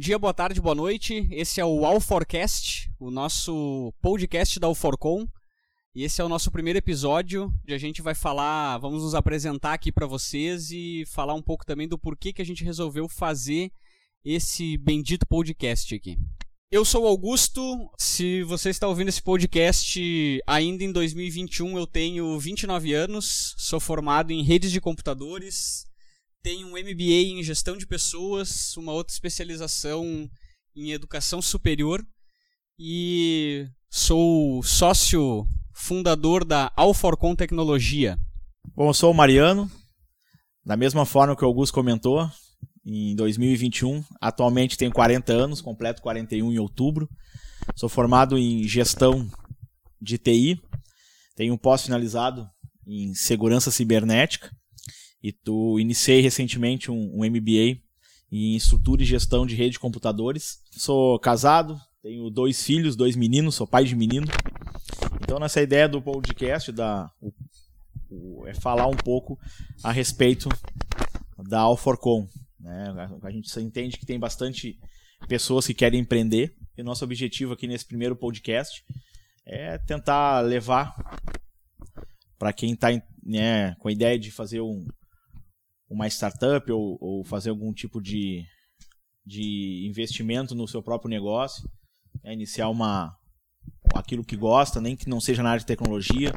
dia, 0.00 0.18
boa 0.18 0.32
tarde, 0.32 0.62
boa 0.62 0.74
noite. 0.74 1.28
Esse 1.30 1.60
é 1.60 1.64
o 1.64 1.84
Alforcast, 1.84 2.90
o 2.98 3.10
nosso 3.10 3.92
podcast 4.00 4.58
da 4.58 4.66
Alforcom. 4.66 5.28
E 5.94 6.04
esse 6.04 6.22
é 6.22 6.24
o 6.24 6.28
nosso 6.28 6.50
primeiro 6.50 6.78
episódio, 6.78 7.52
onde 7.62 7.74
a 7.74 7.78
gente 7.78 8.00
vai 8.00 8.14
falar, 8.14 8.78
vamos 8.78 9.02
nos 9.02 9.14
apresentar 9.14 9.74
aqui 9.74 9.92
para 9.92 10.06
vocês 10.06 10.70
e 10.70 11.04
falar 11.06 11.34
um 11.34 11.42
pouco 11.42 11.66
também 11.66 11.86
do 11.86 11.98
porquê 11.98 12.32
que 12.32 12.40
a 12.40 12.46
gente 12.46 12.64
resolveu 12.64 13.10
fazer 13.10 13.70
esse 14.24 14.78
bendito 14.78 15.26
podcast 15.26 15.94
aqui. 15.94 16.16
Eu 16.70 16.82
sou 16.82 17.04
o 17.04 17.06
Augusto. 17.06 17.90
Se 17.98 18.42
você 18.44 18.70
está 18.70 18.88
ouvindo 18.88 19.08
esse 19.08 19.20
podcast 19.20 20.00
ainda 20.46 20.82
em 20.82 20.92
2021, 20.92 21.76
eu 21.76 21.86
tenho 21.86 22.38
29 22.38 22.94
anos, 22.94 23.54
sou 23.58 23.78
formado 23.78 24.32
em 24.32 24.42
redes 24.42 24.72
de 24.72 24.80
computadores, 24.80 25.84
tenho 26.42 26.66
um 26.68 26.70
MBA 26.70 27.38
em 27.38 27.42
gestão 27.42 27.76
de 27.76 27.86
pessoas, 27.86 28.76
uma 28.76 28.92
outra 28.92 29.12
especialização 29.12 30.28
em 30.74 30.92
educação 30.92 31.42
superior 31.42 32.04
e 32.78 33.66
sou 33.90 34.62
sócio 34.62 35.46
fundador 35.74 36.44
da 36.44 36.72
Alforcon 36.76 37.34
Tecnologia. 37.34 38.18
Bom, 38.74 38.88
eu 38.88 38.94
sou 38.94 39.10
o 39.10 39.14
Mariano. 39.14 39.70
Da 40.64 40.76
mesma 40.76 41.04
forma 41.04 41.34
que 41.34 41.44
o 41.44 41.48
Augusto 41.48 41.74
comentou, 41.74 42.30
em 42.84 43.14
2021. 43.14 44.04
Atualmente 44.20 44.76
tenho 44.76 44.92
40 44.92 45.32
anos, 45.32 45.60
completo 45.60 46.02
41 46.02 46.52
em 46.52 46.58
outubro. 46.58 47.08
Sou 47.76 47.88
formado 47.88 48.38
em 48.38 48.66
gestão 48.66 49.28
de 50.00 50.18
TI. 50.18 50.60
Tenho 51.36 51.54
um 51.54 51.58
pós-finalizado 51.58 52.48
em 52.86 53.14
segurança 53.14 53.70
cibernética. 53.70 54.50
E 55.22 55.32
tu 55.32 55.78
iniciei 55.78 56.20
recentemente 56.20 56.90
um, 56.90 57.20
um 57.20 57.24
MBA 57.24 57.80
em 58.32 58.56
estrutura 58.56 59.02
e 59.02 59.06
gestão 59.06 59.44
de 59.44 59.54
rede 59.54 59.72
de 59.72 59.78
computadores. 59.78 60.62
Sou 60.70 61.18
casado, 61.18 61.78
tenho 62.02 62.30
dois 62.30 62.62
filhos, 62.62 62.96
dois 62.96 63.16
meninos, 63.16 63.54
sou 63.54 63.66
pai 63.66 63.84
de 63.84 63.94
menino. 63.94 64.26
Então, 65.22 65.38
nessa 65.38 65.60
ideia 65.60 65.88
do 65.88 66.00
podcast, 66.00 66.72
da, 66.72 67.10
o, 67.20 67.32
o, 68.10 68.46
é 68.46 68.54
falar 68.54 68.86
um 68.86 68.96
pouco 68.96 69.38
a 69.82 69.92
respeito 69.92 70.48
da 71.48 71.60
Alforcom, 71.60 72.28
né? 72.58 73.08
A 73.22 73.30
gente 73.30 73.48
entende 73.60 73.96
que 73.96 74.06
tem 74.06 74.18
bastante 74.18 74.78
pessoas 75.28 75.66
que 75.66 75.74
querem 75.74 76.00
empreender 76.00 76.54
e 76.76 76.82
nosso 76.82 77.04
objetivo 77.04 77.52
aqui 77.52 77.66
nesse 77.66 77.84
primeiro 77.84 78.16
podcast 78.16 78.82
é 79.44 79.76
tentar 79.78 80.40
levar 80.40 80.94
para 82.38 82.52
quem 82.52 82.72
está 82.72 82.88
né, 83.22 83.74
com 83.78 83.88
a 83.88 83.92
ideia 83.92 84.18
de 84.18 84.30
fazer 84.30 84.60
um, 84.60 84.86
uma 85.90 86.06
startup 86.06 86.70
ou, 86.70 86.96
ou 87.00 87.24
fazer 87.24 87.50
algum 87.50 87.72
tipo 87.72 88.00
de, 88.00 88.44
de 89.26 89.86
investimento 89.88 90.54
no 90.54 90.68
seu 90.68 90.82
próprio 90.82 91.10
negócio, 91.10 91.68
é 92.22 92.32
iniciar 92.32 92.68
uma 92.68 93.14
aquilo 93.94 94.24
que 94.24 94.36
gosta, 94.36 94.80
nem 94.80 94.96
que 94.96 95.08
não 95.08 95.20
seja 95.20 95.42
na 95.42 95.50
área 95.50 95.60
de 95.60 95.66
tecnologia. 95.66 96.32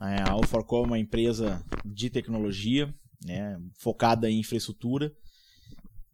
É, 0.00 0.22
a 0.22 0.32
Alforcom 0.32 0.84
é 0.84 0.86
uma 0.86 0.98
empresa 0.98 1.62
de 1.84 2.08
tecnologia, 2.08 2.92
né, 3.24 3.58
focada 3.78 4.30
em 4.30 4.40
infraestrutura. 4.40 5.12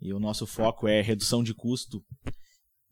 E 0.00 0.12
o 0.12 0.18
nosso 0.18 0.46
foco 0.46 0.86
é 0.86 1.00
redução 1.00 1.42
de 1.42 1.54
custo 1.54 2.04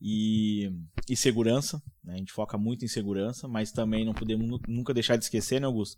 e, 0.01 0.71
e 1.09 1.17
segurança. 1.17 1.83
Né? 2.05 2.15
A 2.15 2.17
gente 2.19 2.33
foca 2.33 2.57
muito 2.59 2.85
em 2.85 2.89
segurança, 2.89 3.49
mas 3.49 3.73
também 3.73 4.05
não 4.05 4.13
podemos 4.13 4.61
nunca 4.69 4.95
deixar 4.95 5.17
de 5.17 5.25
esquecer, 5.25 5.61
né, 5.61 5.67
Augusto? 5.67 5.97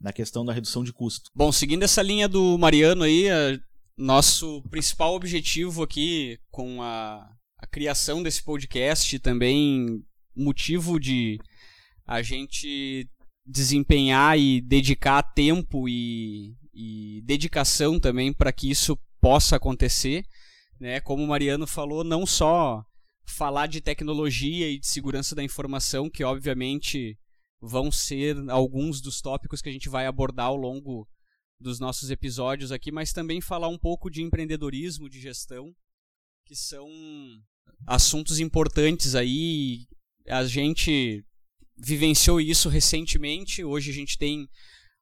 Na 0.00 0.12
questão 0.12 0.44
da 0.44 0.52
redução 0.52 0.82
de 0.82 0.92
custo. 0.92 1.30
Bom, 1.34 1.50
seguindo 1.52 1.82
essa 1.82 2.02
linha 2.02 2.28
do 2.28 2.56
Mariano 2.58 3.02
aí, 3.02 3.26
nosso 3.96 4.62
principal 4.70 5.14
objetivo 5.14 5.82
aqui 5.82 6.38
com 6.50 6.82
a, 6.82 7.30
a 7.58 7.66
criação 7.66 8.22
desse 8.22 8.42
podcast 8.42 9.18
também 9.20 10.04
motivo 10.36 10.98
de 10.98 11.38
a 12.06 12.20
gente 12.22 13.08
desempenhar 13.46 14.38
e 14.38 14.60
dedicar 14.60 15.22
tempo 15.22 15.88
e, 15.88 16.56
e 16.74 17.22
dedicação 17.24 18.00
também 18.00 18.32
para 18.32 18.52
que 18.52 18.70
isso 18.70 18.98
possa 19.20 19.56
acontecer 19.56 20.24
né? 20.84 21.00
Como 21.00 21.22
o 21.22 21.26
Mariano 21.26 21.66
falou, 21.66 22.04
não 22.04 22.26
só 22.26 22.84
falar 23.24 23.66
de 23.66 23.80
tecnologia 23.80 24.68
e 24.70 24.78
de 24.78 24.86
segurança 24.86 25.34
da 25.34 25.42
informação, 25.42 26.10
que 26.10 26.22
obviamente 26.22 27.18
vão 27.60 27.90
ser 27.90 28.36
alguns 28.50 29.00
dos 29.00 29.20
tópicos 29.20 29.62
que 29.62 29.68
a 29.68 29.72
gente 29.72 29.88
vai 29.88 30.06
abordar 30.06 30.46
ao 30.46 30.56
longo 30.56 31.08
dos 31.58 31.80
nossos 31.80 32.10
episódios 32.10 32.70
aqui, 32.70 32.92
mas 32.92 33.12
também 33.12 33.40
falar 33.40 33.68
um 33.68 33.78
pouco 33.78 34.10
de 34.10 34.22
empreendedorismo, 34.22 35.08
de 35.08 35.20
gestão, 35.20 35.74
que 36.44 36.54
são 36.54 36.88
assuntos 37.86 38.38
importantes 38.38 39.14
aí. 39.14 39.86
A 40.28 40.44
gente 40.44 41.24
vivenciou 41.76 42.40
isso 42.40 42.68
recentemente, 42.68 43.64
hoje 43.64 43.90
a 43.90 43.94
gente 43.94 44.18
tem 44.18 44.48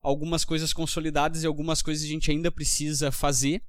algumas 0.03 0.45
coisas 0.45 0.73
consolidadas 0.73 1.43
e 1.43 1.47
algumas 1.47 1.81
coisas 1.81 2.05
a 2.05 2.09
gente 2.09 2.31
ainda 2.31 2.51
precisa 2.51 3.13
fazer. 3.13 3.63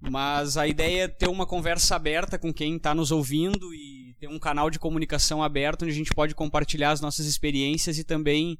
Mas 0.00 0.56
a 0.56 0.68
ideia 0.68 1.04
é 1.04 1.08
ter 1.08 1.28
uma 1.28 1.46
conversa 1.46 1.96
aberta 1.96 2.38
com 2.38 2.52
quem 2.52 2.76
está 2.76 2.94
nos 2.94 3.10
ouvindo 3.10 3.74
e 3.74 4.14
ter 4.20 4.28
um 4.28 4.38
canal 4.38 4.70
de 4.70 4.78
comunicação 4.78 5.42
aberto 5.42 5.82
onde 5.82 5.92
a 5.92 5.96
gente 5.96 6.14
pode 6.14 6.34
compartilhar 6.34 6.90
as 6.90 7.00
nossas 7.00 7.26
experiências 7.26 7.98
e 7.98 8.04
também 8.04 8.58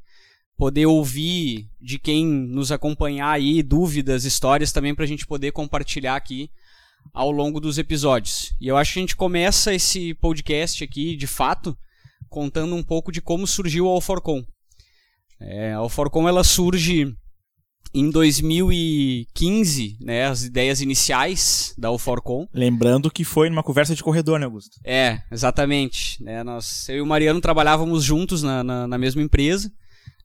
poder 0.56 0.86
ouvir 0.86 1.68
de 1.80 1.98
quem 1.98 2.26
nos 2.26 2.72
acompanhar 2.72 3.30
aí 3.30 3.62
dúvidas, 3.62 4.24
histórias 4.24 4.72
também 4.72 4.94
para 4.94 5.04
a 5.04 5.08
gente 5.08 5.26
poder 5.26 5.52
compartilhar 5.52 6.16
aqui 6.16 6.50
ao 7.12 7.30
longo 7.30 7.60
dos 7.60 7.78
episódios. 7.78 8.54
E 8.60 8.66
eu 8.66 8.76
acho 8.76 8.94
que 8.94 8.98
a 8.98 9.02
gente 9.02 9.16
começa 9.16 9.74
esse 9.74 10.14
podcast 10.14 10.82
aqui, 10.82 11.14
de 11.14 11.26
fato, 11.26 11.76
contando 12.28 12.74
um 12.74 12.82
pouco 12.82 13.12
de 13.12 13.20
como 13.20 13.46
surgiu 13.46 13.86
a 13.86 13.90
Alforcom. 13.90 14.44
É, 15.40 15.72
a 15.72 15.78
Alforcom 15.78 16.28
ela 16.28 16.42
surge 16.42 17.14
em 17.94 18.10
2015, 18.10 19.96
né, 20.00 20.26
as 20.26 20.44
ideias 20.44 20.80
iniciais 20.80 21.74
da 21.78 21.90
Uforcom. 21.90 22.46
Lembrando 22.52 23.10
que 23.10 23.24
foi 23.24 23.48
numa 23.48 23.62
conversa 23.62 23.94
de 23.94 24.02
corredor, 24.02 24.38
né, 24.38 24.44
Augusto? 24.44 24.78
É, 24.84 25.22
exatamente. 25.32 26.22
Né, 26.22 26.42
nós, 26.44 26.88
eu 26.88 26.96
e 26.96 27.00
o 27.00 27.06
Mariano 27.06 27.40
trabalhávamos 27.40 28.04
juntos 28.04 28.42
na, 28.42 28.62
na, 28.62 28.86
na 28.86 28.98
mesma 28.98 29.22
empresa. 29.22 29.70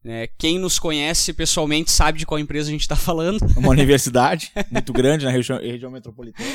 Né, 0.04 0.28
quem 0.38 0.60
nos 0.60 0.80
conhece 0.80 1.32
pessoalmente 1.32 1.92
sabe 1.92 2.20
de 2.20 2.26
qual 2.26 2.40
empresa 2.40 2.70
a 2.70 2.72
gente 2.72 2.82
está 2.82 2.96
falando. 2.96 3.40
Uma 3.56 3.70
universidade 3.72 4.52
muito 4.70 4.92
grande 4.92 5.26
na 5.26 5.32
região, 5.32 5.58
região 5.60 5.92
metropolitana. 5.92 6.50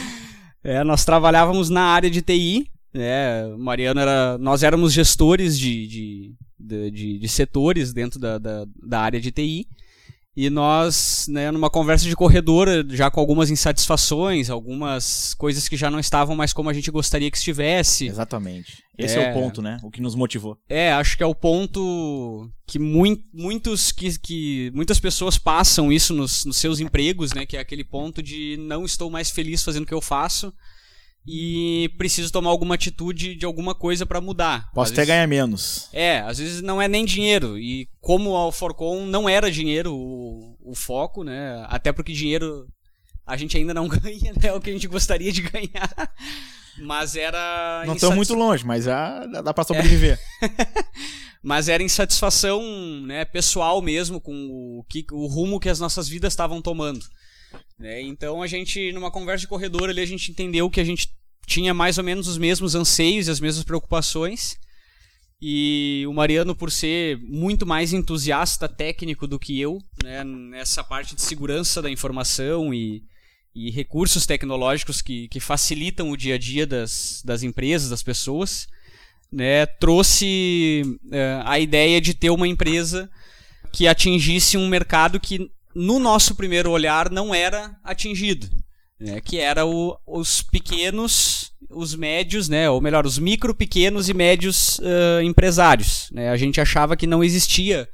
É, 0.62 0.82
nós 0.84 1.04
trabalhávamos 1.04 1.70
na 1.70 1.82
área 1.82 2.10
de 2.10 2.20
TI. 2.20 2.70
Né, 2.92 3.46
Mariano 3.58 4.00
era, 4.00 4.36
nós 4.38 4.62
éramos 4.62 4.92
gestores 4.92 5.58
de, 5.58 5.86
de, 5.86 6.34
de, 6.58 6.90
de, 6.90 7.18
de 7.18 7.28
setores 7.28 7.92
dentro 7.92 8.18
da, 8.18 8.38
da, 8.38 8.66
da 8.82 9.00
área 9.00 9.20
de 9.20 9.30
TI. 9.30 9.66
E 10.36 10.50
nós, 10.50 11.24
né, 11.30 11.50
numa 11.50 11.70
conversa 11.70 12.06
de 12.06 12.14
corredor, 12.14 12.68
já 12.90 13.10
com 13.10 13.18
algumas 13.18 13.48
insatisfações, 13.48 14.50
algumas 14.50 15.32
coisas 15.32 15.66
que 15.66 15.78
já 15.78 15.90
não 15.90 15.98
estavam 15.98 16.36
mais 16.36 16.52
como 16.52 16.68
a 16.68 16.74
gente 16.74 16.90
gostaria 16.90 17.30
que 17.30 17.38
estivesse. 17.38 18.06
Exatamente. 18.06 18.84
Esse 18.98 19.18
é, 19.18 19.24
é 19.24 19.30
o 19.30 19.32
ponto, 19.32 19.62
né? 19.62 19.78
O 19.82 19.90
que 19.90 20.02
nos 20.02 20.14
motivou. 20.14 20.58
É, 20.68 20.92
acho 20.92 21.16
que 21.16 21.22
é 21.22 21.26
o 21.26 21.34
ponto 21.34 22.50
que 22.66 22.78
muito, 22.78 23.24
muitos 23.32 23.90
que, 23.90 24.18
que 24.18 24.70
muitas 24.74 25.00
pessoas 25.00 25.38
passam 25.38 25.90
isso 25.90 26.12
nos, 26.12 26.44
nos 26.44 26.58
seus 26.58 26.80
empregos, 26.80 27.32
né? 27.32 27.46
Que 27.46 27.56
é 27.56 27.60
aquele 27.60 27.84
ponto 27.84 28.22
de 28.22 28.58
não 28.58 28.84
estou 28.84 29.10
mais 29.10 29.30
feliz 29.30 29.64
fazendo 29.64 29.84
o 29.84 29.86
que 29.86 29.94
eu 29.94 30.02
faço 30.02 30.52
e 31.26 31.90
preciso 31.98 32.30
tomar 32.30 32.50
alguma 32.50 32.76
atitude 32.76 33.34
de 33.34 33.44
alguma 33.44 33.74
coisa 33.74 34.06
para 34.06 34.20
mudar. 34.20 34.70
Posso 34.72 34.92
às 34.92 34.92
até 34.92 35.02
vezes, 35.02 35.08
ganhar 35.08 35.26
menos. 35.26 35.88
É, 35.92 36.20
às 36.20 36.38
vezes 36.38 36.62
não 36.62 36.80
é 36.80 36.86
nem 36.86 37.04
dinheiro. 37.04 37.58
E 37.58 37.88
como 38.00 38.36
a 38.36 38.52
Forcon 38.52 39.04
não 39.06 39.28
era 39.28 39.50
dinheiro 39.50 39.92
o, 39.92 40.56
o 40.62 40.74
foco, 40.74 41.24
né? 41.24 41.66
Até 41.68 41.92
porque 41.92 42.12
dinheiro 42.12 42.68
a 43.26 43.36
gente 43.36 43.56
ainda 43.56 43.74
não 43.74 43.88
ganha, 43.88 44.32
né? 44.40 44.52
O 44.52 44.60
que 44.60 44.70
a 44.70 44.72
gente 44.72 44.86
gostaria 44.86 45.32
de 45.32 45.42
ganhar. 45.42 46.14
Mas 46.78 47.16
era. 47.16 47.82
Não 47.86 47.94
estão 47.94 48.14
muito 48.14 48.34
longe, 48.34 48.64
mas 48.64 48.84
já 48.84 49.26
dá 49.26 49.52
para 49.52 49.64
sobreviver. 49.64 50.20
É. 50.42 50.48
mas 51.42 51.68
era 51.68 51.82
insatisfação 51.82 52.62
né, 53.04 53.24
pessoal 53.24 53.80
mesmo 53.80 54.20
com 54.20 54.32
o, 54.32 54.84
que, 54.88 55.06
o 55.10 55.26
rumo 55.26 55.58
que 55.58 55.68
as 55.68 55.80
nossas 55.80 56.08
vidas 56.08 56.32
estavam 56.32 56.60
tomando. 56.62 57.04
Né? 57.78 58.00
Então 58.02 58.42
a 58.42 58.46
gente, 58.46 58.92
numa 58.92 59.10
conversa 59.10 59.42
de 59.42 59.48
corredor 59.48 59.90
ali, 59.90 60.00
a 60.00 60.06
gente 60.06 60.30
entendeu 60.30 60.70
que 60.70 60.80
a 60.80 60.84
gente 60.84 61.08
tinha 61.46 61.72
mais 61.72 61.98
ou 61.98 62.04
menos 62.04 62.26
os 62.26 62.38
mesmos 62.38 62.74
anseios 62.74 63.28
e 63.28 63.30
as 63.30 63.40
mesmas 63.40 63.64
preocupações. 63.64 64.58
E 65.40 66.04
o 66.08 66.14
Mariano, 66.14 66.56
por 66.56 66.70
ser 66.70 67.18
muito 67.18 67.66
mais 67.66 67.92
entusiasta 67.92 68.68
técnico 68.68 69.26
do 69.26 69.38
que 69.38 69.60
eu, 69.60 69.78
né, 70.02 70.24
nessa 70.24 70.82
parte 70.82 71.14
de 71.14 71.20
segurança 71.20 71.82
da 71.82 71.90
informação 71.90 72.72
e, 72.72 73.04
e 73.54 73.70
recursos 73.70 74.24
tecnológicos 74.24 75.02
que, 75.02 75.28
que 75.28 75.38
facilitam 75.38 76.10
o 76.10 76.16
dia 76.16 76.36
a 76.36 76.38
dia 76.38 76.66
das, 76.66 77.22
das 77.22 77.42
empresas, 77.42 77.90
das 77.90 78.02
pessoas, 78.02 78.66
né, 79.30 79.66
trouxe 79.66 80.82
é, 81.12 81.42
a 81.44 81.58
ideia 81.60 82.00
de 82.00 82.14
ter 82.14 82.30
uma 82.30 82.48
empresa 82.48 83.10
que 83.72 83.86
atingisse 83.86 84.56
um 84.56 84.66
mercado 84.66 85.20
que 85.20 85.50
no 85.76 85.98
nosso 85.98 86.34
primeiro 86.34 86.70
olhar 86.70 87.10
não 87.10 87.34
era 87.34 87.76
atingido. 87.84 88.48
né, 88.98 89.20
que 89.20 89.38
era 89.38 89.66
o, 89.66 89.94
os 90.06 90.40
pequenos, 90.40 91.52
os 91.68 91.94
médios, 91.94 92.48
né, 92.48 92.70
ou 92.70 92.80
melhor, 92.80 93.04
os 93.04 93.18
micro, 93.18 93.54
pequenos 93.54 94.08
e 94.08 94.14
médios 94.14 94.78
uh, 94.78 95.20
empresários. 95.22 96.08
Né? 96.10 96.30
A 96.30 96.36
gente 96.36 96.60
achava 96.62 96.96
que 96.96 97.06
não 97.06 97.22
existia 97.22 97.86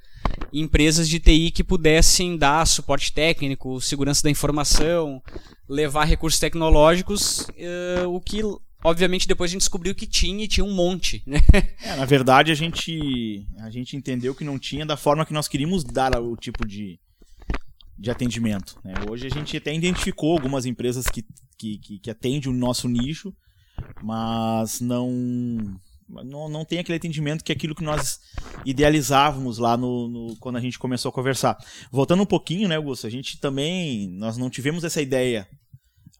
empresas 0.52 1.08
de 1.08 1.19
TI 1.19 1.50
que 1.50 1.64
pudessem 1.64 2.37
dar 2.37 2.64
suporte 2.67 3.12
técnico, 3.12 3.81
segurança 3.81 4.23
da 4.23 4.31
informação, 4.31 5.20
levar 5.69 6.05
recursos 6.05 6.38
tecnológicos, 6.38 7.40
uh, 7.40 8.08
o 8.08 8.20
que 8.20 8.40
obviamente 8.85 9.26
depois 9.26 9.50
a 9.50 9.52
gente 9.52 9.62
descobriu 9.62 9.94
que 9.94 10.06
tinha 10.06 10.44
e 10.44 10.49
tinha 10.49 10.64
um 10.64 10.73
monte. 10.75 11.23
Né? 11.26 11.40
É, 11.82 11.96
na 11.96 12.05
verdade 12.05 12.52
a 12.52 12.55
gente 12.55 13.44
a 13.58 13.70
gente 13.70 13.96
entendeu 13.96 14.37
que 14.37 14.44
não 14.44 14.56
tinha 14.56 14.87
da 14.87 14.96
forma 14.96 15.26
que 15.26 15.32
nós 15.32 15.49
queríamos 15.49 15.82
dar 15.82 16.20
o 16.20 16.37
tipo 16.37 16.64
de, 16.64 17.00
de 17.98 18.10
atendimento. 18.10 18.78
Né? 18.84 18.94
Hoje 19.08 19.26
a 19.26 19.30
gente 19.30 19.56
até 19.56 19.74
identificou 19.74 20.32
algumas 20.32 20.66
empresas 20.66 21.06
que, 21.06 21.24
que, 21.56 21.78
que, 21.78 21.98
que 21.98 22.10
atendem 22.10 22.50
o 22.50 22.54
nosso 22.54 22.88
nicho, 22.88 23.34
mas 24.02 24.80
não, 24.80 25.10
não, 26.08 26.48
não 26.48 26.64
tem 26.64 26.78
aquele 26.78 26.96
atendimento 26.96 27.44
que 27.44 27.52
é 27.52 27.54
aquilo 27.54 27.74
que 27.74 27.84
nós 27.84 28.20
idealizávamos 28.64 29.58
lá 29.58 29.76
no, 29.76 30.08
no, 30.08 30.36
quando 30.36 30.56
a 30.56 30.60
gente 30.60 30.78
começou 30.78 31.08
a 31.10 31.12
conversar. 31.12 31.56
Voltando 31.90 32.22
um 32.22 32.26
pouquinho, 32.26 32.68
né, 32.68 32.76
Augusto? 32.76 33.06
A 33.06 33.10
gente 33.10 33.38
também 33.38 34.08
nós 34.10 34.36
não 34.36 34.50
tivemos 34.50 34.84
essa 34.84 35.00
ideia 35.00 35.48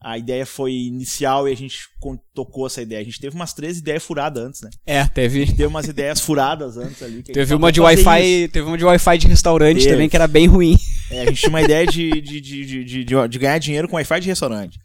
a 0.03 0.17
ideia 0.17 0.45
foi 0.45 0.73
inicial 0.73 1.47
e 1.47 1.51
a 1.53 1.55
gente 1.55 1.87
tocou 2.33 2.67
essa 2.67 2.81
ideia. 2.81 2.99
A 2.99 3.03
gente 3.05 3.21
teve 3.21 3.33
umas 3.33 3.53
três 3.53 3.77
ideias 3.77 4.03
furadas 4.03 4.43
antes, 4.43 4.61
né? 4.61 4.69
É, 4.85 5.05
teve. 5.05 5.45
Teve 5.45 5.65
umas 5.65 5.87
ideias 5.87 6.19
furadas 6.19 6.77
antes 6.77 7.01
ali. 7.01 7.23
teve 7.23 7.55
uma 7.55 7.71
de 7.71 7.79
Wi-Fi, 7.79 8.49
teve 8.49 8.67
uma 8.67 8.77
de 8.77 8.83
Wi-Fi 8.83 9.17
de 9.17 9.27
restaurante 9.27 9.79
teve. 9.79 9.91
também 9.91 10.09
que 10.09 10.15
era 10.15 10.27
bem 10.27 10.45
ruim. 10.45 10.75
É, 11.09 11.21
a 11.21 11.25
gente 11.25 11.39
tinha 11.39 11.49
uma 11.49 11.61
ideia 11.61 11.87
de, 11.87 12.09
de, 12.21 12.41
de, 12.41 12.85
de, 12.85 13.03
de, 13.05 13.39
ganhar 13.39 13.57
dinheiro 13.59 13.87
com 13.87 13.95
Wi-Fi 13.95 14.19
de 14.19 14.27
restaurante. 14.27 14.77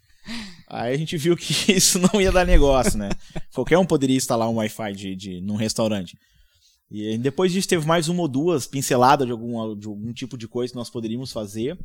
Aí 0.69 0.93
a 0.93 0.97
gente 0.97 1.17
viu 1.17 1.35
que 1.35 1.53
isso 1.73 1.99
não 1.99 2.21
ia 2.21 2.31
dar 2.31 2.45
negócio, 2.45 2.97
né? 2.97 3.09
Qualquer 3.53 3.77
um 3.77 3.85
poderia 3.85 4.15
instalar 4.15 4.49
um 4.49 4.55
Wi-Fi 4.55 4.93
de, 4.93 5.15
de, 5.15 5.41
num 5.41 5.55
restaurante. 5.55 6.17
E 6.89 7.17
depois 7.17 7.51
disso 7.51 7.67
teve 7.67 7.85
mais 7.85 8.07
uma 8.07 8.21
ou 8.21 8.27
duas 8.27 8.65
pinceladas 8.65 9.27
de 9.27 9.31
algum, 9.31 9.75
de 9.75 9.87
algum 9.87 10.13
tipo 10.13 10.37
de 10.37 10.47
coisa 10.47 10.71
que 10.71 10.77
nós 10.77 10.89
poderíamos 10.89 11.31
fazer. 11.31 11.77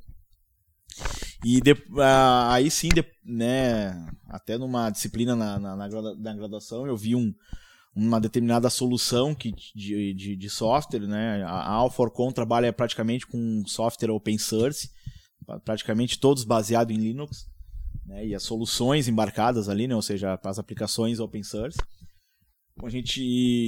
E 1.44 1.61
de, 1.61 1.73
uh, 1.73 2.49
aí 2.49 2.70
sim, 2.70 2.88
de, 2.88 3.05
né, 3.25 4.06
até 4.29 4.56
numa 4.56 4.91
disciplina 4.91 5.37
na, 5.37 5.58
na, 5.58 5.76
na, 5.76 6.35
graduação, 6.35 6.87
eu 6.87 6.96
vi 6.96 7.14
um, 7.14 7.35
uma 7.94 8.20
determinada 8.20 8.70
solução 8.70 9.35
que, 9.35 9.52
de, 9.75 10.14
de, 10.14 10.37
de 10.37 10.50
software. 10.50 11.06
Né? 11.06 11.43
A 11.44 11.70
Alforcon 11.70 12.32
trabalha 12.32 12.73
praticamente 12.73 13.26
com 13.26 13.62
software 13.67 14.11
open 14.11 14.38
source, 14.38 14.91
praticamente 15.64 16.19
todos 16.19 16.44
baseados 16.44 16.94
em 16.94 16.99
Linux. 16.99 17.47
Né? 18.06 18.29
E 18.29 18.35
as 18.35 18.43
soluções 18.43 19.08
embarcadas 19.08 19.69
ali, 19.69 19.87
né? 19.87 19.94
ou 19.94 20.02
seja, 20.02 20.38
as 20.43 20.58
aplicações 20.58 21.20
open 21.20 21.43
source 21.43 21.79
a 22.82 22.88
gente 22.88 23.23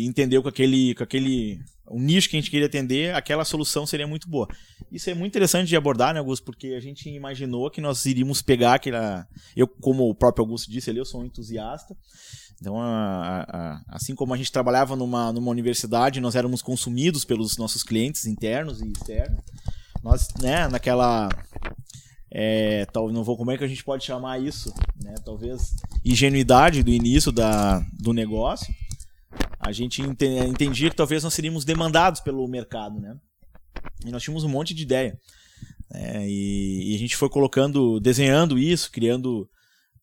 entendeu 0.04 0.42
com 0.42 0.48
aquele, 0.48 0.94
com 0.94 1.04
aquele 1.04 1.60
o 1.88 2.00
nicho 2.00 2.28
que 2.28 2.36
a 2.36 2.40
gente 2.40 2.50
queria 2.50 2.66
atender, 2.66 3.14
aquela 3.14 3.44
solução 3.44 3.86
seria 3.86 4.06
muito 4.06 4.28
boa. 4.28 4.48
Isso 4.90 5.08
é 5.08 5.14
muito 5.14 5.32
interessante 5.32 5.68
de 5.68 5.76
abordar, 5.76 6.12
né, 6.12 6.20
Augusto? 6.20 6.44
Porque 6.44 6.68
a 6.68 6.80
gente 6.80 7.08
imaginou 7.08 7.70
que 7.70 7.80
nós 7.80 8.04
iríamos 8.04 8.42
pegar 8.42 8.74
aquela. 8.74 9.26
Eu, 9.54 9.68
como 9.68 10.08
o 10.08 10.14
próprio 10.14 10.44
Augusto 10.44 10.70
disse 10.70 10.90
ali, 10.90 10.98
eu 10.98 11.04
sou 11.04 11.20
um 11.20 11.24
entusiasta. 11.24 11.96
Então, 12.60 12.80
a, 12.80 13.42
a, 13.48 13.82
assim 13.88 14.14
como 14.14 14.34
a 14.34 14.36
gente 14.36 14.50
trabalhava 14.50 14.96
numa, 14.96 15.32
numa 15.32 15.50
universidade, 15.50 16.20
nós 16.20 16.34
éramos 16.34 16.62
consumidos 16.62 17.24
pelos 17.24 17.56
nossos 17.56 17.82
clientes 17.82 18.26
internos 18.26 18.80
e 18.80 18.88
externos. 18.88 19.40
Nós, 20.02 20.28
né, 20.40 20.66
naquela. 20.68 21.28
É, 22.38 22.84
tal, 22.86 23.12
não 23.12 23.22
vou 23.22 23.36
como 23.36 23.52
é 23.52 23.56
que 23.56 23.64
a 23.64 23.68
gente 23.68 23.84
pode 23.84 24.04
chamar 24.04 24.40
isso, 24.40 24.74
né? 25.00 25.14
Talvez 25.24 25.76
ingenuidade 26.04 26.82
do 26.82 26.90
início 26.90 27.30
da, 27.30 27.78
do 27.92 28.12
negócio 28.12 28.74
a 29.60 29.72
gente 29.72 30.02
entendia 30.02 30.90
que 30.90 30.96
talvez 30.96 31.24
nós 31.24 31.34
seríamos 31.34 31.64
demandados 31.64 32.20
pelo 32.20 32.46
mercado, 32.48 33.00
né? 33.00 33.16
E 34.04 34.10
nós 34.10 34.22
tínhamos 34.22 34.44
um 34.44 34.48
monte 34.48 34.74
de 34.74 34.82
ideia. 34.82 35.18
É, 35.92 36.28
e, 36.28 36.92
e, 36.92 36.94
a 36.94 36.98
gente 36.98 37.16
foi 37.16 37.28
colocando, 37.28 38.00
desenhando 38.00 38.58
isso, 38.58 38.90
criando 38.90 39.48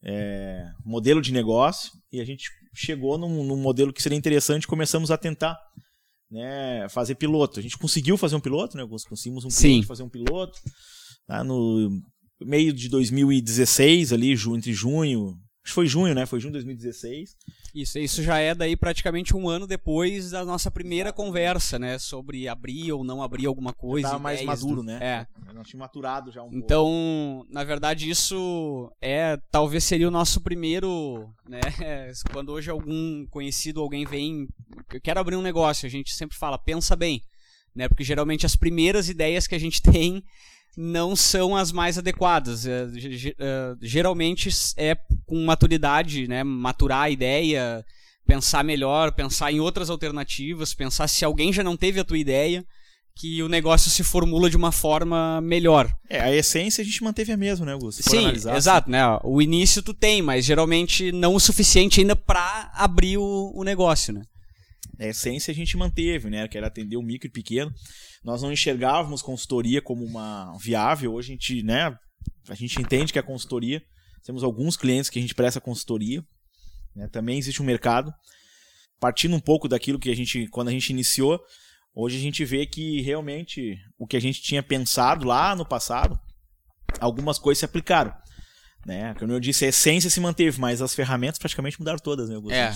é, 0.03 0.65
modelo 0.85 1.21
de 1.21 1.31
negócio, 1.31 1.91
e 2.11 2.19
a 2.21 2.25
gente 2.25 2.49
chegou 2.73 3.17
num, 3.17 3.43
num 3.43 3.57
modelo 3.57 3.93
que 3.93 4.01
seria 4.01 4.17
interessante 4.17 4.63
e 4.63 4.67
começamos 4.67 5.11
a 5.11 5.17
tentar 5.17 5.57
né, 6.31 6.87
fazer 6.89 7.15
piloto. 7.15 7.59
A 7.59 7.63
gente 7.63 7.77
conseguiu 7.77 8.17
fazer 8.17 8.35
um 8.35 8.41
piloto, 8.41 8.77
né? 8.77 8.87
Conseguimos 9.07 9.45
um 9.45 9.49
piloto, 9.49 9.87
fazer 9.87 10.03
um 10.03 10.09
piloto. 10.09 10.59
Tá, 11.27 11.43
no 11.43 12.01
meio 12.41 12.73
de 12.73 12.89
2016, 12.89 14.11
ali, 14.11 14.33
entre 14.33 14.73
junho, 14.73 15.37
Acho 15.63 15.71
que 15.71 15.75
foi 15.75 15.87
junho, 15.87 16.13
né? 16.13 16.25
Foi 16.25 16.39
junho 16.39 16.51
de 16.51 16.57
2016. 16.57 17.37
Isso, 17.73 17.97
isso 17.97 18.21
já 18.21 18.37
é 18.37 18.53
daí 18.53 18.75
praticamente 18.75 19.35
um 19.35 19.49
ano 19.49 19.65
depois 19.65 20.29
da 20.29 20.45
nossa 20.45 20.69
primeira 20.69 21.11
conversa, 21.11 21.79
né? 21.79 21.97
Sobre 21.97 22.47
abrir 22.47 22.91
ou 22.91 23.03
não 23.03 23.23
abrir 23.23 23.47
alguma 23.47 23.73
coisa. 23.73 24.07
Estava 24.09 24.21
mais 24.21 24.43
maduro, 24.43 24.77
do... 24.77 24.83
né? 24.83 24.99
É. 25.01 25.27
Nós 25.53 25.67
tínhamos 25.67 25.87
maturado 25.87 26.31
já 26.31 26.43
um 26.43 26.49
Então, 26.53 26.85
pouco. 27.39 27.51
na 27.51 27.63
verdade, 27.63 28.07
isso 28.07 28.91
é 29.01 29.37
talvez 29.49 29.83
seria 29.83 30.07
o 30.07 30.11
nosso 30.11 30.39
primeiro, 30.41 31.27
né? 31.49 31.59
Quando 32.31 32.51
hoje 32.51 32.69
algum 32.69 33.25
conhecido, 33.27 33.81
alguém 33.81 34.05
vem, 34.05 34.47
eu 34.93 35.01
quero 35.01 35.19
abrir 35.19 35.35
um 35.35 35.41
negócio, 35.41 35.87
a 35.87 35.89
gente 35.89 36.13
sempre 36.13 36.37
fala, 36.37 36.59
pensa 36.59 36.95
bem, 36.95 37.23
né? 37.75 37.87
Porque 37.87 38.03
geralmente 38.03 38.45
as 38.45 38.55
primeiras 38.55 39.09
ideias 39.09 39.47
que 39.47 39.55
a 39.55 39.59
gente 39.59 39.81
tem 39.81 40.23
não 40.75 41.15
são 41.15 41.55
as 41.55 41.71
mais 41.71 41.97
adequadas. 41.97 42.65
É, 42.65 42.87
é, 43.39 43.75
geralmente 43.81 44.49
é 44.77 44.95
com 45.25 45.43
maturidade, 45.43 46.27
né? 46.27 46.43
Maturar 46.43 47.03
a 47.03 47.09
ideia, 47.09 47.85
pensar 48.25 48.63
melhor, 48.63 49.11
pensar 49.11 49.51
em 49.51 49.59
outras 49.59 49.89
alternativas, 49.89 50.73
pensar 50.73 51.07
se 51.07 51.23
alguém 51.23 51.53
já 51.53 51.63
não 51.63 51.77
teve 51.77 51.99
a 51.99 52.03
tua 52.03 52.17
ideia, 52.17 52.65
que 53.15 53.43
o 53.43 53.49
negócio 53.49 53.91
se 53.91 54.03
formula 54.03 54.49
de 54.49 54.57
uma 54.57 54.71
forma 54.71 55.39
melhor. 55.41 55.87
É, 56.09 56.19
a 56.19 56.35
essência 56.35 56.81
a 56.81 56.85
gente 56.85 57.03
manteve 57.03 57.31
a 57.31 57.37
mesma, 57.37 57.65
né, 57.65 57.73
Augusto? 57.73 58.01
Sim, 58.01 58.29
exato, 58.55 58.89
né? 58.89 59.01
O 59.23 59.41
início 59.41 59.83
tu 59.83 59.93
tem, 59.93 60.21
mas 60.21 60.43
geralmente 60.43 61.11
não 61.11 61.35
o 61.35 61.39
suficiente 61.39 62.01
ainda 62.01 62.15
para 62.15 62.71
abrir 62.73 63.17
o, 63.17 63.51
o 63.53 63.63
negócio, 63.63 64.13
né? 64.13 64.23
A 64.99 65.07
essência 65.07 65.51
a 65.51 65.55
gente 65.55 65.77
manteve, 65.77 66.29
né? 66.29 66.47
Que 66.47 66.57
era 66.57 66.67
atender 66.67 66.97
o 66.97 67.03
micro 67.03 67.27
e 67.27 67.31
pequeno 67.31 67.71
nós 68.23 68.41
não 68.41 68.51
enxergávamos 68.51 69.21
consultoria 69.21 69.81
como 69.81 70.05
uma 70.05 70.57
viável. 70.57 71.13
Hoje 71.13 71.31
a 71.31 71.33
gente, 71.33 71.63
né, 71.63 71.97
a 72.47 72.55
gente 72.55 72.81
entende 72.81 73.11
que 73.11 73.19
a 73.19 73.23
consultoria, 73.23 73.83
temos 74.23 74.43
alguns 74.43 74.77
clientes 74.77 75.09
que 75.09 75.19
a 75.19 75.21
gente 75.21 75.35
presta 75.35 75.59
consultoria, 75.59 76.23
né, 76.95 77.07
também 77.07 77.37
existe 77.37 77.61
um 77.61 77.65
mercado. 77.65 78.13
Partindo 78.99 79.35
um 79.35 79.39
pouco 79.39 79.67
daquilo 79.67 79.99
que 79.99 80.09
a 80.09 80.15
gente, 80.15 80.47
quando 80.47 80.69
a 80.69 80.71
gente 80.71 80.89
iniciou, 80.89 81.37
hoje 81.93 82.17
a 82.17 82.21
gente 82.21 82.45
vê 82.45 82.65
que 82.65 83.01
realmente 83.01 83.77
o 83.97 84.07
que 84.07 84.15
a 84.15 84.21
gente 84.21 84.41
tinha 84.41 84.63
pensado 84.63 85.27
lá 85.27 85.53
no 85.53 85.65
passado, 85.65 86.17
algumas 87.01 87.37
coisas 87.37 87.59
se 87.59 87.65
aplicaram. 87.65 88.15
Né? 88.85 89.13
Como 89.15 89.31
eu 89.31 89.39
disse, 89.39 89.65
a 89.65 89.69
essência 89.69 90.09
se 90.09 90.19
manteve, 90.21 90.59
mas 90.59 90.81
as 90.81 90.95
ferramentas 90.95 91.37
praticamente 91.37 91.79
mudaram 91.79 91.99
todas. 91.99 92.29
Né? 92.29 92.35
É, 92.51 92.71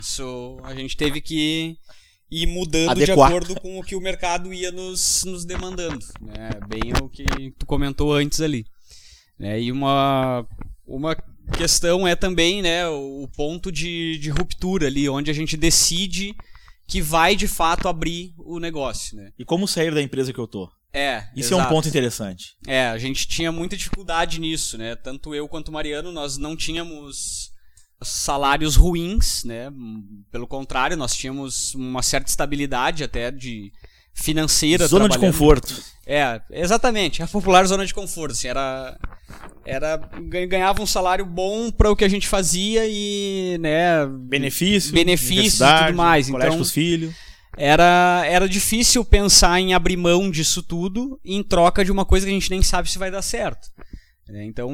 isso 0.00 0.58
a 0.64 0.74
gente 0.74 0.96
teve 0.96 1.20
que 1.20 1.76
e 2.34 2.46
mudando 2.46 2.90
Adequar. 2.90 3.30
de 3.30 3.36
acordo 3.36 3.60
com 3.60 3.78
o 3.78 3.82
que 3.84 3.94
o 3.94 4.00
mercado 4.00 4.52
ia 4.52 4.72
nos, 4.72 5.22
nos 5.24 5.44
demandando. 5.44 6.04
Né? 6.20 6.50
Bem 6.66 6.92
o 7.00 7.08
que 7.08 7.24
tu 7.56 7.64
comentou 7.64 8.12
antes 8.12 8.40
ali. 8.40 8.66
Né? 9.38 9.62
E 9.62 9.70
uma, 9.70 10.44
uma 10.84 11.16
questão 11.56 12.08
é 12.08 12.16
também 12.16 12.60
né, 12.60 12.88
o 12.88 13.28
ponto 13.36 13.70
de, 13.70 14.18
de 14.18 14.30
ruptura 14.30 14.88
ali, 14.88 15.08
onde 15.08 15.30
a 15.30 15.34
gente 15.34 15.56
decide 15.56 16.34
que 16.88 17.00
vai 17.00 17.36
de 17.36 17.46
fato 17.46 17.86
abrir 17.86 18.34
o 18.36 18.58
negócio. 18.58 19.16
Né? 19.16 19.30
E 19.38 19.44
como 19.44 19.68
sair 19.68 19.94
da 19.94 20.02
empresa 20.02 20.32
que 20.32 20.40
eu 20.40 20.48
tô? 20.48 20.68
É, 20.92 21.28
Isso 21.36 21.54
exato. 21.54 21.62
é 21.62 21.64
um 21.64 21.68
ponto 21.68 21.88
interessante. 21.88 22.56
É, 22.66 22.86
a 22.86 22.98
gente 22.98 23.28
tinha 23.28 23.52
muita 23.52 23.76
dificuldade 23.76 24.40
nisso, 24.40 24.78
né? 24.78 24.94
Tanto 24.94 25.34
eu 25.34 25.48
quanto 25.48 25.68
o 25.68 25.72
Mariano, 25.72 26.12
nós 26.12 26.36
não 26.38 26.56
tínhamos 26.56 27.50
salários 28.02 28.76
ruins, 28.76 29.44
né? 29.44 29.72
Pelo 30.30 30.46
contrário, 30.46 30.96
nós 30.96 31.14
tínhamos 31.14 31.74
uma 31.74 32.02
certa 32.02 32.30
estabilidade 32.30 33.04
até 33.04 33.30
de 33.30 33.72
financeira. 34.14 34.86
Zona 34.86 35.08
de 35.08 35.18
conforto. 35.18 35.82
É, 36.06 36.40
exatamente, 36.50 37.22
a 37.22 37.26
popular 37.26 37.64
zona 37.66 37.84
de 37.84 37.94
conforto. 37.94 38.32
Assim, 38.32 38.48
era, 38.48 38.98
era 39.64 39.96
ganhava 40.46 40.82
um 40.82 40.86
salário 40.86 41.24
bom 41.24 41.70
para 41.70 41.90
o 41.90 41.96
que 41.96 42.04
a 42.04 42.08
gente 42.08 42.28
fazia 42.28 42.82
e, 42.86 43.58
né? 43.60 44.06
Benefício, 44.06 44.92
benefícios 44.92 45.60
e 45.60 45.86
tudo 45.86 45.96
mais. 45.96 46.30
Colégio 46.30 46.54
então, 46.54 46.64
filhos. 46.64 47.14
Era, 47.56 48.24
era 48.26 48.48
difícil 48.48 49.04
pensar 49.04 49.60
em 49.60 49.74
abrir 49.74 49.96
mão 49.96 50.30
disso 50.30 50.62
tudo 50.62 51.20
em 51.24 51.42
troca 51.42 51.84
de 51.84 51.92
uma 51.92 52.04
coisa 52.04 52.26
que 52.26 52.32
a 52.32 52.34
gente 52.34 52.50
nem 52.50 52.62
sabe 52.62 52.90
se 52.90 52.98
vai 52.98 53.10
dar 53.10 53.22
certo. 53.22 53.68
Então, 54.28 54.72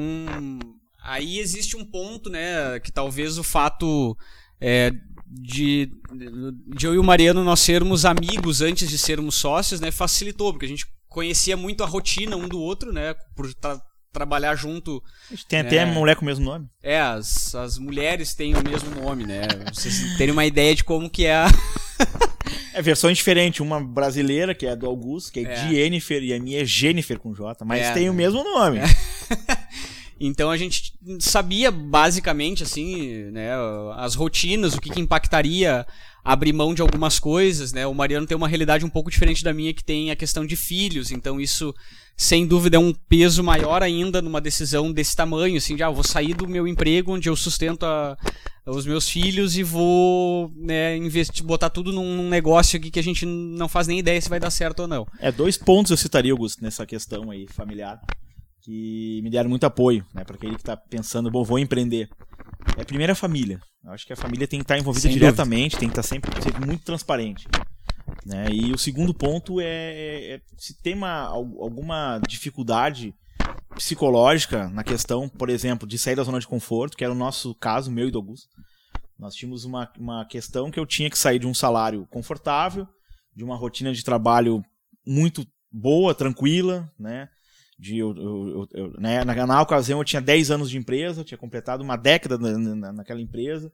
Aí 1.03 1.39
existe 1.39 1.75
um 1.75 1.83
ponto, 1.83 2.29
né, 2.29 2.79
que 2.79 2.91
talvez 2.91 3.37
o 3.37 3.43
fato 3.43 4.15
é, 4.59 4.91
de, 5.25 5.91
de 6.75 6.85
eu 6.85 6.93
e 6.93 6.99
o 6.99 7.03
Mariano 7.03 7.43
nós 7.43 7.59
sermos 7.59 8.05
amigos 8.05 8.61
antes 8.61 8.89
de 8.89 8.97
sermos 8.97 9.35
sócios, 9.35 9.79
né, 9.79 9.89
facilitou, 9.91 10.53
porque 10.53 10.65
a 10.65 10.69
gente 10.69 10.85
conhecia 11.07 11.57
muito 11.57 11.83
a 11.83 11.87
rotina 11.87 12.35
um 12.35 12.47
do 12.47 12.59
outro, 12.59 12.93
né, 12.93 13.15
por 13.35 13.51
tra 13.53 13.81
trabalhar 14.11 14.55
junto. 14.55 15.01
Tem 15.47 15.59
até 15.59 15.77
é, 15.77 15.85
mulher 15.85 16.15
com 16.15 16.23
o 16.23 16.25
mesmo 16.25 16.43
nome. 16.43 16.67
É, 16.83 16.99
as, 16.99 17.55
as 17.55 17.77
mulheres 17.77 18.33
têm 18.33 18.53
o 18.55 18.61
mesmo 18.61 18.89
nome, 19.01 19.25
né? 19.25 19.43
Vocês 19.73 20.17
terem 20.17 20.33
uma 20.33 20.45
ideia 20.45 20.75
de 20.75 20.83
como 20.83 21.09
que 21.09 21.25
é 21.25 21.35
a. 21.35 21.47
é 22.75 22.81
versões 22.81 23.17
diferentes. 23.17 23.61
Uma 23.61 23.81
brasileira, 23.81 24.53
que 24.53 24.65
é 24.65 24.75
do 24.75 24.85
Augusto, 24.85 25.31
que 25.31 25.39
é, 25.39 25.53
é. 25.53 25.69
Jennifer, 25.69 26.21
e 26.21 26.33
a 26.33 26.39
minha 26.39 26.61
é 26.61 26.65
Jennifer 26.65 27.17
com 27.17 27.33
J, 27.33 27.63
mas 27.63 27.83
é. 27.83 27.93
tem 27.93 28.09
o 28.09 28.13
mesmo 28.13 28.43
nome. 28.43 28.79
É. 28.79 28.83
Então 30.23 30.51
a 30.51 30.57
gente 30.57 30.93
sabia 31.19 31.71
basicamente 31.71 32.61
assim, 32.61 33.23
né, 33.31 33.49
as 33.95 34.13
rotinas, 34.13 34.75
o 34.75 34.79
que, 34.79 34.91
que 34.91 35.01
impactaria 35.01 35.83
abrir 36.23 36.53
mão 36.53 36.75
de 36.75 36.81
algumas 36.83 37.17
coisas, 37.17 37.73
né? 37.73 37.87
O 37.87 37.93
Mariano 37.95 38.27
tem 38.27 38.37
uma 38.37 38.47
realidade 38.47 38.85
um 38.85 38.89
pouco 38.89 39.09
diferente 39.09 39.43
da 39.43 39.51
minha 39.51 39.73
que 39.73 39.83
tem 39.83 40.11
a 40.11 40.15
questão 40.15 40.45
de 40.45 40.55
filhos, 40.55 41.09
então 41.11 41.41
isso 41.41 41.73
sem 42.15 42.45
dúvida 42.45 42.77
é 42.77 42.79
um 42.79 42.93
peso 42.93 43.43
maior 43.43 43.81
ainda 43.81 44.21
numa 44.21 44.39
decisão 44.39 44.91
desse 44.91 45.15
tamanho, 45.15 45.57
assim, 45.57 45.75
de 45.75 45.81
ah, 45.81 45.89
vou 45.89 46.03
sair 46.03 46.35
do 46.35 46.47
meu 46.47 46.67
emprego 46.67 47.13
onde 47.13 47.27
eu 47.27 47.35
sustento 47.35 47.83
a, 47.83 48.15
os 48.67 48.85
meus 48.85 49.09
filhos 49.09 49.57
e 49.57 49.63
vou 49.63 50.51
né, 50.55 50.95
investir, 50.97 51.43
botar 51.43 51.71
tudo 51.71 51.91
num 51.91 52.29
negócio 52.29 52.77
aqui 52.77 52.91
que 52.91 52.99
a 52.99 53.03
gente 53.03 53.25
não 53.25 53.67
faz 53.67 53.87
nem 53.87 53.97
ideia 53.97 54.21
se 54.21 54.29
vai 54.29 54.39
dar 54.39 54.51
certo 54.51 54.81
ou 54.81 54.87
não. 54.87 55.07
É, 55.17 55.31
dois 55.31 55.57
pontos 55.57 55.89
eu 55.89 55.97
citaria, 55.97 56.31
Augusto, 56.31 56.61
nessa 56.61 56.85
questão 56.85 57.31
aí 57.31 57.47
familiar 57.47 57.99
que 58.71 59.19
me 59.21 59.29
deram 59.29 59.49
muito 59.49 59.65
apoio, 59.65 60.05
né, 60.13 60.23
para 60.23 60.37
aquele 60.37 60.55
que 60.55 60.61
está 60.61 60.77
pensando, 60.77 61.29
bom, 61.29 61.43
vou 61.43 61.59
empreender. 61.59 62.09
É 62.77 62.83
a 62.83 62.85
primeira 62.85 63.13
família. 63.13 63.59
Eu 63.83 63.91
acho 63.91 64.07
que 64.07 64.13
a 64.13 64.15
família 64.15 64.47
tem 64.47 64.59
que 64.59 64.63
estar 64.63 64.75
tá 64.75 64.79
envolvida 64.79 65.09
Sem 65.09 65.11
diretamente, 65.11 65.75
dúvida. 65.75 65.79
tem 65.79 65.89
que 65.89 65.99
estar 65.99 66.03
tá 66.03 66.07
sempre 66.07 66.41
ser 66.41 66.65
muito 66.65 66.85
transparente. 66.85 67.45
Né? 68.25 68.45
E 68.49 68.71
o 68.71 68.77
segundo 68.77 69.13
ponto 69.13 69.59
é, 69.59 69.65
é, 69.65 70.33
é 70.35 70.41
se 70.57 70.81
tem 70.81 70.93
uma, 70.93 71.23
alguma 71.25 72.21
dificuldade 72.25 73.13
psicológica 73.75 74.69
na 74.69 74.85
questão, 74.85 75.27
por 75.27 75.49
exemplo, 75.49 75.85
de 75.85 75.97
sair 75.97 76.15
da 76.15 76.23
zona 76.23 76.39
de 76.39 76.47
conforto, 76.47 76.95
que 76.95 77.03
era 77.03 77.11
o 77.11 77.17
nosso 77.17 77.53
caso, 77.55 77.91
meu 77.91 78.07
e 78.07 78.11
do 78.11 78.19
Augusto. 78.19 78.47
Nós 79.19 79.35
tínhamos 79.35 79.65
uma, 79.65 79.91
uma 79.99 80.25
questão 80.25 80.71
que 80.71 80.79
eu 80.79 80.85
tinha 80.85 81.09
que 81.09 81.17
sair 81.17 81.39
de 81.39 81.47
um 81.47 81.53
salário 81.53 82.07
confortável, 82.09 82.87
de 83.35 83.43
uma 83.43 83.57
rotina 83.57 83.91
de 83.91 84.03
trabalho 84.03 84.63
muito 85.05 85.45
boa, 85.69 86.15
tranquila, 86.15 86.89
né? 86.97 87.27
De 87.81 87.97
eu, 87.97 88.15
eu, 88.15 88.67
eu, 88.73 88.91
né, 88.99 89.23
na, 89.25 89.47
na 89.47 89.59
ocasião 89.59 89.99
eu 89.99 90.05
tinha 90.05 90.21
10 90.21 90.51
anos 90.51 90.69
de 90.69 90.77
empresa, 90.77 91.23
tinha 91.23 91.37
completado 91.37 91.83
uma 91.83 91.97
década 91.97 92.37
na, 92.37 92.75
na, 92.75 92.93
naquela 92.93 93.19
empresa, 93.19 93.73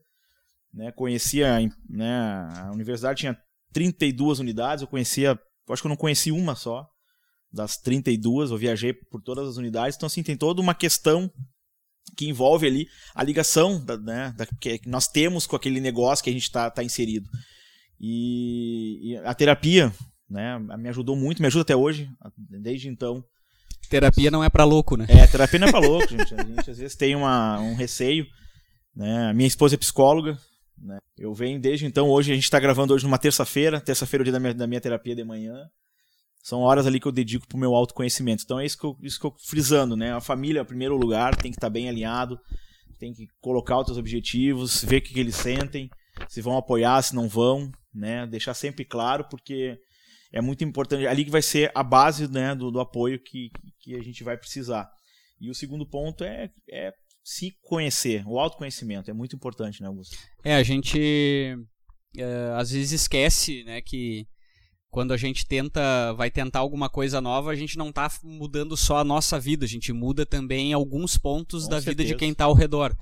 né, 0.74 0.94
conhecia, 0.94 1.60
né, 1.90 2.48
a 2.56 2.72
universidade 2.72 3.20
tinha 3.20 3.38
32 3.74 4.40
unidades, 4.40 4.82
eu 4.82 4.88
conhecia, 4.88 5.38
acho 5.70 5.82
que 5.82 5.88
eu 5.88 5.90
não 5.90 5.98
conheci 5.98 6.32
uma 6.32 6.56
só, 6.56 6.88
das 7.52 7.76
32, 7.76 8.52
eu 8.52 8.58
viajei 8.58 8.94
por 8.94 9.22
todas 9.22 9.46
as 9.46 9.58
unidades, 9.58 9.98
então 9.98 10.08
assim, 10.08 10.24
tem 10.24 10.38
toda 10.38 10.62
uma 10.62 10.74
questão 10.74 11.30
que 12.16 12.30
envolve 12.30 12.66
ali 12.66 12.88
a 13.14 13.22
ligação 13.22 13.84
da, 13.84 13.98
né, 13.98 14.34
da, 14.38 14.46
que 14.46 14.80
nós 14.86 15.10
temos 15.10 15.46
com 15.46 15.58
aquele 15.58 15.82
negócio 15.82 16.24
que 16.24 16.30
a 16.30 16.34
gente 16.34 16.44
está 16.44 16.72
tá 16.72 16.82
inserido. 16.82 17.28
E, 18.00 19.12
e, 19.12 19.18
a 19.18 19.34
terapia 19.34 19.94
né, 20.30 20.58
me 20.78 20.88
ajudou 20.88 21.14
muito, 21.14 21.42
me 21.42 21.48
ajuda 21.48 21.64
até 21.64 21.76
hoje, 21.76 22.10
desde 22.38 22.88
então 22.88 23.22
Terapia 23.90 24.30
não 24.30 24.44
é 24.44 24.50
para 24.50 24.64
louco, 24.64 24.98
né? 24.98 25.06
É, 25.08 25.26
terapia 25.28 25.60
não 25.60 25.68
é 25.68 25.72
pra 25.72 25.80
louco, 25.80 26.10
gente. 26.10 26.34
A 26.34 26.44
gente 26.44 26.72
às 26.72 26.78
vezes 26.78 26.96
tem 26.96 27.16
uma, 27.16 27.60
um 27.60 27.76
receio. 27.76 28.26
Né? 28.96 29.30
A 29.30 29.34
minha 29.34 29.48
esposa 29.48 29.76
é 29.76 29.78
psicóloga. 29.78 30.38
Né? 30.78 31.00
Eu 31.18 31.34
venho 31.34 31.60
desde 31.60 31.86
então, 31.86 32.10
hoje 32.10 32.32
a 32.32 32.36
gente 32.36 32.44
está 32.44 32.60
gravando 32.60 32.94
hoje 32.94 33.06
numa 33.06 33.18
terça-feira. 33.18 33.80
Terça-feira 33.80 34.22
é 34.22 34.24
o 34.24 34.26
dia 34.26 34.34
da 34.34 34.40
minha, 34.40 34.54
da 34.54 34.68
minha 34.68 34.82
terapia 34.82 35.16
de 35.16 35.24
manhã. 35.24 35.70
São 36.44 36.60
horas 36.60 36.86
ali 36.86 37.00
que 37.00 37.08
eu 37.08 37.12
dedico 37.12 37.48
pro 37.48 37.58
meu 37.58 37.76
autoconhecimento. 37.76 38.44
Então 38.44 38.60
é 38.60 38.66
isso 38.66 38.78
que 38.78 38.86
eu, 38.86 38.98
isso 39.02 39.20
que 39.20 39.26
eu 39.26 39.36
frisando, 39.38 39.96
né? 39.96 40.14
A 40.14 40.22
família 40.22 40.60
é 40.60 40.62
o 40.62 40.66
primeiro 40.66 40.96
lugar, 40.96 41.36
tem 41.36 41.52
que 41.52 41.58
estar 41.58 41.68
tá 41.68 41.72
bem 41.72 41.90
alinhado, 41.90 42.40
tem 42.98 43.14
que 43.14 43.28
colocar 43.42 43.80
os 43.80 43.86
seus 43.86 43.98
objetivos, 43.98 44.84
ver 44.84 44.98
o 44.98 45.02
que, 45.02 45.14
que 45.14 45.20
eles 45.20 45.36
sentem, 45.36 45.90
se 46.30 46.42
vão 46.42 46.58
apoiar, 46.58 47.02
se 47.02 47.16
não 47.16 47.28
vão, 47.28 47.72
né? 47.94 48.26
Deixar 48.28 48.54
sempre 48.54 48.86
claro, 48.86 49.26
porque 49.30 49.78
é 50.32 50.42
muito 50.42 50.64
importante. 50.64 51.08
Ali 51.08 51.26
que 51.26 51.32
vai 51.32 51.42
ser 51.42 51.72
a 51.74 51.84
base 51.84 52.30
né, 52.30 52.54
do, 52.56 52.72
do 52.72 52.80
apoio 52.80 53.20
que, 53.20 53.50
que 53.80 53.96
a 53.96 54.04
gente 54.04 54.24
vai 54.24 54.38
precisar. 54.38 54.90
E 55.40 55.50
o 55.50 55.56
segundo 55.56 55.86
ponto 55.86 56.24
é, 56.24 56.50
é 56.70 56.94
se 57.24 57.56
conhecer, 57.62 58.24
o 58.26 58.40
autoconhecimento. 58.40 59.10
É 59.10 59.14
muito 59.14 59.36
importante, 59.36 59.82
né, 59.82 59.88
Augusto? 59.88 60.18
É, 60.44 60.56
a 60.56 60.64
gente 60.64 61.58
é, 62.18 62.52
às 62.56 62.72
vezes 62.72 63.02
esquece 63.02 63.64
né, 63.64 63.82
que 63.82 64.26
quando 64.90 65.14
a 65.14 65.18
gente 65.18 65.46
tenta, 65.46 66.14
vai 66.14 66.32
tentar 66.32 66.60
alguma 66.60 66.90
coisa 66.90 67.22
nova, 67.22 67.52
a 67.52 67.56
gente 67.56 67.78
não 67.78 67.90
está 67.90 68.10
mudando 68.24 68.76
só 68.76 68.98
a 68.98 69.04
nossa 69.04 69.40
vida, 69.40 69.66
a 69.66 69.68
gente 69.68 69.94
muda 69.94 70.26
também 70.26 70.74
alguns 70.74 71.18
pontos 71.18 71.66
Com 71.66 71.70
da 71.70 71.82
certeza. 71.82 71.98
vida 71.98 72.06
de 72.06 72.16
quem 72.16 72.32
está 72.32 72.46
ao 72.46 72.54
redor. 72.54 72.98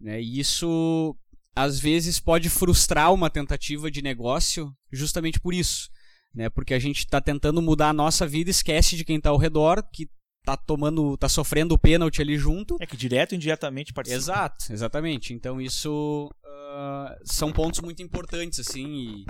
Né? 0.00 0.20
E 0.20 0.40
isso 0.40 1.16
às 1.54 1.78
vezes 1.78 2.18
pode 2.18 2.48
frustrar 2.48 3.12
uma 3.12 3.28
tentativa 3.28 3.90
de 3.90 4.00
negócio 4.00 4.72
justamente 4.92 5.40
por 5.40 5.52
isso 5.52 5.88
né? 6.34 6.48
Porque 6.48 6.74
a 6.74 6.78
gente 6.78 6.98
está 6.98 7.20
tentando 7.20 7.60
mudar 7.62 7.90
a 7.90 7.92
nossa 7.92 8.26
vida, 8.26 8.50
esquece 8.50 8.96
de 8.96 9.04
quem 9.04 9.16
está 9.16 9.30
ao 9.30 9.36
redor, 9.36 9.82
que 9.92 10.08
tá 10.44 10.56
tomando, 10.56 11.16
tá 11.16 11.28
sofrendo 11.28 11.74
o 11.74 11.78
pênalti 11.78 12.22
ali 12.22 12.38
junto. 12.38 12.76
É 12.80 12.86
que 12.86 12.96
direto 12.96 13.32
e 13.32 13.36
indiretamente 13.36 13.92
participa. 13.92 14.18
Exato, 14.18 14.72
exatamente. 14.72 15.34
Então 15.34 15.60
isso 15.60 16.30
uh, 16.44 17.14
são 17.24 17.52
pontos 17.52 17.80
muito 17.80 18.02
importantes, 18.02 18.58
assim, 18.58 18.86
e 18.86 19.24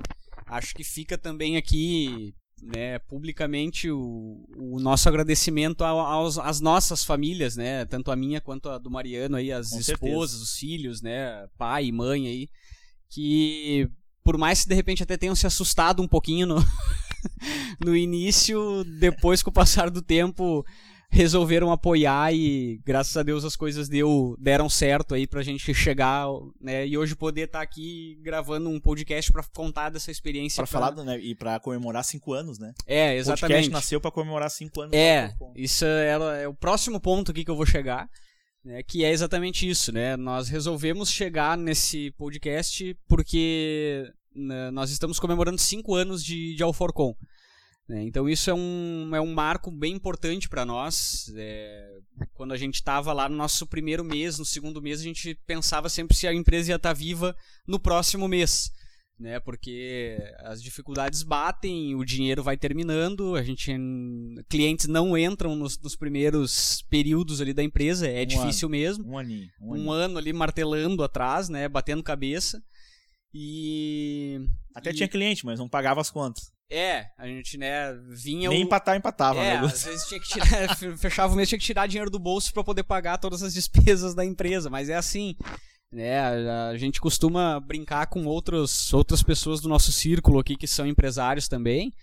acho 0.46 0.74
que 0.74 0.84
fica 0.84 1.18
também 1.18 1.56
aqui, 1.56 2.32
né, 2.62 3.00
publicamente 3.00 3.90
o, 3.90 4.46
o 4.56 4.78
nosso 4.78 5.08
agradecimento 5.08 5.82
aos, 5.82 6.38
às 6.38 6.60
nossas 6.60 7.04
famílias, 7.04 7.56
né, 7.56 7.84
tanto 7.86 8.12
a 8.12 8.16
minha 8.16 8.40
quanto 8.40 8.68
a 8.68 8.78
do 8.78 8.90
Mariano 8.90 9.36
aí, 9.36 9.50
as 9.50 9.70
Com 9.70 9.80
esposas, 9.80 10.30
certeza. 10.30 10.42
os 10.42 10.56
filhos, 10.56 11.02
né, 11.02 11.48
pai 11.58 11.86
e 11.86 11.92
mãe 11.92 12.28
aí, 12.28 12.48
que 13.10 13.90
por 14.28 14.36
mais 14.36 14.62
que 14.62 14.68
de 14.68 14.74
repente 14.74 15.02
até 15.02 15.16
tenham 15.16 15.34
se 15.34 15.46
assustado 15.46 16.02
um 16.02 16.06
pouquinho 16.06 16.46
no, 16.46 16.56
no 17.80 17.96
início, 17.96 18.84
depois 18.84 19.42
com 19.42 19.48
o 19.48 19.52
passar 19.52 19.88
do 19.88 20.02
tempo 20.02 20.62
resolveram 21.10 21.72
apoiar 21.72 22.30
e 22.34 22.78
graças 22.84 23.16
a 23.16 23.22
Deus 23.22 23.42
as 23.42 23.56
coisas 23.56 23.88
deu, 23.88 24.36
deram 24.38 24.68
certo 24.68 25.14
aí 25.14 25.26
pra 25.26 25.42
gente 25.42 25.72
chegar, 25.72 26.26
né, 26.60 26.86
e 26.86 26.98
hoje 26.98 27.16
poder 27.16 27.46
estar 27.46 27.60
tá 27.60 27.64
aqui 27.64 28.18
gravando 28.20 28.68
um 28.68 28.78
podcast 28.78 29.32
para 29.32 29.42
contar 29.54 29.88
dessa 29.88 30.10
experiência. 30.10 30.62
Para 30.62 30.70
pra... 30.70 30.90
falar, 30.90 31.04
né, 31.06 31.18
e 31.18 31.34
para 31.34 31.58
comemorar 31.58 32.04
cinco 32.04 32.34
anos, 32.34 32.58
né? 32.58 32.74
É, 32.86 33.16
exatamente. 33.16 33.38
O 33.38 33.48
podcast 33.48 33.70
nasceu 33.70 33.98
para 33.98 34.10
comemorar 34.10 34.50
cinco 34.50 34.82
anos. 34.82 34.92
É, 34.92 35.34
isso 35.56 35.86
é, 35.86 36.42
é 36.42 36.46
o 36.46 36.52
próximo 36.52 37.00
ponto 37.00 37.30
aqui 37.30 37.46
que 37.46 37.50
eu 37.50 37.56
vou 37.56 37.64
chegar 37.64 38.06
né, 38.64 38.82
que 38.82 39.04
é 39.04 39.10
exatamente 39.10 39.68
isso, 39.68 39.90
né? 39.92 40.16
Nós 40.16 40.48
resolvemos 40.48 41.10
chegar 41.10 41.56
nesse 41.56 42.10
podcast 42.12 42.94
porque 43.08 44.04
nós 44.72 44.90
estamos 44.90 45.18
comemorando 45.18 45.60
cinco 45.60 45.94
anos 45.94 46.24
de, 46.24 46.54
de 46.54 46.62
Alforcon. 46.62 47.14
Né? 47.88 48.04
Então 48.04 48.28
isso 48.28 48.50
é 48.50 48.54
um, 48.54 49.10
é 49.14 49.20
um 49.20 49.32
marco 49.32 49.70
bem 49.70 49.94
importante 49.94 50.48
para 50.48 50.64
nós. 50.64 51.32
É, 51.36 51.98
quando 52.34 52.52
a 52.52 52.56
gente 52.56 52.74
estava 52.74 53.12
lá 53.12 53.28
no 53.28 53.36
nosso 53.36 53.66
primeiro 53.66 54.04
mês, 54.04 54.38
no 54.38 54.44
segundo 54.44 54.82
mês, 54.82 55.00
a 55.00 55.04
gente 55.04 55.34
pensava 55.46 55.88
sempre 55.88 56.16
se 56.16 56.26
a 56.26 56.34
empresa 56.34 56.70
ia 56.70 56.76
estar 56.76 56.90
tá 56.90 56.94
viva 56.94 57.34
no 57.66 57.78
próximo 57.78 58.28
mês 58.28 58.70
né? 59.18 59.40
Porque 59.40 60.16
as 60.40 60.62
dificuldades 60.62 61.22
batem, 61.22 61.94
o 61.94 62.04
dinheiro 62.04 62.42
vai 62.42 62.56
terminando, 62.56 63.34
a 63.34 63.42
gente 63.42 63.72
clientes 64.48 64.86
não 64.86 65.18
entram 65.18 65.56
nos, 65.56 65.78
nos 65.78 65.96
primeiros 65.96 66.82
períodos 66.88 67.40
ali 67.40 67.52
da 67.52 67.62
empresa, 67.62 68.06
é 68.06 68.22
um 68.22 68.26
difícil 68.26 68.68
ano, 68.68 68.70
mesmo. 68.70 69.08
Um 69.08 69.18
aninho, 69.18 69.50
um, 69.60 69.84
um 69.84 69.90
ano 69.90 70.18
ali 70.18 70.32
martelando 70.32 71.02
atrás, 71.02 71.48
né? 71.48 71.68
Batendo 71.68 72.02
cabeça 72.02 72.62
e 73.32 74.40
até 74.74 74.90
e... 74.90 74.94
tinha 74.94 75.08
cliente, 75.08 75.44
mas 75.44 75.58
não 75.58 75.68
pagava 75.68 76.00
as 76.00 76.10
contas. 76.10 76.52
É, 76.70 77.06
a 77.16 77.26
gente, 77.26 77.56
né, 77.56 77.94
vinha. 78.10 78.50
Nem 78.50 78.62
o... 78.62 78.66
empatar, 78.66 78.96
empatava, 78.96 79.40
é, 79.40 79.60
né? 79.60 79.66
Às 79.66 79.84
vezes 79.84 80.06
tinha 80.06 80.20
que 80.20 80.28
tirar, 80.28 80.76
fechava 80.98 81.32
o 81.32 81.36
mês, 81.36 81.48
tinha 81.48 81.58
que 81.58 81.64
tirar 81.64 81.86
dinheiro 81.86 82.10
do 82.10 82.18
bolso 82.18 82.52
para 82.52 82.62
poder 82.62 82.82
pagar 82.82 83.18
todas 83.18 83.42
as 83.42 83.54
despesas 83.54 84.14
da 84.14 84.24
empresa, 84.24 84.68
mas 84.68 84.88
é 84.88 84.94
assim. 84.94 85.34
Né, 85.90 86.20
a, 86.20 86.76
gente 86.76 87.00
costuma 87.00 87.58
brincar 87.58 88.08
com 88.08 88.26
outros, 88.26 88.92
outras 88.92 89.22
pessoas 89.22 89.58
do 89.58 89.70
nosso 89.70 89.90
círculo 89.90 90.38
aqui 90.38 90.54
que 90.54 90.66
são 90.66 90.86
empresários 90.86 91.48
também, 91.48 91.94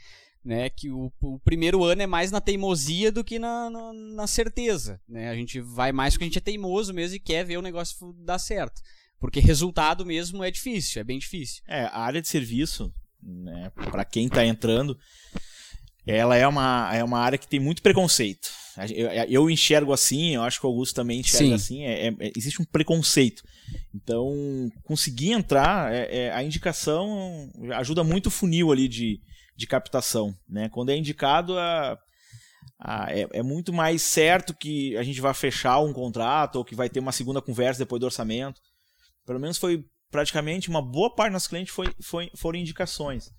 né, 0.44 0.72
que 0.72 0.90
o, 0.90 1.14
o 1.22 1.40
primeiro 1.42 1.84
ano 1.84 2.02
é 2.02 2.08
mais 2.08 2.32
na 2.32 2.42
teimosia 2.42 3.12
do 3.12 3.24
que 3.24 3.38
na, 3.38 3.70
na, 3.70 3.94
na, 3.94 4.26
certeza. 4.26 5.00
Né? 5.08 5.30
A 5.30 5.36
gente 5.36 5.62
vai 5.62 5.92
mais 5.92 6.16
porque 6.16 6.24
a 6.24 6.28
gente 6.28 6.40
é 6.40 6.42
teimoso 6.42 6.96
mesmo 6.96 7.16
e 7.18 7.20
quer 7.20 7.46
ver 7.46 7.58
o 7.58 7.62
negócio 7.62 8.12
dar 8.14 8.40
certo. 8.40 8.82
Porque 9.20 9.40
resultado 9.40 10.06
mesmo 10.06 10.44
é 10.44 10.52
difícil, 10.52 11.02
é 11.02 11.04
bem 11.04 11.20
difícil. 11.20 11.64
É, 11.68 11.86
a 11.86 12.00
área 12.00 12.22
de 12.22 12.28
serviço, 12.28 12.94
né, 13.22 13.72
para 13.92 14.06
quem 14.06 14.28
está 14.28 14.46
entrando, 14.46 14.98
ela 16.06 16.36
é 16.36 16.48
uma, 16.48 16.92
é 16.94 17.04
uma 17.04 17.20
área 17.20 17.38
que 17.38 17.48
tem 17.48 17.60
muito 17.60 17.82
preconceito. 17.82 18.50
Eu, 18.94 19.08
eu 19.10 19.50
enxergo 19.50 19.94
assim, 19.94 20.36
eu 20.36 20.44
acho 20.44 20.60
que 20.60 20.66
o 20.66 20.70
Augusto 20.70 20.96
também 20.96 21.22
enxerga 21.22 21.48
Sim. 21.48 21.54
assim, 21.54 21.84
é, 21.86 22.08
é, 22.08 22.32
existe 22.36 22.62
um 22.62 22.66
preconceito. 22.66 23.42
Então, 23.94 24.70
conseguir 24.84 25.32
entrar, 25.32 25.94
é, 25.94 26.26
é, 26.26 26.32
a 26.34 26.44
indicação 26.44 27.50
ajuda 27.76 28.04
muito 28.04 28.28
o 28.28 28.32
funil 28.32 28.72
ali 28.72 28.88
de, 28.88 29.22
de 29.56 29.66
captação. 29.66 30.36
Né? 30.48 30.68
Quando 30.70 30.90
é 30.90 30.98
indicado, 30.98 31.58
a, 31.58 31.98
ah, 32.80 33.08
é, 33.10 33.28
é, 33.32 33.42
muito 33.42 33.72
mais 33.72 34.02
certo 34.02 34.54
que 34.54 34.96
a 34.98 35.04
gente 35.04 35.22
vai 35.22 35.34
fechar 35.34 35.80
um 35.80 35.94
contrato 35.94 36.58
ou 36.58 36.66
que 36.66 36.76
vai 36.76 36.90
ter 36.90 37.00
uma 37.00 37.12
segunda 37.12 37.42
conversa 37.42 37.80
depois 37.80 38.00
do 38.00 38.06
orçamento. 38.06 38.62
Pelo 39.26 39.40
menos 39.40 39.58
foi 39.58 39.86
praticamente 40.12 40.70
uma 40.70 40.82
boa 40.82 41.14
parte 41.14 41.34
dos 41.34 41.48
clientes 41.48 41.74
foi, 41.74 41.94
foi, 42.00 42.32
foram 42.36 42.60
indicações. 42.60 43.34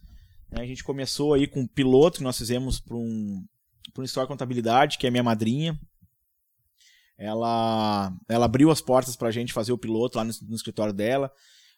Né? 0.50 0.62
A 0.62 0.66
gente 0.66 0.84
começou 0.84 1.34
aí 1.34 1.46
com 1.46 1.60
um 1.60 1.66
piloto 1.66 2.18
que 2.18 2.24
nós 2.24 2.36
fizemos 2.36 2.80
para 2.80 2.96
um, 2.96 3.44
um 3.96 4.02
História 4.02 4.28
Contabilidade, 4.28 4.98
que 4.98 5.06
é 5.06 5.10
minha 5.10 5.22
madrinha. 5.22 5.78
Ela, 7.18 8.12
ela 8.28 8.44
abriu 8.44 8.70
as 8.70 8.80
portas 8.80 9.16
para 9.16 9.28
a 9.28 9.32
gente 9.32 9.52
fazer 9.52 9.72
o 9.72 9.78
piloto 9.78 10.18
lá 10.18 10.24
no, 10.24 10.32
no 10.48 10.54
escritório 10.54 10.92
dela. 10.92 11.32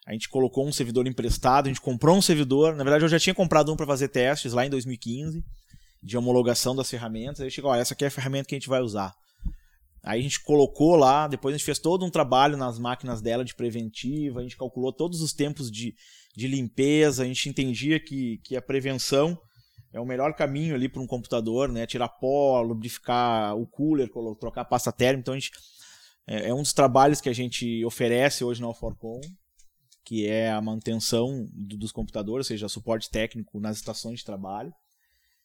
A 0.05 0.12
gente 0.12 0.29
colocou 0.29 0.67
um 0.67 0.73
servidor 0.73 1.07
emprestado, 1.07 1.67
a 1.67 1.69
gente 1.69 1.81
comprou 1.81 2.17
um 2.17 2.23
servidor. 2.23 2.75
Na 2.75 2.83
verdade, 2.83 3.05
eu 3.05 3.09
já 3.09 3.21
tinha 3.21 3.35
comprado 3.35 3.73
um 3.73 3.77
para 3.77 3.87
fazer 3.87 4.09
testes 4.09 4.53
lá 4.53 4.65
em 4.65 4.71
2015, 4.71 5.45
de 6.03 6.17
homologação 6.17 6.75
das 6.75 6.91
ferramentas. 6.91 7.41
Aí 7.41 7.50
chegou, 7.50 7.71
ó, 7.71 7.75
essa 7.75 7.95
aqui 7.95 8.05
é 8.05 8.09
a 8.09 8.11
ferramenta 8.11 8.49
que 8.49 8.55
a 8.55 8.59
gente 8.59 8.69
vai 8.69 8.81
usar. 8.81 9.15
Aí 10.02 10.21
a 10.21 10.23
gente 10.23 10.43
colocou 10.43 10.97
lá, 10.97 11.26
depois 11.26 11.55
a 11.55 11.59
gente 11.59 11.64
fez 11.64 11.78
todo 11.78 12.05
um 12.05 12.11
trabalho 12.11 12.57
nas 12.57 12.78
máquinas 12.78 13.21
dela 13.21 13.45
de 13.45 13.55
preventiva, 13.55 14.40
a 14.40 14.43
gente 14.43 14.57
calculou 14.57 14.93
todos 14.93 15.21
os 15.21 15.33
tempos 15.33 15.71
de, 15.71 15.95
de 16.37 16.47
limpeza, 16.47 17.23
a 17.23 17.26
gente 17.26 17.49
entendia 17.49 17.99
que, 17.99 18.38
que 18.45 18.57
a 18.57 18.62
prevenção 18.62 19.38
é 19.93 20.00
o 20.00 20.07
melhor 20.07 20.35
caminho 20.35 20.75
ali 20.75 20.88
para 20.88 21.02
um 21.02 21.07
computador, 21.07 21.69
né? 21.69 21.87
Tirar 21.87 22.09
pó, 22.09 22.61
lubrificar 22.61 23.57
o 23.57 23.67
cooler, 23.67 24.11
trocar 24.38 24.64
pasta 24.64 24.93
térmica. 24.93 25.21
Então 25.21 25.35
a 25.35 25.38
gente 25.38 25.50
é, 26.26 26.50
é, 26.50 26.55
um 26.55 26.62
dos 26.62 26.75
trabalhos 26.75 27.21
que 27.23 27.28
a 27.28 27.33
gente 27.33 27.83
oferece 27.87 28.45
hoje 28.45 28.61
na 28.61 28.67
Alforcom, 28.67 29.21
que 30.05 30.26
é 30.26 30.50
a 30.50 30.61
manutenção 30.61 31.49
do, 31.52 31.76
dos 31.78 31.90
computadores, 31.90 32.47
ou 32.47 32.49
seja, 32.49 32.69
suporte 32.69 33.11
técnico 33.11 33.59
nas 33.59 33.78
estações 33.78 34.19
de 34.19 34.26
trabalho. 34.26 34.73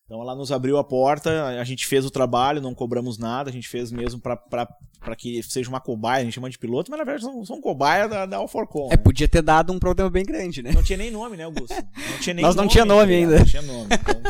Então 0.05 0.21
ela 0.21 0.35
nos 0.35 0.51
abriu 0.51 0.77
a 0.77 0.83
porta, 0.83 1.45
a 1.59 1.63
gente 1.63 1.87
fez 1.87 2.05
o 2.05 2.11
trabalho, 2.11 2.61
não 2.61 2.75
cobramos 2.75 3.17
nada, 3.17 3.49
a 3.49 3.53
gente 3.53 3.69
fez 3.69 3.91
mesmo 3.91 4.19
para 4.19 5.15
que 5.17 5.41
seja 5.41 5.69
uma 5.69 5.79
cobaia, 5.79 6.21
a 6.21 6.25
gente 6.25 6.33
chama 6.33 6.49
de 6.49 6.59
piloto, 6.59 6.91
mas 6.91 6.99
na 6.99 7.05
verdade 7.05 7.23
são, 7.23 7.45
são 7.45 7.61
cobaia 7.61 8.07
da, 8.07 8.25
da 8.25 8.37
Alforcom. 8.37 8.87
É, 8.87 8.91
né? 8.91 8.97
podia 8.97 9.29
ter 9.29 9.41
dado 9.41 9.71
um 9.71 9.79
problema 9.79 10.09
bem 10.09 10.25
grande, 10.25 10.61
né? 10.61 10.71
Não 10.73 10.83
tinha 10.83 10.97
nem 10.97 11.09
nome, 11.09 11.37
né, 11.37 11.45
Augusto? 11.45 11.73
Não 11.73 12.19
tinha 12.19 12.33
nem 12.33 12.43
Nós 12.43 12.55
não 12.55 12.67
tinha 12.67 12.83
nome 12.83 13.13
ainda. 13.13 13.39
Não 13.39 13.45
tinha 13.45 13.61
nome. 13.61 13.87
Então, 13.93 14.21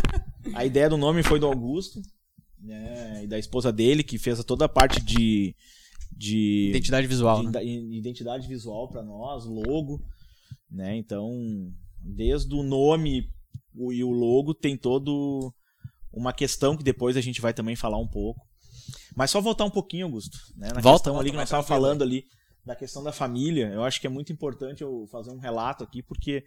a 0.53 0.63
ideia 0.63 0.89
do 0.89 0.97
nome 0.97 1.23
foi 1.23 1.39
do 1.39 1.47
Augusto, 1.47 1.99
né, 2.61 3.21
e 3.23 3.27
da 3.27 3.39
esposa 3.39 3.71
dele, 3.71 4.03
que 4.03 4.19
fez 4.19 4.43
toda 4.43 4.65
a 4.65 4.69
parte 4.69 5.01
de. 5.01 5.55
de 6.15 6.69
identidade 6.69 7.07
visual. 7.07 7.43
De, 7.43 7.51
né? 7.51 7.65
Identidade 7.65 8.47
visual 8.47 8.87
para 8.87 9.01
nós, 9.01 9.45
logo. 9.45 9.99
Né? 10.69 10.95
Então, 10.97 11.31
desde 11.99 12.53
o 12.53 12.61
nome 12.61 13.27
e 13.91 14.03
o 14.03 14.11
logo 14.11 14.53
tem 14.53 14.77
todo 14.77 15.53
uma 16.13 16.31
questão 16.31 16.77
que 16.77 16.83
depois 16.83 17.17
a 17.17 17.21
gente 17.21 17.41
vai 17.41 17.53
também 17.53 17.75
falar 17.75 17.97
um 17.97 18.07
pouco. 18.07 18.41
Mas 19.15 19.31
só 19.31 19.41
voltar 19.41 19.65
um 19.65 19.69
pouquinho, 19.69 20.05
Augusto, 20.05 20.37
né? 20.55 20.69
Na 20.73 20.81
volta, 20.81 21.05
questão 21.05 21.19
ali 21.19 21.31
que 21.31 21.37
nós 21.37 21.45
estávamos 21.45 21.67
falando 21.67 22.01
ali 22.03 22.25
da 22.65 22.75
questão 22.75 23.03
da 23.03 23.11
família, 23.11 23.67
eu 23.73 23.83
acho 23.83 23.99
que 23.99 24.07
é 24.07 24.09
muito 24.09 24.31
importante 24.31 24.81
eu 24.81 25.05
fazer 25.11 25.31
um 25.31 25.37
relato 25.37 25.83
aqui, 25.83 26.01
porque 26.01 26.43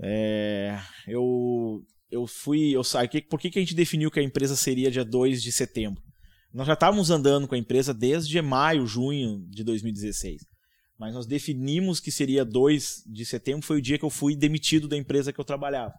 é, 0.00 0.78
eu, 1.06 1.82
eu 2.10 2.26
fui. 2.26 2.70
Eu 2.70 2.84
saí. 2.84 3.08
Por 3.22 3.40
que, 3.40 3.50
que 3.50 3.58
a 3.58 3.62
gente 3.62 3.74
definiu 3.74 4.10
que 4.10 4.20
a 4.20 4.22
empresa 4.22 4.54
seria 4.54 4.90
dia 4.90 5.04
2 5.04 5.42
de 5.42 5.50
setembro? 5.50 6.02
Nós 6.52 6.66
já 6.66 6.74
estávamos 6.74 7.10
andando 7.10 7.48
com 7.48 7.54
a 7.54 7.58
empresa 7.58 7.94
desde 7.94 8.40
maio, 8.42 8.86
junho 8.86 9.44
de 9.48 9.64
2016. 9.64 10.42
Mas 10.98 11.14
nós 11.14 11.26
definimos 11.26 11.98
que 11.98 12.12
seria 12.12 12.44
2 12.44 13.04
de 13.06 13.24
setembro, 13.24 13.66
foi 13.66 13.78
o 13.78 13.82
dia 13.82 13.98
que 13.98 14.04
eu 14.04 14.10
fui 14.10 14.36
demitido 14.36 14.86
da 14.86 14.96
empresa 14.96 15.32
que 15.32 15.40
eu 15.40 15.44
trabalhava. 15.44 15.94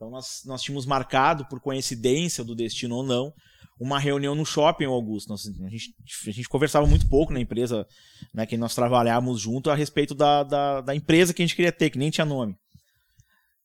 Então 0.00 0.08
nós, 0.08 0.40
nós 0.46 0.62
tínhamos 0.62 0.86
marcado, 0.86 1.44
por 1.44 1.60
coincidência 1.60 2.42
do 2.42 2.54
destino 2.54 2.96
ou 2.96 3.02
não, 3.02 3.34
uma 3.78 3.98
reunião 3.98 4.34
no 4.34 4.46
shopping, 4.46 4.86
Augusto. 4.86 5.28
Nós, 5.28 5.46
a, 5.46 5.68
gente, 5.68 5.94
a 6.26 6.30
gente 6.30 6.48
conversava 6.48 6.86
muito 6.86 7.06
pouco 7.06 7.34
na 7.34 7.38
empresa 7.38 7.86
né, 8.32 8.46
que 8.46 8.56
nós 8.56 8.74
trabalhávamos 8.74 9.38
junto 9.38 9.70
a 9.70 9.74
respeito 9.74 10.14
da, 10.14 10.42
da, 10.42 10.80
da 10.80 10.96
empresa 10.96 11.34
que 11.34 11.42
a 11.42 11.46
gente 11.46 11.54
queria 11.54 11.70
ter, 11.70 11.90
que 11.90 11.98
nem 11.98 12.08
tinha 12.08 12.24
nome. 12.24 12.56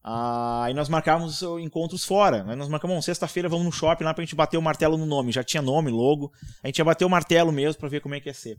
Aí 0.04 0.74
nós 0.74 0.90
marcávamos 0.90 1.42
encontros 1.62 2.04
fora. 2.04 2.46
Aí 2.50 2.56
nós 2.58 2.68
marcamos, 2.68 3.06
sexta-feira 3.06 3.48
vamos 3.48 3.66
no 3.66 3.72
shopping 3.72 4.04
lá 4.04 4.14
pra 4.14 4.22
gente 4.22 4.36
bater 4.36 4.58
o 4.58 4.62
martelo 4.62 4.98
no 4.98 5.06
nome. 5.06 5.32
Já 5.32 5.44
tinha 5.44 5.62
nome, 5.62 5.90
logo. 5.90 6.34
A 6.62 6.68
gente 6.68 6.80
ia 6.80 6.86
bater 6.86 7.06
o 7.06 7.10
martelo 7.10 7.50
mesmo 7.50 7.80
para 7.80 7.88
ver 7.88 8.02
como 8.02 8.14
é 8.14 8.20
que 8.20 8.28
ia 8.28 8.34
ser. 8.34 8.58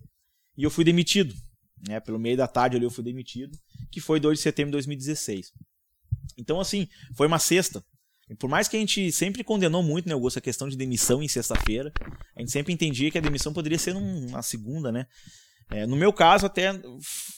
E 0.57 0.65
eu 0.65 0.71
fui 0.71 0.83
demitido. 0.83 1.35
Né, 1.87 2.01
pelo 2.01 2.19
meio 2.19 2.39
da 2.39 2.49
tarde 2.49 2.77
ali 2.77 2.87
eu 2.87 2.91
fui 2.91 3.05
demitido, 3.05 3.55
que 3.93 4.01
foi 4.01 4.19
2 4.19 4.39
de 4.39 4.43
setembro 4.43 4.71
de 4.71 4.77
2016. 4.77 5.53
Então, 6.37 6.61
assim, 6.61 6.89
foi 7.15 7.27
uma 7.27 7.39
sexta. 7.39 7.85
Por 8.39 8.51
mais 8.51 8.67
que 8.67 8.77
a 8.77 8.81
gente 8.81 9.13
sempre 9.13 9.45
condenou 9.45 9.83
muito, 9.83 10.09
né, 10.09 10.15
Augusto, 10.15 10.39
a 10.39 10.43
questão 10.43 10.69
de 10.69 10.77
demissão 10.77 11.23
em 11.23 11.29
sexta-feira, 11.29 11.93
a 12.35 12.41
gente 12.41 12.51
sempre 12.51 12.73
entendia 12.73 13.11
que 13.11 13.19
a 13.19 13.21
demissão 13.21 13.53
poderia 13.53 13.79
ser 13.79 13.95
numa 13.95 14.43
segunda, 14.43 14.91
né? 14.91 15.07
É, 15.71 15.87
no 15.87 15.97
meu 15.97 16.13
caso, 16.13 16.47
até 16.47 16.73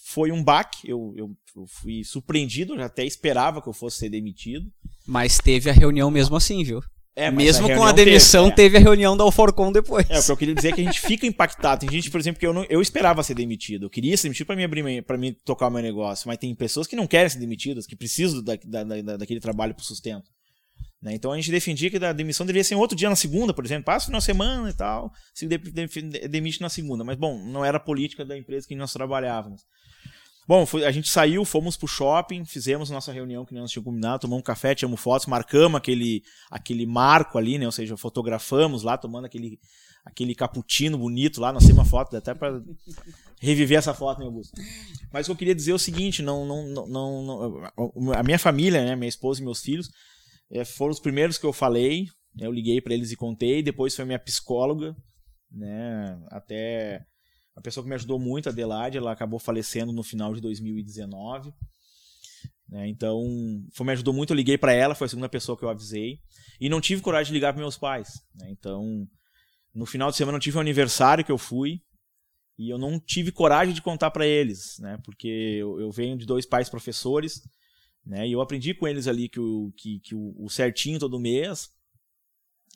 foi 0.06 0.30
um 0.30 0.42
baque. 0.42 0.88
Eu, 0.88 1.14
eu, 1.16 1.30
eu, 1.56 1.66
fui 1.66 2.04
surpreendido, 2.04 2.74
até 2.82 3.04
esperava 3.04 3.60
que 3.60 3.68
eu 3.68 3.72
fosse 3.72 3.98
ser 3.98 4.10
demitido. 4.10 4.70
Mas 5.06 5.38
teve 5.38 5.70
a 5.70 5.72
reunião 5.72 6.10
mesmo 6.10 6.36
assim, 6.36 6.62
viu? 6.62 6.80
É, 7.18 7.32
Mesmo 7.32 7.66
com 7.66 7.82
a 7.82 7.90
demissão, 7.90 8.44
teve, 8.48 8.52
é. 8.52 8.54
teve, 8.54 8.76
a 8.76 8.80
reunião 8.80 9.16
da 9.16 9.24
Alforcon 9.24 9.72
depois. 9.72 10.08
É, 10.08 10.20
o 10.20 10.24
que 10.24 10.30
eu 10.30 10.36
queria 10.36 10.54
dizer 10.54 10.68
é 10.68 10.72
que 10.72 10.80
a 10.80 10.84
gente 10.84 11.00
fica 11.00 11.26
impactado. 11.26 11.80
Tem 11.80 11.90
gente, 11.90 12.12
por 12.12 12.20
exemplo, 12.20 12.38
que 12.38 12.46
eu, 12.46 12.54
não, 12.54 12.64
eu 12.70 12.80
esperava 12.80 13.24
ser 13.24 13.34
demitido. 13.34 13.86
Eu 13.86 13.90
queria 13.90 14.16
ser 14.16 14.28
demitido 14.28 14.46
para 14.46 14.54
mim 14.54 14.62
abrir 14.62 15.02
para 15.02 15.18
mim 15.18 15.34
tocar 15.44 15.66
o 15.66 15.70
meu 15.70 15.82
negócio. 15.82 16.28
Mas 16.28 16.38
tem 16.38 16.54
pessoas 16.54 16.86
que 16.86 16.94
não 16.94 17.08
querem 17.08 17.28
ser 17.28 17.40
demitidas, 17.40 17.88
que 17.88 17.96
precisam 17.96 18.40
da, 18.40 18.56
da, 18.64 18.84
da 18.84 19.16
daquele 19.16 19.40
trabalho 19.40 19.74
para 19.74 19.82
sustento. 19.82 20.30
Né? 21.02 21.12
Então 21.12 21.32
a 21.32 21.36
gente 21.36 21.50
defendia 21.50 21.90
que 21.90 21.96
a 21.96 22.12
demissão 22.12 22.46
deveria 22.46 22.62
ser 22.62 22.76
outro 22.76 22.96
dia 22.96 23.08
na 23.08 23.16
segunda, 23.16 23.52
por 23.52 23.64
exemplo. 23.64 23.86
Passa 23.86 24.06
final 24.06 24.20
de 24.20 24.24
semana 24.24 24.70
e 24.70 24.74
tal, 24.74 25.12
se 25.34 25.44
demite 26.28 26.60
na 26.60 26.68
segunda. 26.68 27.02
Mas, 27.02 27.16
bom, 27.16 27.44
não 27.46 27.64
era 27.64 27.78
a 27.78 27.80
política 27.80 28.24
da 28.24 28.38
empresa 28.38 28.68
que 28.68 28.76
nós 28.76 28.92
trabalhávamos. 28.92 29.62
Bom, 30.48 30.66
a 30.86 30.90
gente 30.90 31.10
saiu, 31.10 31.44
fomos 31.44 31.76
pro 31.76 31.86
shopping, 31.86 32.42
fizemos 32.42 32.88
nossa 32.88 33.12
reunião 33.12 33.44
que 33.44 33.52
nós 33.52 33.70
tínhamos 33.70 33.84
combinado, 33.84 34.22
tomamos 34.22 34.40
um 34.40 34.42
café, 34.42 34.74
tiramos 34.74 34.98
fotos, 34.98 35.26
marcamos 35.26 35.76
aquele, 35.76 36.22
aquele 36.50 36.86
marco 36.86 37.36
ali, 37.36 37.58
né? 37.58 37.66
Ou 37.66 37.72
seja, 37.72 37.98
fotografamos 37.98 38.82
lá, 38.82 38.96
tomando 38.96 39.26
aquele, 39.26 39.60
aquele 40.06 40.34
cappuccino 40.34 40.96
bonito 40.96 41.38
lá, 41.38 41.52
nós 41.52 41.64
temos 41.66 41.76
uma 41.76 41.84
foto, 41.84 42.16
até 42.16 42.32
para 42.32 42.62
reviver 43.38 43.76
essa 43.76 43.92
foto, 43.92 44.20
né, 44.20 44.24
Augusto? 44.24 44.58
Mas 45.12 45.26
o 45.26 45.28
que 45.28 45.32
eu 45.32 45.36
queria 45.36 45.54
dizer 45.54 45.72
é 45.72 45.74
o 45.74 45.78
seguinte, 45.78 46.22
não, 46.22 46.46
não, 46.46 46.86
não, 46.86 47.22
não 47.22 48.12
a 48.14 48.22
minha 48.22 48.38
família, 48.38 48.82
né, 48.82 48.96
minha 48.96 49.06
esposa 49.06 49.42
e 49.42 49.44
meus 49.44 49.60
filhos, 49.60 49.90
é, 50.50 50.64
foram 50.64 50.92
os 50.92 51.00
primeiros 51.00 51.36
que 51.36 51.44
eu 51.44 51.52
falei, 51.52 52.06
né, 52.34 52.46
eu 52.46 52.52
liguei 52.52 52.80
para 52.80 52.94
eles 52.94 53.12
e 53.12 53.16
contei, 53.16 53.62
depois 53.62 53.94
foi 53.94 54.06
minha 54.06 54.18
psicóloga, 54.18 54.96
né, 55.52 56.18
até 56.30 57.04
a 57.58 57.60
pessoa 57.60 57.82
que 57.82 57.88
me 57.88 57.94
ajudou 57.96 58.20
muito, 58.20 58.48
a 58.48 58.52
Adelaide, 58.52 58.98
ela 58.98 59.10
acabou 59.10 59.40
falecendo 59.40 59.92
no 59.92 60.04
final 60.04 60.32
de 60.32 60.40
2019. 60.40 61.52
Né? 62.68 62.86
Então, 62.88 63.20
foi, 63.72 63.84
me 63.84 63.92
ajudou 63.92 64.14
muito. 64.14 64.32
Eu 64.32 64.36
liguei 64.36 64.56
para 64.56 64.72
ela, 64.72 64.94
foi 64.94 65.06
a 65.06 65.08
segunda 65.08 65.28
pessoa 65.28 65.58
que 65.58 65.64
eu 65.64 65.68
avisei. 65.68 66.20
E 66.60 66.68
não 66.68 66.80
tive 66.80 67.02
coragem 67.02 67.32
de 67.32 67.34
ligar 67.34 67.52
para 67.52 67.60
meus 67.60 67.76
pais. 67.76 68.22
Né? 68.36 68.48
Então, 68.50 69.08
no 69.74 69.86
final 69.86 70.08
de 70.08 70.16
semana, 70.16 70.36
eu 70.36 70.40
tive 70.40 70.56
um 70.56 70.60
aniversário 70.60 71.24
que 71.24 71.32
eu 71.32 71.38
fui. 71.38 71.82
E 72.56 72.70
eu 72.70 72.78
não 72.78 73.00
tive 73.00 73.32
coragem 73.32 73.74
de 73.74 73.82
contar 73.82 74.10
para 74.10 74.26
eles, 74.26 74.78
né? 74.80 74.98
Porque 75.04 75.28
eu, 75.28 75.80
eu, 75.80 75.92
venho 75.92 76.18
de 76.18 76.26
dois 76.26 76.44
pais 76.44 76.68
professores, 76.68 77.40
né? 78.04 78.26
E 78.26 78.32
eu 78.32 78.40
aprendi 78.40 78.74
com 78.74 78.88
eles 78.88 79.06
ali 79.06 79.28
que 79.28 79.38
o, 79.38 79.72
que, 79.76 80.00
que 80.00 80.12
o, 80.12 80.34
o 80.36 80.50
certinho 80.50 80.98
todo 80.98 81.20
mês, 81.20 81.68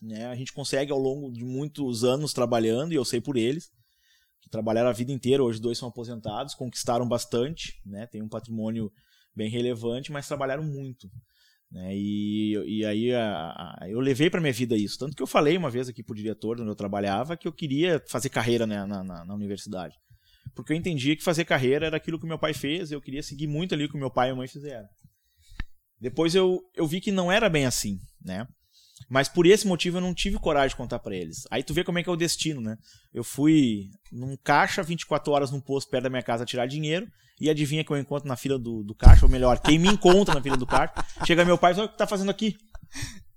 né? 0.00 0.26
A 0.26 0.36
gente 0.36 0.52
consegue 0.52 0.92
ao 0.92 1.00
longo 1.00 1.32
de 1.32 1.44
muitos 1.44 2.04
anos 2.04 2.32
trabalhando, 2.32 2.92
e 2.92 2.94
eu 2.94 3.04
sei 3.04 3.20
por 3.20 3.36
eles, 3.36 3.72
que 4.42 4.50
trabalharam 4.50 4.90
a 4.90 4.92
vida 4.92 5.12
inteira, 5.12 5.42
hoje 5.42 5.60
dois 5.60 5.78
são 5.78 5.88
aposentados, 5.88 6.54
conquistaram 6.54 7.08
bastante, 7.08 7.80
né? 7.86 8.06
Tem 8.06 8.20
um 8.20 8.28
patrimônio 8.28 8.92
bem 9.34 9.48
relevante, 9.48 10.12
mas 10.12 10.28
trabalharam 10.28 10.64
muito. 10.64 11.08
Né? 11.70 11.96
E, 11.96 12.52
e 12.66 12.84
aí 12.84 13.14
a, 13.14 13.78
a, 13.80 13.88
eu 13.88 13.98
levei 13.98 14.28
para 14.28 14.40
minha 14.40 14.52
vida 14.52 14.76
isso. 14.76 14.98
Tanto 14.98 15.16
que 15.16 15.22
eu 15.22 15.26
falei 15.26 15.56
uma 15.56 15.70
vez 15.70 15.88
aqui 15.88 16.02
pro 16.02 16.14
diretor 16.14 16.60
onde 16.60 16.68
eu 16.68 16.74
trabalhava 16.74 17.36
que 17.36 17.48
eu 17.48 17.52
queria 17.52 18.02
fazer 18.06 18.28
carreira 18.28 18.66
né, 18.66 18.84
na, 18.84 19.02
na, 19.02 19.24
na, 19.24 19.34
universidade. 19.34 19.94
Porque 20.54 20.72
eu 20.72 20.76
entendia 20.76 21.16
que 21.16 21.22
fazer 21.22 21.44
carreira 21.46 21.86
era 21.86 21.96
aquilo 21.96 22.18
que 22.18 22.26
meu 22.26 22.38
pai 22.38 22.52
fez, 22.52 22.92
eu 22.92 23.00
queria 23.00 23.22
seguir 23.22 23.46
muito 23.46 23.74
ali 23.74 23.84
o 23.84 23.88
que 23.88 23.96
meu 23.96 24.10
pai 24.10 24.28
e 24.28 24.32
a 24.32 24.34
mãe 24.34 24.46
fizeram. 24.46 24.88
Depois 25.98 26.34
eu, 26.34 26.60
eu 26.74 26.86
vi 26.86 27.00
que 27.00 27.12
não 27.12 27.32
era 27.32 27.48
bem 27.48 27.64
assim, 27.64 27.98
né? 28.20 28.46
Mas 29.08 29.28
por 29.28 29.46
esse 29.46 29.66
motivo 29.66 29.98
eu 29.98 30.00
não 30.00 30.14
tive 30.14 30.38
coragem 30.38 30.70
de 30.70 30.76
contar 30.76 30.98
para 30.98 31.14
eles. 31.14 31.44
Aí 31.50 31.62
tu 31.62 31.74
vê 31.74 31.84
como 31.84 31.98
é 31.98 32.02
que 32.02 32.08
é 32.08 32.12
o 32.12 32.16
destino, 32.16 32.60
né? 32.60 32.76
Eu 33.12 33.24
fui 33.24 33.90
num 34.10 34.36
caixa 34.36 34.82
24 34.82 35.32
horas 35.32 35.50
num 35.50 35.60
posto 35.60 35.90
perto 35.90 36.04
da 36.04 36.10
minha 36.10 36.22
casa 36.22 36.44
tirar 36.44 36.66
dinheiro 36.66 37.06
e 37.40 37.50
adivinha 37.50 37.84
que 37.84 37.90
eu 37.90 37.96
encontro 37.96 38.28
na 38.28 38.36
fila 38.36 38.58
do, 38.58 38.82
do 38.84 38.94
caixa, 38.94 39.26
ou 39.26 39.30
melhor, 39.30 39.58
quem 39.58 39.78
me 39.78 39.88
encontra 39.88 40.34
na 40.34 40.42
fila 40.42 40.56
do 40.56 40.66
caixa. 40.66 40.94
Chega 41.26 41.44
meu 41.44 41.58
pai 41.58 41.72
e 41.72 41.74
fala: 41.74 41.86
O 41.86 41.90
que 41.90 41.98
tá 41.98 42.06
fazendo 42.06 42.30
aqui? 42.30 42.56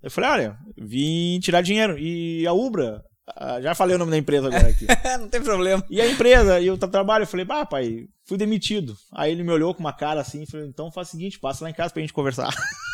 Eu 0.01 0.12
falei: 0.12 0.30
Olha, 0.30 0.58
vim 0.78 1.39
tirar 1.39 1.62
dinheiro. 1.62 1.97
E 1.97 2.45
a 2.45 2.54
Ubra? 2.54 3.04
Ah, 3.36 3.60
já 3.60 3.73
falei 3.73 3.95
o 3.95 3.99
nome 3.99 4.12
da 4.12 4.17
empresa 4.17 4.47
agora 4.47 4.67
aqui. 4.67 4.86
não 5.19 5.28
tem 5.28 5.41
problema. 5.41 5.84
E 5.89 5.99
a 5.99 6.08
empresa, 6.08 6.60
e 6.60 6.69
o 6.69 6.78
trabalho, 6.78 7.23
eu 7.23 7.28
falei: 7.28 7.45
Bah, 7.45 7.65
pai, 7.65 8.06
fui 8.25 8.38
demitido. 8.38 8.95
Aí 9.12 9.32
ele 9.32 9.43
me 9.43 9.51
olhou 9.51 9.73
com 9.73 9.80
uma 9.80 9.93
cara 9.93 10.21
assim 10.21 10.43
e 10.43 10.45
falou: 10.45 10.67
Então 10.67 10.91
faz 10.91 11.08
o 11.08 11.12
seguinte, 11.12 11.39
passa 11.39 11.63
lá 11.63 11.69
em 11.71 11.73
casa 11.73 11.91
pra 11.91 12.01
gente 12.01 12.13
conversar. 12.13 12.54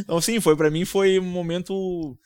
Então, 0.00 0.20
sim, 0.20 0.40
foi 0.40 0.56
para 0.56 0.70
mim 0.70 0.84
foi 0.84 1.18
um 1.18 1.24
momento 1.24 2.16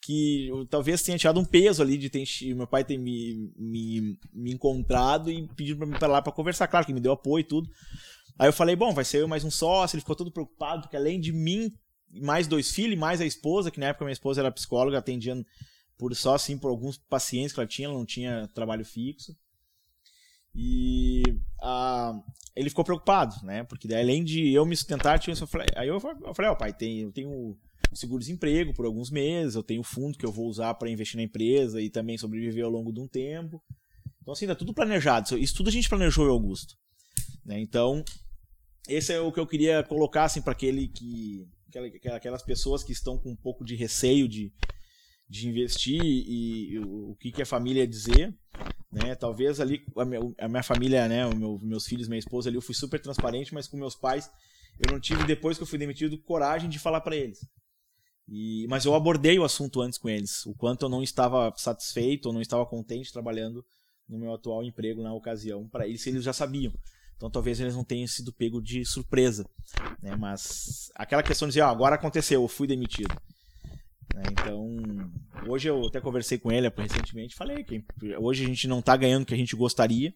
que 0.00 0.48
eu, 0.48 0.66
talvez 0.66 1.02
tenha 1.02 1.18
tirado 1.18 1.38
um 1.38 1.44
peso 1.44 1.82
ali 1.82 1.98
de 1.98 2.08
ter, 2.08 2.24
meu 2.54 2.66
pai 2.66 2.84
ter 2.84 2.96
me, 2.96 3.52
me, 3.56 4.18
me 4.32 4.52
encontrado 4.52 5.30
e 5.30 5.46
pedido 5.48 5.86
para 5.98 6.08
lá 6.08 6.22
para 6.22 6.32
conversar. 6.32 6.68
Claro 6.68 6.86
que 6.86 6.92
me 6.92 7.00
deu 7.00 7.12
apoio 7.12 7.42
e 7.42 7.44
tudo. 7.44 7.68
Aí 8.38 8.48
eu 8.48 8.52
falei, 8.52 8.74
bom, 8.74 8.94
vai 8.94 9.04
ser 9.04 9.18
eu 9.18 9.28
mais 9.28 9.44
um 9.44 9.50
sócio. 9.50 9.94
Ele 9.94 10.00
ficou 10.00 10.16
todo 10.16 10.32
preocupado, 10.32 10.82
porque 10.82 10.96
além 10.96 11.20
de 11.20 11.32
mim, 11.32 11.70
mais 12.10 12.46
dois 12.46 12.70
filhos, 12.70 12.98
mais 12.98 13.20
a 13.20 13.26
esposa, 13.26 13.70
que 13.70 13.78
na 13.78 13.86
época 13.86 14.04
minha 14.04 14.12
esposa 14.12 14.40
era 14.40 14.50
psicóloga, 14.50 14.98
atendia 14.98 15.36
por 15.98 16.14
só 16.16 16.34
assim 16.34 16.56
por 16.56 16.68
alguns 16.68 16.96
pacientes 16.96 17.52
que 17.52 17.60
ela 17.60 17.68
tinha, 17.68 17.88
ela 17.88 17.98
não 17.98 18.06
tinha 18.06 18.48
trabalho 18.54 18.84
fixo. 18.84 19.36
E 20.54 21.22
a, 21.62 22.12
ele 22.56 22.68
ficou 22.68 22.84
preocupado, 22.84 23.34
né? 23.44 23.64
Porque 23.64 23.86
daí, 23.86 24.02
além 24.02 24.24
de 24.24 24.52
eu 24.52 24.66
me 24.66 24.76
sustentar, 24.76 25.18
tinha, 25.18 25.34
falei, 25.46 25.68
aí 25.76 25.88
eu 25.88 26.00
falei, 26.00 26.50
ó, 26.50 26.52
oh, 26.52 26.56
pai, 26.56 26.72
tem, 26.72 27.00
eu 27.00 27.12
tenho 27.12 27.56
seguro-desemprego 27.92 28.74
por 28.74 28.86
alguns 28.86 29.10
meses, 29.10 29.54
eu 29.54 29.62
tenho 29.62 29.82
fundo 29.82 30.18
que 30.18 30.26
eu 30.26 30.32
vou 30.32 30.46
usar 30.46 30.74
para 30.74 30.90
investir 30.90 31.16
na 31.16 31.22
empresa 31.22 31.80
e 31.80 31.90
também 31.90 32.18
sobreviver 32.18 32.64
ao 32.64 32.70
longo 32.70 32.92
de 32.92 33.00
um 33.00 33.08
tempo. 33.08 33.62
Então, 34.20 34.32
assim, 34.32 34.46
tá 34.46 34.54
tudo 34.54 34.74
planejado. 34.74 35.38
Isso 35.38 35.54
tudo 35.54 35.68
a 35.68 35.72
gente 35.72 35.88
planejou 35.88 36.26
em 36.26 36.30
Augusto. 36.30 36.76
Né? 37.44 37.58
Então, 37.60 38.04
esse 38.88 39.12
é 39.12 39.20
o 39.20 39.32
que 39.32 39.40
eu 39.40 39.46
queria 39.46 39.82
colocar 39.82 40.24
assim, 40.24 40.42
para 40.42 40.52
aquele 40.52 40.88
que 40.88 41.46
aquelas 42.12 42.42
pessoas 42.42 42.82
que 42.82 42.92
estão 42.92 43.16
com 43.16 43.30
um 43.30 43.36
pouco 43.36 43.64
de 43.64 43.76
receio 43.76 44.28
de, 44.28 44.52
de 45.28 45.48
investir 45.48 46.02
e, 46.02 46.72
e 46.72 46.78
o, 46.80 47.10
o 47.10 47.16
que, 47.16 47.30
que 47.30 47.42
a 47.42 47.46
família 47.46 47.86
dizer. 47.86 48.34
Né? 48.92 49.14
Talvez 49.14 49.60
ali 49.60 49.84
a 49.96 50.04
minha, 50.04 50.20
a 50.38 50.48
minha 50.48 50.62
família, 50.62 51.06
né, 51.06 51.28
meu, 51.34 51.58
meus 51.62 51.86
filhos, 51.86 52.08
minha 52.08 52.18
esposa 52.18 52.48
ali, 52.48 52.56
eu 52.56 52.62
fui 52.62 52.74
super 52.74 53.00
transparente, 53.00 53.54
mas 53.54 53.68
com 53.68 53.76
meus 53.76 53.94
pais 53.94 54.30
eu 54.78 54.92
não 54.92 55.00
tive 55.00 55.24
depois 55.24 55.56
que 55.56 55.62
eu 55.62 55.66
fui 55.66 55.78
demitido 55.78 56.18
coragem 56.18 56.68
de 56.68 56.78
falar 56.78 57.00
para 57.00 57.14
eles. 57.14 57.40
E, 58.28 58.66
mas 58.68 58.84
eu 58.84 58.94
abordei 58.94 59.38
o 59.38 59.44
assunto 59.44 59.80
antes 59.80 59.98
com 59.98 60.08
eles, 60.08 60.46
o 60.46 60.54
quanto 60.54 60.84
eu 60.84 60.88
não 60.88 61.02
estava 61.02 61.52
satisfeito 61.56 62.26
ou 62.26 62.32
não 62.32 62.40
estava 62.40 62.64
contente 62.64 63.12
trabalhando 63.12 63.64
no 64.08 64.18
meu 64.18 64.32
atual 64.32 64.64
emprego 64.64 65.02
na 65.02 65.12
ocasião 65.12 65.68
para 65.68 65.86
eles, 65.86 66.06
eles 66.06 66.24
já 66.24 66.32
sabiam. 66.32 66.72
Então 67.16 67.30
talvez 67.30 67.60
eles 67.60 67.76
não 67.76 67.84
tenham 67.84 68.06
sido 68.06 68.32
pego 68.32 68.62
de 68.62 68.84
surpresa, 68.84 69.44
né? 70.02 70.16
Mas 70.16 70.90
aquela 70.94 71.22
questão 71.22 71.46
de 71.46 71.52
dizer, 71.52 71.60
ah, 71.60 71.68
agora 71.68 71.96
aconteceu, 71.96 72.42
eu 72.42 72.48
fui 72.48 72.66
demitido. 72.66 73.14
Né? 74.14 74.22
Então 74.32 74.76
hoje 75.46 75.68
eu 75.68 75.86
até 75.86 76.00
conversei 76.00 76.38
com 76.38 76.50
ele 76.50 76.68
recentemente, 76.76 77.34
falei 77.34 77.64
que 77.64 77.84
hoje 78.18 78.44
a 78.44 78.48
gente 78.48 78.68
não 78.68 78.80
está 78.80 78.96
ganhando 78.96 79.22
o 79.22 79.26
que 79.26 79.34
a 79.34 79.38
gente 79.38 79.56
gostaria 79.56 80.12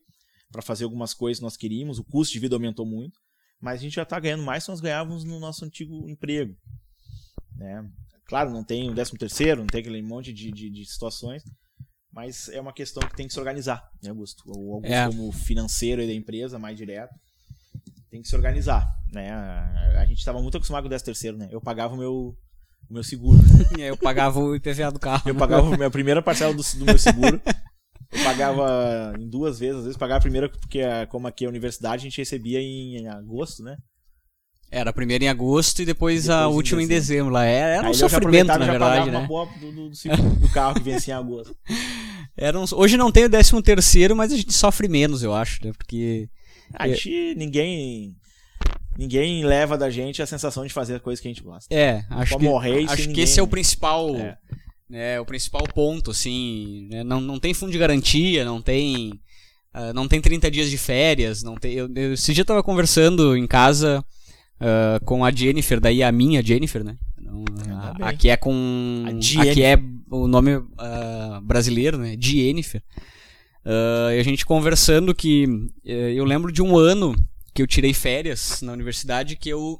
para 0.51 0.63
fazer 0.63 0.85
algumas 0.85 1.13
coisas 1.15 1.39
que 1.39 1.45
nós 1.45 1.57
queríamos, 1.57 1.99
o 1.99 2.05
custo 2.05 2.33
de 2.33 2.39
vida 2.39 2.55
aumentou 2.55 2.87
muito, 2.87 3.19
mas 3.61 3.81
a 3.81 3.83
gente 3.83 3.95
já 3.95 4.03
está 4.03 4.21
ganhando 4.21 4.45
mais 4.45 4.65
que 4.65 4.71
nós 4.71 4.81
ganhávamos 4.81 5.25
no 5.25 5.41
nosso 5.41 5.65
antigo 5.65 6.09
emprego. 6.09 6.55
Né? 7.57 7.89
Claro, 8.27 8.51
não 8.51 8.65
tem 8.65 8.91
o 8.91 8.95
13 8.95 9.19
terceiro, 9.19 9.61
não 9.61 9.67
tem 9.67 9.81
aquele 9.81 10.03
monte 10.03 10.33
de, 10.33 10.51
de, 10.51 10.71
de, 10.71 10.87
situações, 10.87 11.43
mas 12.13 12.49
é 12.49 12.61
uma 12.61 12.73
questão 12.73 13.07
que 13.07 13.17
tem 13.17 13.27
que 13.27 13.33
se 13.33 13.39
organizar, 13.39 13.83
né, 14.03 14.11
Augusto? 14.11 14.43
O 14.47 14.75
Augusto 14.75 14.93
é. 14.93 15.07
como 15.07 15.33
financeiro 15.33 16.07
da 16.07 16.13
empresa, 16.13 16.59
mais 16.59 16.77
direto, 16.77 17.15
tem 18.11 18.23
que 18.23 18.29
se 18.29 18.37
organizar, 18.37 18.89
né? 19.13 19.33
A 19.99 20.07
gente 20.07 20.19
estava 20.19 20.41
muito 20.41 20.57
acostumado 20.57 20.85
com 20.85 20.87
o 20.87 20.91
13 20.91 21.05
terceiro, 21.05 21.37
né? 21.37 21.49
Eu 21.51 21.61
pagava 21.61 21.95
o 21.95 21.99
meu, 21.99 22.37
o 22.95 22.97
meu 22.97 23.05
seguro. 23.05 23.39
É, 23.77 23.91
eu 23.91 23.97
pagava 23.97 24.39
o 24.39 24.55
IPVA 24.55 24.93
do 24.93 25.01
carro. 25.01 25.23
Eu 25.27 25.35
pagava 25.35 25.75
a 25.75 25.77
minha 25.77 25.91
primeira 25.91 26.23
parcela 26.23 26.55
do, 26.55 26.63
do 26.63 26.85
meu 26.85 26.99
seguro. 26.99 27.41
Eu 28.13 28.23
pagava 28.23 29.13
em 29.19 29.29
duas 29.29 29.59
vezes, 29.59 29.79
às 29.79 29.83
vezes 29.83 29.97
pagava 29.97 30.19
a 30.19 30.21
primeira 30.21 30.49
porque 30.49 30.81
como 31.09 31.27
aqui 31.27 31.45
é 31.45 31.49
a 31.49 31.51
universidade, 31.51 32.03
a 32.03 32.05
gente 32.09 32.19
recebia 32.19 32.61
em, 32.61 32.99
em 32.99 33.09
agosto, 33.09 33.61
né? 33.65 33.77
Era 34.71 34.91
a 34.91 34.93
primeira 34.93 35.25
em 35.25 35.29
agosto 35.29 35.83
e 35.83 35.85
depois, 35.85 36.23
depois 36.23 36.31
a 36.31 36.47
última 36.47 36.81
em 36.81 36.87
dezembro. 36.87 37.33
lá. 37.33 37.45
Era, 37.45 37.79
era 37.79 37.91
um 37.91 37.95
sofrimento, 37.95 38.47
na 38.47 38.59
verdade, 38.59 39.11
né? 39.11 39.27
Uma 39.29 39.47
do, 39.47 39.73
do, 39.73 39.91
do, 39.91 40.41
do 40.41 40.49
carro 40.51 40.75
que 40.75 40.83
vencia 40.83 41.15
em 41.15 41.17
agosto. 41.17 41.57
Era 42.37 42.59
um, 42.59 42.65
hoje 42.73 42.97
não 42.97 43.11
tem 43.11 43.25
o 43.25 43.29
décimo 43.29 43.61
terceiro, 43.61 44.15
mas 44.15 44.33
a 44.33 44.37
gente 44.37 44.53
sofre 44.53 44.89
menos, 44.89 45.23
eu 45.23 45.35
acho, 45.35 45.65
né? 45.65 45.73
Porque... 45.77 46.29
A 46.73 46.87
gente, 46.87 47.35
ninguém... 47.37 48.15
Ninguém 48.97 49.45
leva 49.45 49.77
da 49.77 49.91
gente 49.91 50.23
a 50.23 50.27
sensação 50.27 50.65
de 50.67 50.73
fazer 50.73 50.97
a 50.97 51.01
coisa 51.01 51.21
que 51.21 51.29
a 51.29 51.31
gente 51.31 51.43
gosta. 51.43 51.73
É, 51.75 52.05
acho 52.11 52.39
que, 52.39 52.45
morrer 52.45 52.85
acho 52.85 53.03
ninguém... 53.03 53.15
que 53.15 53.21
esse 53.21 53.41
é 53.41 53.43
o 53.43 53.47
principal... 53.47 54.15
É. 54.17 54.39
Né, 54.89 55.19
o 55.19 55.25
principal 55.25 55.63
ponto, 55.75 56.11
assim, 56.11 56.89
né? 56.91 57.03
não, 57.03 57.21
não 57.21 57.41
tem 57.41 57.55
fundo 57.55 57.73
de 57.73 57.79
garantia, 57.79 58.45
não 58.45 58.61
tem... 58.61 59.19
Uh, 59.75 59.93
não 59.93 60.07
tem 60.07 60.21
30 60.21 60.51
dias 60.51 60.71
de 60.71 60.79
férias, 60.79 61.43
não 61.43 61.57
tem... 61.57 61.73
Eu, 61.73 61.91
eu, 61.97 62.13
esse 62.13 62.33
dia 62.33 62.43
eu 62.43 62.47
tava 62.47 62.63
conversando 62.63 63.37
em 63.37 63.47
casa 63.47 64.05
uh, 64.61 65.05
com 65.05 65.25
a 65.25 65.33
Jennifer, 65.33 65.81
daí 65.81 66.03
a 66.03 66.13
minha 66.13 66.43
Jennifer, 66.43 66.85
né? 66.85 66.97
Então, 67.19 67.45
a, 68.01 68.11
aqui 68.11 68.29
é 68.29 68.37
com. 68.37 69.05
Aqui 69.41 69.63
é 69.63 69.77
o 70.11 70.29
nome 70.29 70.57
uh, 70.57 71.41
brasileiro, 71.43 71.99
né? 71.99 72.17
Jennifer. 72.21 72.83
E 73.67 74.21
a 74.21 74.23
gente 74.23 74.45
conversando 74.45 75.15
que 75.15 75.47
eu 75.83 76.25
lembro 76.25 76.53
de 76.53 76.61
um 76.61 76.77
ano 76.77 77.15
que 77.55 77.63
eu 77.63 77.67
tirei 77.67 77.95
férias 77.95 78.61
na 78.61 78.73
universidade 78.73 79.37
que 79.37 79.49
eu 79.49 79.79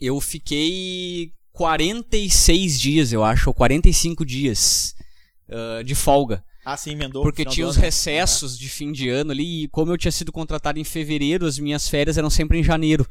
eu 0.00 0.18
fiquei 0.18 1.32
46 1.52 2.80
dias, 2.80 3.12
eu 3.12 3.22
acho, 3.22 3.50
ou 3.50 3.54
45 3.54 4.24
dias 4.24 4.94
uh, 5.48 5.84
de 5.84 5.94
folga. 5.94 6.42
Ah, 6.64 6.76
sim, 6.76 6.92
emendou. 6.92 7.22
Porque 7.22 7.44
tinha 7.44 7.66
os 7.66 7.76
recessos 7.76 8.58
de 8.58 8.68
fim 8.68 8.92
de 8.92 9.10
ano 9.10 9.30
ali, 9.30 9.64
e 9.64 9.68
como 9.68 9.92
eu 9.92 9.98
tinha 9.98 10.12
sido 10.12 10.32
contratado 10.32 10.78
em 10.78 10.84
fevereiro, 10.84 11.44
as 11.44 11.58
minhas 11.58 11.86
férias 11.88 12.16
eram 12.16 12.30
sempre 12.30 12.58
em 12.58 12.64
janeiro. 12.64 13.06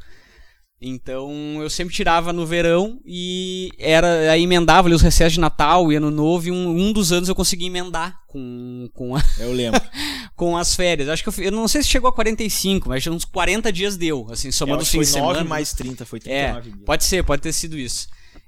Então 0.81 1.61
eu 1.61 1.69
sempre 1.69 1.93
tirava 1.93 2.31
no 2.31 2.45
verão 2.45 3.01
e 3.05 3.69
era 3.77 4.31
aí 4.31 4.43
emendava 4.43 4.87
ali 4.87 4.95
os 4.95 5.01
recessos 5.01 5.33
de 5.33 5.39
Natal 5.39 5.91
e 5.91 5.95
Ano 5.97 6.09
Novo 6.09 6.47
e 6.47 6.51
um, 6.51 6.69
um 6.69 6.93
dos 6.93 7.11
anos 7.11 7.27
eu 7.27 7.35
consegui 7.35 7.65
emendar 7.65 8.17
com, 8.27 8.89
com 8.93 9.13
a, 9.13 9.21
Eu 9.37 9.51
lembro. 9.51 9.81
com 10.39 10.55
as 10.55 10.73
férias. 10.73 11.09
Acho 11.09 11.21
que 11.21 11.41
eu, 11.41 11.43
eu, 11.47 11.51
não 11.51 11.67
sei 11.67 11.83
se 11.83 11.89
chegou 11.89 12.07
a 12.09 12.13
45, 12.13 12.87
mas 12.87 13.05
uns 13.07 13.25
40 13.25 13.73
dias 13.73 13.97
deu, 13.97 14.25
assim, 14.31 14.53
somando 14.53 14.81
os 14.81 14.87
fins 14.87 15.07
de 15.07 15.13
semana. 15.13 15.39
9 15.39 15.49
mais 15.49 15.73
30, 15.73 16.05
foi 16.05 16.21
39 16.21 16.57
é, 16.57 16.61
dias. 16.61 16.85
Pode 16.85 17.03
ser, 17.03 17.25
pode 17.25 17.41
ter 17.41 17.51
sido 17.51 17.77
isso. 17.77 18.07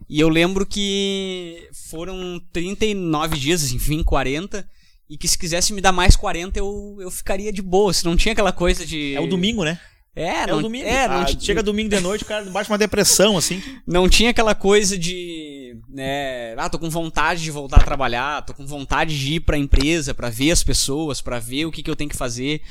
E 0.09 0.17
eu 0.17 0.29
lembro 0.29 0.65
que 0.65 1.67
foram 1.89 2.41
39 2.53 3.37
dias, 3.37 3.73
enfim, 3.73 4.01
40 4.03 4.65
e 5.09 5.17
que 5.17 5.27
se 5.27 5.37
quisesse 5.37 5.73
me 5.73 5.81
dar 5.81 5.91
mais 5.91 6.15
40 6.15 6.57
eu, 6.57 6.95
eu 7.01 7.11
ficaria 7.11 7.51
de 7.51 7.61
boa, 7.61 7.93
se 7.93 8.05
não 8.05 8.15
tinha 8.15 8.31
aquela 8.31 8.53
coisa 8.53 8.85
de 8.85 9.13
É 9.13 9.19
o 9.19 9.27
domingo, 9.27 9.65
né? 9.65 9.77
É, 10.15 10.25
é 10.25 10.47
não, 10.47 10.61
domingo. 10.61 10.85
É, 10.85 11.07
não, 11.07 11.21
ah, 11.21 11.27
chega 11.39 11.63
domingo 11.63 11.89
de 11.89 11.99
noite, 12.01 12.23
o 12.23 12.27
cara 12.27 12.43
bate 12.45 12.69
uma 12.69 12.77
depressão, 12.77 13.37
assim. 13.37 13.63
Não 13.87 14.09
tinha 14.09 14.31
aquela 14.31 14.53
coisa 14.53 14.97
de. 14.97 15.77
Né, 15.87 16.53
ah, 16.57 16.69
tô 16.69 16.77
com 16.77 16.89
vontade 16.89 17.41
de 17.41 17.51
voltar 17.51 17.77
a 17.77 17.83
trabalhar, 17.83 18.41
tô 18.41 18.53
com 18.53 18.65
vontade 18.65 19.17
de 19.17 19.35
ir 19.35 19.39
pra 19.39 19.57
empresa, 19.57 20.13
para 20.13 20.29
ver 20.29 20.51
as 20.51 20.63
pessoas, 20.63 21.21
para 21.21 21.39
ver 21.39 21.65
o 21.65 21.71
que, 21.71 21.81
que 21.81 21.89
eu 21.89 21.95
tenho 21.95 22.09
que 22.09 22.17
fazer. 22.17 22.61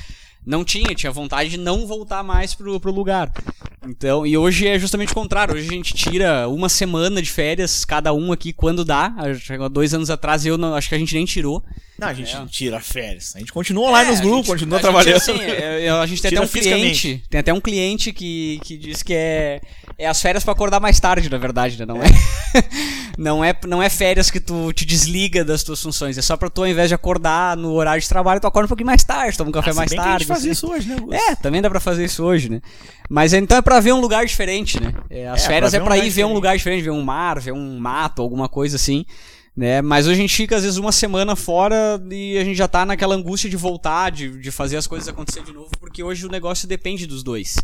Não 0.45 0.63
tinha, 0.63 0.95
tinha 0.95 1.11
vontade 1.11 1.49
de 1.49 1.57
não 1.57 1.87
voltar 1.87 2.23
mais 2.23 2.53
pro, 2.53 2.79
pro 2.79 2.91
lugar. 2.91 3.31
Então, 3.83 4.27
e 4.27 4.37
hoje 4.37 4.67
é 4.67 4.77
justamente 4.77 5.11
o 5.11 5.15
contrário. 5.15 5.55
Hoje 5.55 5.67
a 5.67 5.71
gente 5.71 5.95
tira 5.95 6.47
uma 6.47 6.69
semana 6.69 7.19
de 7.19 7.31
férias, 7.31 7.83
cada 7.83 8.13
um 8.13 8.31
aqui, 8.31 8.53
quando 8.53 8.85
dá. 8.85 9.11
Há 9.17 9.67
dois 9.67 9.93
anos 9.93 10.11
atrás 10.11 10.45
eu 10.45 10.55
não, 10.55 10.75
acho 10.75 10.87
que 10.87 10.93
a 10.93 10.99
gente 10.99 11.15
nem 11.15 11.25
tirou. 11.25 11.63
Não, 11.97 12.07
a 12.07 12.13
gente 12.13 12.35
é. 12.35 12.45
tira 12.45 12.79
férias. 12.79 13.35
A 13.35 13.39
gente 13.39 13.53
continua 13.53 13.91
lá 13.91 14.03
é, 14.03 14.05
nos 14.05 14.19
grupos, 14.19 14.47
gente, 14.47 14.53
continua 14.53 14.77
a 14.79 14.81
trabalhando. 14.81 15.19
Gente, 15.19 15.31
assim, 15.31 15.41
é, 15.43 15.89
a 15.89 16.05
gente 16.05 16.21
tem 16.21 16.29
até 16.29 16.41
um 16.41 16.47
cliente. 16.47 17.23
Tem 17.29 17.39
até 17.39 17.53
um 17.53 17.61
cliente 17.61 18.11
que, 18.11 18.59
que 18.63 18.77
diz 18.77 19.03
que 19.03 19.13
é, 19.13 19.61
é 19.97 20.07
as 20.07 20.21
férias 20.21 20.43
para 20.43 20.53
acordar 20.53 20.79
mais 20.79 20.99
tarde, 20.99 21.29
na 21.29 21.37
verdade, 21.37 21.77
né? 21.77 21.85
Não 21.85 21.97
é. 22.01 22.07
não 23.17 23.45
é, 23.45 23.55
não 23.67 23.83
é 23.83 23.87
férias 23.87 24.31
que 24.31 24.39
tu 24.39 24.73
te 24.73 24.83
desliga 24.83 25.45
das 25.45 25.61
tuas 25.63 25.79
funções. 25.79 26.17
É 26.17 26.23
só 26.23 26.35
pra 26.35 26.49
tu, 26.49 26.61
ao 26.61 26.67
invés 26.67 26.89
de 26.89 26.95
acordar 26.95 27.55
no 27.55 27.71
horário 27.73 28.01
de 28.01 28.09
trabalho, 28.09 28.39
tu 28.39 28.47
acorda 28.47 28.65
um 28.65 28.69
pouquinho 28.69 28.87
mais 28.87 29.03
tarde, 29.03 29.37
toma 29.37 29.49
um 29.49 29.53
café 29.53 29.69
ah, 29.69 29.75
mais 29.75 29.91
tarde. 29.91 30.25
Que 30.25 30.31
a 30.31 30.35
gente 30.35 30.49
assim. 30.49 30.49
isso 30.49 30.71
hoje, 30.71 30.87
né, 30.87 30.95
Augusto? 30.95 31.13
É, 31.13 31.35
também 31.35 31.61
dá 31.61 31.69
pra 31.69 31.79
fazer 31.79 32.03
isso 32.03 32.23
hoje, 32.23 32.49
né? 32.49 32.61
Mas 33.07 33.31
então 33.31 33.59
é 33.59 33.61
pra 33.61 33.70
ver 33.79 33.93
um 33.93 34.01
lugar 34.01 34.25
diferente, 34.25 34.81
né? 34.81 34.93
É, 35.09 35.27
as 35.27 35.43
é, 35.45 35.47
férias 35.47 35.71
pra 35.71 35.79
é 35.79 35.83
pra 35.83 35.97
ir 35.97 36.09
ver 36.09 36.25
um 36.25 36.33
lugar 36.33 36.57
diferente, 36.57 36.83
ver 36.83 36.91
um 36.91 37.03
mar, 37.03 37.39
ver 37.39 37.53
um 37.53 37.77
mato, 37.77 38.21
alguma 38.21 38.49
coisa 38.49 38.75
assim 38.75 39.05
né? 39.55 39.81
Mas 39.81 40.07
hoje 40.07 40.19
a 40.19 40.21
gente 40.21 40.35
fica 40.35 40.55
às 40.55 40.63
vezes 40.63 40.77
uma 40.77 40.91
semana 40.91 41.35
fora 41.35 42.01
e 42.09 42.37
a 42.37 42.43
gente 42.43 42.57
já 42.57 42.67
tá 42.67 42.85
naquela 42.85 43.15
angústia 43.15 43.49
de 43.49 43.57
voltar, 43.57 44.09
de, 44.09 44.39
de 44.39 44.51
fazer 44.51 44.77
as 44.77 44.87
coisas 44.87 45.07
acontecer 45.07 45.43
de 45.43 45.51
novo, 45.51 45.69
porque 45.79 46.03
hoje 46.03 46.25
o 46.25 46.29
negócio 46.29 46.67
depende 46.67 47.05
dos 47.05 47.23
dois. 47.23 47.57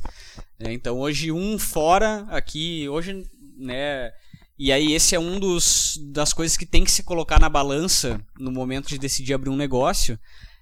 Né? 0.59 0.73
Então 0.73 0.99
hoje 0.99 1.31
um 1.31 1.57
fora 1.57 2.25
aqui, 2.29 2.87
hoje, 2.89 3.25
né? 3.57 4.11
E 4.59 4.71
aí 4.71 4.93
esse 4.93 5.15
é 5.15 5.19
um 5.19 5.39
dos 5.39 5.99
das 6.11 6.33
coisas 6.33 6.57
que 6.57 6.65
tem 6.65 6.83
que 6.83 6.91
se 6.91 7.03
colocar 7.03 7.39
na 7.39 7.47
balança 7.47 8.19
no 8.39 8.51
momento 8.51 8.89
de 8.89 8.97
decidir 8.97 9.33
abrir 9.33 9.49
um 9.49 9.55
negócio, 9.55 10.19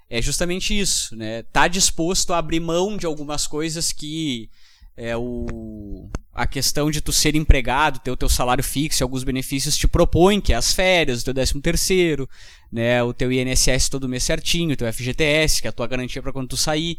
é 0.10 0.22
justamente 0.22 0.78
isso, 0.78 1.16
né? 1.16 1.44
Tá 1.44 1.68
disposto 1.68 2.34
a 2.34 2.38
abrir 2.38 2.60
mão 2.60 2.98
de 2.98 3.06
algumas 3.06 3.48
coisas 3.48 3.92
que 3.92 4.50
é 4.98 5.16
o 5.16 6.10
a 6.34 6.46
questão 6.46 6.92
de 6.92 7.00
tu 7.00 7.14
ser 7.14 7.34
empregado, 7.34 8.00
ter 8.00 8.12
o 8.12 8.18
teu 8.18 8.28
salário 8.28 8.64
fixo, 8.64 9.02
alguns 9.02 9.24
benefícios 9.24 9.78
te 9.78 9.88
propõem, 9.88 10.42
que 10.42 10.52
é 10.52 10.56
as 10.58 10.74
férias, 10.74 11.22
o 11.22 11.26
teu 11.26 11.34
décimo 11.34 11.62
terceiro, 11.62 12.30
né, 12.70 13.02
o 13.02 13.14
teu 13.14 13.32
INSS 13.32 13.88
todo 13.88 14.10
mês 14.10 14.24
certinho, 14.24 14.74
o 14.74 14.76
teu 14.76 14.92
FGTS, 14.92 15.62
que 15.62 15.68
é 15.68 15.70
a 15.70 15.74
tua 15.74 15.88
garantia 15.88 16.22
para 16.22 16.34
quando 16.34 16.50
tu 16.50 16.58
sair. 16.58 16.98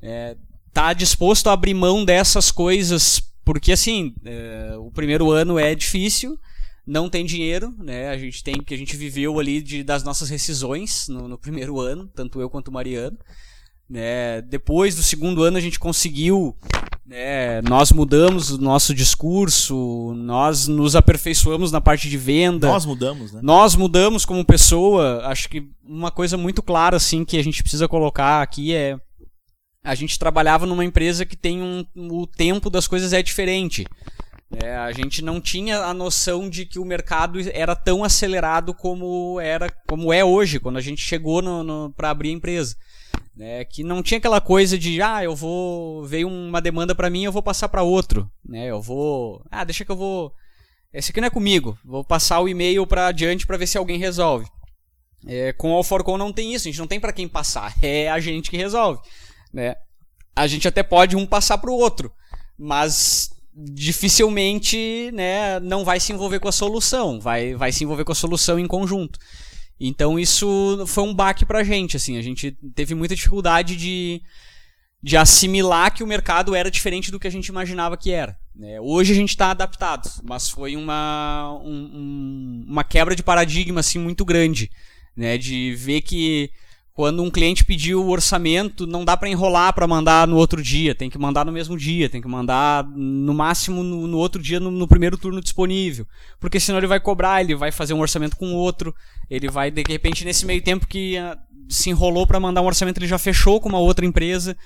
É, 0.00 0.36
tá 0.72 0.94
disposto 0.94 1.48
a 1.48 1.52
abrir 1.52 1.74
mão 1.74 2.02
dessas 2.02 2.50
coisas, 2.50 3.22
porque 3.44 3.72
assim, 3.72 4.14
é, 4.24 4.74
o 4.78 4.90
primeiro 4.90 5.30
ano 5.30 5.58
é 5.58 5.74
difícil, 5.74 6.38
não 6.86 7.10
tem 7.10 7.26
dinheiro, 7.26 7.74
né? 7.78 8.08
A 8.08 8.16
gente 8.16 8.42
tem 8.42 8.54
que 8.54 8.74
a 8.74 8.76
gente 8.76 8.96
viveu 8.96 9.38
ali 9.38 9.60
de, 9.60 9.84
das 9.84 10.02
nossas 10.02 10.30
rescisões 10.30 11.08
no, 11.08 11.28
no 11.28 11.38
primeiro 11.38 11.78
ano, 11.78 12.08
tanto 12.14 12.40
eu 12.40 12.50
quanto 12.50 12.68
o 12.68 12.72
Mariano. 12.72 13.18
Né? 13.88 14.40
Depois 14.42 14.96
do 14.96 15.02
segundo 15.02 15.42
ano 15.42 15.58
a 15.58 15.60
gente 15.60 15.78
conseguiu, 15.78 16.56
né? 17.04 17.60
nós 17.62 17.92
mudamos 17.92 18.50
o 18.50 18.58
nosso 18.58 18.94
discurso, 18.94 20.14
nós 20.16 20.68
nos 20.68 20.94
aperfeiçoamos 20.94 21.72
na 21.72 21.80
parte 21.80 22.08
de 22.08 22.16
venda. 22.16 22.68
Nós 22.68 22.86
mudamos, 22.86 23.32
né? 23.32 23.40
Nós 23.42 23.74
mudamos 23.74 24.24
como 24.24 24.44
pessoa. 24.44 25.22
Acho 25.26 25.48
que 25.48 25.68
uma 25.84 26.10
coisa 26.10 26.36
muito 26.36 26.62
clara 26.62 26.96
assim 26.96 27.24
que 27.24 27.36
a 27.36 27.42
gente 27.42 27.62
precisa 27.62 27.88
colocar 27.88 28.42
aqui 28.42 28.74
é 28.74 28.98
a 29.84 29.94
gente 29.94 30.18
trabalhava 30.18 30.64
numa 30.64 30.84
empresa 30.84 31.26
que 31.26 31.36
tem 31.36 31.60
um, 31.60 31.84
o 31.94 32.26
tempo 32.26 32.70
das 32.70 32.86
coisas 32.86 33.12
é 33.12 33.22
diferente. 33.22 33.84
É, 34.62 34.76
a 34.76 34.92
gente 34.92 35.22
não 35.22 35.40
tinha 35.40 35.78
a 35.78 35.94
noção 35.94 36.48
de 36.48 36.66
que 36.66 36.78
o 36.78 36.84
mercado 36.84 37.38
era 37.52 37.74
tão 37.74 38.04
acelerado 38.04 38.74
como 38.74 39.40
era, 39.40 39.68
como 39.88 40.12
é 40.12 40.24
hoje, 40.24 40.60
quando 40.60 40.76
a 40.76 40.80
gente 40.80 41.00
chegou 41.00 41.42
para 41.96 42.10
abrir 42.10 42.28
a 42.28 42.32
empresa. 42.32 42.76
Né, 43.34 43.64
que 43.64 43.82
não 43.82 44.02
tinha 44.02 44.18
aquela 44.18 44.40
coisa 44.40 44.78
de 44.78 45.00
ah 45.00 45.24
eu 45.24 45.34
vou 45.34 46.04
veio 46.04 46.28
uma 46.28 46.60
demanda 46.60 46.94
para 46.94 47.08
mim 47.08 47.24
eu 47.24 47.32
vou 47.32 47.42
passar 47.42 47.68
para 47.68 47.82
outro 47.82 48.30
né? 48.46 48.66
Eu 48.66 48.80
vou 48.80 49.42
ah 49.50 49.64
deixa 49.64 49.84
que 49.84 49.90
eu 49.90 49.96
vou 49.96 50.32
esse 50.92 51.10
aqui 51.10 51.20
não 51.20 51.28
é 51.28 51.30
comigo 51.30 51.78
vou 51.84 52.04
passar 52.04 52.40
o 52.40 52.48
e-mail 52.48 52.86
para 52.86 53.06
adiante 53.06 53.46
para 53.46 53.56
ver 53.56 53.66
se 53.66 53.78
alguém 53.78 53.98
resolve 53.98 54.46
é, 55.26 55.52
com 55.52 55.72
o 55.72 55.74
Alforcon 55.74 56.18
não 56.18 56.32
tem 56.32 56.52
isso 56.52 56.68
a 56.68 56.70
gente 56.70 56.78
não 56.78 56.86
tem 56.86 57.00
para 57.00 57.12
quem 57.12 57.26
passar 57.26 57.74
é 57.82 58.10
a 58.10 58.20
gente 58.20 58.50
que 58.50 58.56
resolve 58.56 59.00
né? 59.52 59.76
A 60.34 60.46
gente 60.46 60.66
até 60.66 60.82
pode 60.82 61.16
um 61.16 61.26
passar 61.26 61.58
para 61.58 61.70
o 61.70 61.78
outro 61.78 62.12
mas 62.58 63.30
dificilmente 63.54 65.10
né 65.12 65.58
não 65.60 65.84
vai 65.84 65.98
se 65.98 66.12
envolver 66.12 66.38
com 66.38 66.48
a 66.48 66.52
solução 66.52 67.18
vai 67.18 67.54
vai 67.54 67.72
se 67.72 67.84
envolver 67.84 68.04
com 68.04 68.12
a 68.12 68.14
solução 68.14 68.58
em 68.58 68.66
conjunto 68.66 69.18
então 69.78 70.18
isso 70.18 70.84
foi 70.86 71.04
um 71.04 71.14
baque 71.14 71.44
pra 71.44 71.64
gente, 71.64 71.96
assim, 71.96 72.16
a 72.16 72.22
gente 72.22 72.56
teve 72.74 72.94
muita 72.94 73.14
dificuldade 73.14 73.76
de, 73.76 74.22
de 75.02 75.16
assimilar 75.16 75.92
que 75.94 76.02
o 76.02 76.06
mercado 76.06 76.54
era 76.54 76.70
diferente 76.70 77.10
do 77.10 77.18
que 77.18 77.26
a 77.26 77.30
gente 77.30 77.48
imaginava 77.48 77.96
que 77.96 78.10
era. 78.10 78.36
Né? 78.54 78.80
Hoje 78.80 79.12
a 79.12 79.16
gente 79.16 79.30
está 79.30 79.50
adaptado, 79.50 80.08
mas 80.22 80.48
foi 80.48 80.76
uma, 80.76 81.58
um, 81.64 82.64
uma 82.68 82.84
quebra 82.84 83.16
de 83.16 83.22
paradigma 83.22 83.80
assim, 83.80 83.98
muito 83.98 84.24
grande, 84.24 84.70
né? 85.16 85.38
de 85.38 85.74
ver 85.74 86.02
que 86.02 86.50
quando 86.94 87.22
um 87.22 87.30
cliente 87.30 87.64
pediu 87.64 88.04
o 88.04 88.10
orçamento, 88.10 88.86
não 88.86 89.04
dá 89.04 89.16
para 89.16 89.28
enrolar 89.28 89.72
para 89.72 89.86
mandar 89.86 90.28
no 90.28 90.36
outro 90.36 90.62
dia, 90.62 90.94
tem 90.94 91.08
que 91.08 91.18
mandar 91.18 91.44
no 91.44 91.52
mesmo 91.52 91.76
dia, 91.76 92.08
tem 92.08 92.20
que 92.20 92.28
mandar 92.28 92.86
no 92.94 93.32
máximo 93.32 93.82
no, 93.82 94.06
no 94.06 94.18
outro 94.18 94.42
dia 94.42 94.60
no, 94.60 94.70
no, 94.70 94.86
primeiro 94.86 95.16
turno 95.16 95.40
disponível, 95.40 96.06
porque 96.38 96.60
senão 96.60 96.78
ele 96.78 96.86
vai 96.86 97.00
cobrar, 97.00 97.40
ele 97.40 97.54
vai 97.54 97.72
fazer 97.72 97.94
um 97.94 98.00
orçamento 98.00 98.36
com 98.36 98.54
outro, 98.54 98.94
ele 99.30 99.48
vai 99.48 99.70
de 99.70 99.82
repente 99.88 100.24
nesse 100.24 100.44
meio 100.44 100.62
tempo 100.62 100.86
que 100.86 101.16
uh, 101.18 101.38
se 101.66 101.88
enrolou 101.88 102.26
para 102.26 102.38
mandar 102.38 102.60
um 102.60 102.66
orçamento 102.66 102.98
ele 102.98 103.06
já 103.06 103.18
fechou 103.18 103.58
com 103.60 103.70
uma 103.70 103.78
outra 103.78 104.04
empresa. 104.04 104.56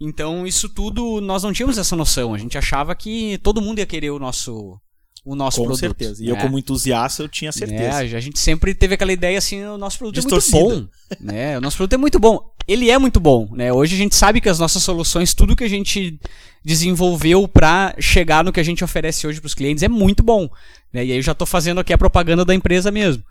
Então 0.00 0.46
isso 0.46 0.68
tudo 0.68 1.20
nós 1.20 1.42
não 1.42 1.52
tínhamos 1.52 1.78
essa 1.78 1.96
noção, 1.96 2.32
a 2.32 2.38
gente 2.38 2.56
achava 2.56 2.94
que 2.94 3.38
todo 3.38 3.60
mundo 3.60 3.80
ia 3.80 3.86
querer 3.86 4.10
o 4.10 4.20
nosso 4.20 4.80
o 5.24 5.36
nosso 5.36 5.58
Com 5.58 5.64
produto. 5.64 5.80
certeza. 5.80 6.24
E 6.24 6.28
eu, 6.28 6.34
né? 6.34 6.42
como 6.42 6.58
entusiasta, 6.58 7.22
eu 7.22 7.28
tinha 7.28 7.52
certeza. 7.52 8.04
É, 8.04 8.16
a 8.16 8.20
gente 8.20 8.38
sempre 8.38 8.74
teve 8.74 8.94
aquela 8.94 9.12
ideia 9.12 9.38
assim, 9.38 9.64
o 9.64 9.78
nosso 9.78 9.98
produto 9.98 10.18
é 10.18 10.30
muito 10.30 10.50
bom. 10.50 10.86
né? 11.20 11.58
O 11.58 11.60
nosso 11.60 11.76
produto 11.76 11.94
é 11.94 11.98
muito 11.98 12.18
bom. 12.18 12.52
Ele 12.66 12.90
é 12.90 12.98
muito 12.98 13.20
bom. 13.20 13.48
Né? 13.52 13.72
Hoje 13.72 13.94
a 13.94 13.98
gente 13.98 14.14
sabe 14.16 14.40
que 14.40 14.48
as 14.48 14.58
nossas 14.58 14.82
soluções, 14.82 15.32
tudo 15.32 15.54
que 15.54 15.64
a 15.64 15.68
gente 15.68 16.18
desenvolveu 16.64 17.46
para 17.46 17.94
chegar 17.98 18.44
no 18.44 18.52
que 18.52 18.60
a 18.60 18.64
gente 18.64 18.82
oferece 18.82 19.26
hoje 19.26 19.40
para 19.40 19.46
os 19.46 19.54
clientes 19.54 19.82
é 19.82 19.88
muito 19.88 20.22
bom. 20.22 20.48
Né? 20.92 21.04
E 21.06 21.12
aí 21.12 21.18
eu 21.18 21.22
já 21.22 21.32
estou 21.32 21.46
fazendo 21.46 21.80
aqui 21.80 21.92
a 21.92 21.98
propaganda 21.98 22.44
da 22.44 22.54
empresa 22.54 22.90
mesmo. 22.90 23.22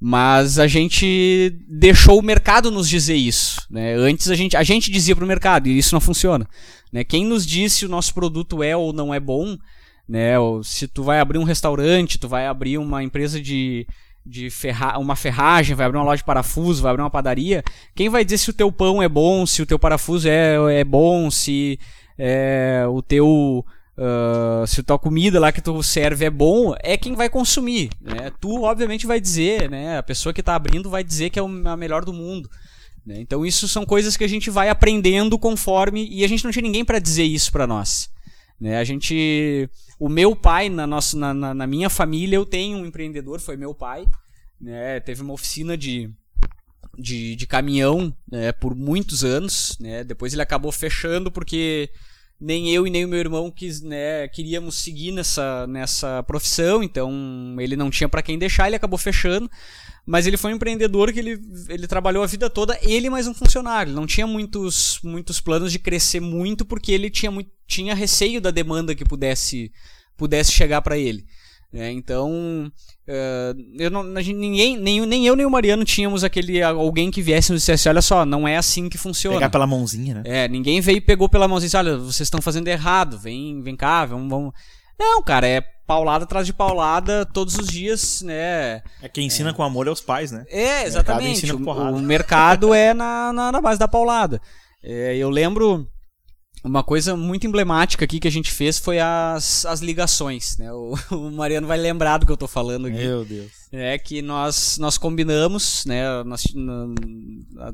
Mas 0.00 0.58
a 0.60 0.66
gente 0.66 1.56
deixou 1.68 2.18
o 2.18 2.22
mercado 2.22 2.70
nos 2.70 2.88
dizer 2.88 3.16
isso. 3.16 3.62
Né? 3.70 3.94
Antes 3.94 4.28
a 4.28 4.34
gente, 4.34 4.56
a 4.56 4.62
gente 4.62 4.90
dizia 4.90 5.14
para 5.14 5.24
o 5.24 5.28
mercado, 5.28 5.68
e 5.68 5.76
isso 5.76 5.94
não 5.94 6.00
funciona. 6.00 6.48
Né? 6.92 7.02
Quem 7.02 7.24
nos 7.24 7.44
disse 7.44 7.76
se 7.78 7.86
o 7.86 7.88
nosso 7.88 8.14
produto 8.14 8.62
é 8.62 8.76
ou 8.76 8.92
não 8.92 9.12
é 9.12 9.18
bom 9.18 9.56
né? 10.08 10.38
Ou 10.38 10.64
se 10.64 10.88
tu 10.88 11.02
vai 11.02 11.20
abrir 11.20 11.38
um 11.38 11.44
restaurante, 11.44 12.18
tu 12.18 12.28
vai 12.28 12.46
abrir 12.46 12.78
uma 12.78 13.02
empresa 13.02 13.40
de, 13.40 13.86
de 14.24 14.48
ferra 14.50 14.98
uma 14.98 15.14
ferragem, 15.14 15.76
vai 15.76 15.86
abrir 15.86 15.98
uma 15.98 16.04
loja 16.04 16.18
de 16.18 16.24
parafuso, 16.24 16.82
vai 16.82 16.90
abrir 16.90 17.02
uma 17.02 17.10
padaria, 17.10 17.62
quem 17.94 18.08
vai 18.08 18.24
dizer 18.24 18.38
se 18.38 18.50
o 18.50 18.54
teu 18.54 18.72
pão 18.72 19.02
é 19.02 19.08
bom, 19.08 19.44
se 19.46 19.60
o 19.60 19.66
teu 19.66 19.78
parafuso 19.78 20.28
é, 20.28 20.80
é 20.80 20.84
bom, 20.84 21.30
se 21.30 21.78
é, 22.16 22.84
o 22.88 23.02
teu 23.02 23.64
uh, 23.98 24.66
se 24.66 24.80
a 24.80 24.84
tua 24.84 24.98
comida 24.98 25.38
lá 25.38 25.52
que 25.52 25.60
tu 25.60 25.82
serve 25.82 26.24
é 26.24 26.30
bom, 26.30 26.74
é 26.82 26.96
quem 26.96 27.14
vai 27.14 27.28
consumir, 27.28 27.90
né? 28.00 28.30
Tu 28.40 28.62
obviamente 28.62 29.06
vai 29.06 29.20
dizer, 29.20 29.68
né? 29.68 29.98
A 29.98 30.02
pessoa 30.02 30.32
que 30.32 30.40
está 30.40 30.54
abrindo 30.54 30.88
vai 30.88 31.04
dizer 31.04 31.30
que 31.30 31.38
é 31.38 31.42
a 31.42 31.76
melhor 31.76 32.04
do 32.04 32.12
mundo. 32.12 32.48
Né? 33.04 33.16
Então 33.20 33.44
isso 33.44 33.66
são 33.66 33.86
coisas 33.86 34.16
que 34.16 34.24
a 34.24 34.28
gente 34.28 34.50
vai 34.50 34.68
aprendendo 34.68 35.38
conforme 35.38 36.06
e 36.10 36.24
a 36.24 36.28
gente 36.28 36.44
não 36.44 36.50
tinha 36.50 36.62
ninguém 36.62 36.84
para 36.84 36.98
dizer 36.98 37.24
isso 37.24 37.50
para 37.50 37.66
nós. 37.66 38.10
Né? 38.60 38.78
A 38.78 38.84
gente, 38.84 39.68
o 39.98 40.08
meu 40.08 40.34
pai 40.34 40.68
na, 40.68 40.86
nossa, 40.86 41.16
na, 41.16 41.32
na, 41.32 41.54
na, 41.54 41.66
minha 41.66 41.88
família 41.88 42.36
eu 42.36 42.44
tenho 42.44 42.78
um 42.78 42.86
empreendedor, 42.86 43.40
foi 43.40 43.56
meu 43.56 43.74
pai, 43.74 44.04
né? 44.60 44.98
Teve 45.00 45.22
uma 45.22 45.34
oficina 45.34 45.76
de 45.76 46.10
de, 46.98 47.36
de 47.36 47.46
caminhão 47.46 48.12
né? 48.30 48.50
por 48.50 48.74
muitos 48.74 49.22
anos, 49.24 49.76
né? 49.78 50.02
Depois 50.02 50.32
ele 50.32 50.42
acabou 50.42 50.72
fechando 50.72 51.30
porque 51.30 51.90
nem 52.40 52.72
eu 52.72 52.86
e 52.86 52.90
nem 52.90 53.04
o 53.04 53.08
meu 53.08 53.18
irmão 53.18 53.50
quis, 53.50 53.80
né, 53.80 54.28
queríamos 54.28 54.76
seguir 54.76 55.10
nessa, 55.10 55.66
nessa 55.66 56.22
profissão, 56.22 56.82
então 56.82 57.10
ele 57.58 57.74
não 57.74 57.90
tinha 57.90 58.08
para 58.08 58.22
quem 58.22 58.38
deixar, 58.38 58.66
ele 58.66 58.76
acabou 58.76 58.98
fechando. 58.98 59.50
Mas 60.06 60.26
ele 60.26 60.38
foi 60.38 60.52
um 60.52 60.56
empreendedor 60.56 61.12
que 61.12 61.18
ele, 61.18 61.38
ele 61.68 61.86
trabalhou 61.86 62.22
a 62.22 62.26
vida 62.26 62.48
toda, 62.48 62.78
ele 62.80 63.10
mais 63.10 63.26
um 63.26 63.34
funcionário. 63.34 63.92
Não 63.92 64.06
tinha 64.06 64.26
muitos, 64.26 64.98
muitos 65.04 65.38
planos 65.38 65.70
de 65.70 65.78
crescer 65.78 66.18
muito, 66.18 66.64
porque 66.64 66.92
ele 66.92 67.10
tinha, 67.10 67.30
tinha 67.66 67.94
receio 67.94 68.40
da 68.40 68.50
demanda 68.50 68.94
que 68.94 69.04
pudesse, 69.04 69.70
pudesse 70.16 70.50
chegar 70.50 70.80
para 70.80 70.96
ele. 70.96 71.26
É, 71.70 71.90
então, 71.92 72.72
eu 73.78 73.90
não, 73.90 74.02
ninguém, 74.02 74.76
nem, 74.76 75.06
nem 75.06 75.26
eu 75.26 75.34
nem 75.34 75.46
o 75.46 75.50
Mariano 75.50 75.82
tínhamos 75.82 76.22
aquele 76.22 76.62
alguém 76.62 77.10
que 77.10 77.22
viesse 77.22 77.50
e 77.50 77.52
nos 77.54 77.62
dissesse: 77.62 77.88
olha 77.88 78.02
só, 78.02 78.26
não 78.26 78.46
é 78.46 78.56
assim 78.56 78.88
que 78.88 78.98
funciona. 78.98 79.36
Pegar 79.36 79.50
pela 79.50 79.66
mãozinha, 79.66 80.16
né? 80.16 80.22
É, 80.24 80.48
ninguém 80.48 80.80
veio 80.80 80.98
e 80.98 81.00
pegou 81.00 81.28
pela 81.28 81.48
mãozinha 81.48 81.66
e 81.66 81.68
disse: 81.68 81.76
olha, 81.76 81.96
vocês 81.96 82.26
estão 82.26 82.42
fazendo 82.42 82.68
errado, 82.68 83.18
vem, 83.18 83.62
vem 83.62 83.74
cá, 83.74 84.04
vamos, 84.04 84.28
vamos. 84.28 84.52
Não, 84.98 85.22
cara, 85.22 85.46
é 85.46 85.62
paulada 85.86 86.24
atrás 86.24 86.46
de 86.46 86.52
paulada 86.52 87.24
todos 87.24 87.56
os 87.56 87.66
dias, 87.66 88.20
né? 88.20 88.82
É 89.00 89.08
quem 89.10 89.26
ensina 89.26 89.50
é. 89.50 89.52
com 89.54 89.62
amor 89.62 89.86
é 89.86 89.90
os 89.90 90.02
pais, 90.02 90.30
né? 90.30 90.44
É, 90.50 90.84
exatamente. 90.84 91.50
O 91.50 91.58
mercado, 91.58 91.94
o, 91.94 91.96
o 91.96 92.02
mercado 92.02 92.74
é 92.74 92.92
na, 92.92 93.32
na, 93.32 93.52
na, 93.52 93.60
base 93.60 93.78
da 93.78 93.88
paulada. 93.88 94.38
É, 94.82 95.16
eu 95.16 95.30
lembro 95.30 95.88
uma 96.64 96.82
coisa 96.82 97.16
muito 97.16 97.46
emblemática 97.46 98.04
aqui 98.04 98.18
que 98.18 98.28
a 98.28 98.32
gente 98.32 98.50
fez 98.50 98.78
foi 98.78 98.98
as, 98.98 99.64
as 99.64 99.80
ligações, 99.80 100.56
né? 100.58 100.72
O, 100.72 100.94
o 101.10 101.30
Mariano 101.30 101.66
vai 101.66 101.78
lembrar 101.78 102.18
do 102.18 102.26
que 102.26 102.32
eu 102.32 102.36
tô 102.36 102.48
falando 102.48 102.86
aqui. 102.86 102.98
Meu 102.98 103.24
Deus. 103.24 103.50
É 103.70 103.98
que 103.98 104.22
nós, 104.22 104.78
nós 104.78 104.96
combinamos, 104.96 105.84
né? 105.84 106.22
Nós, 106.24 106.44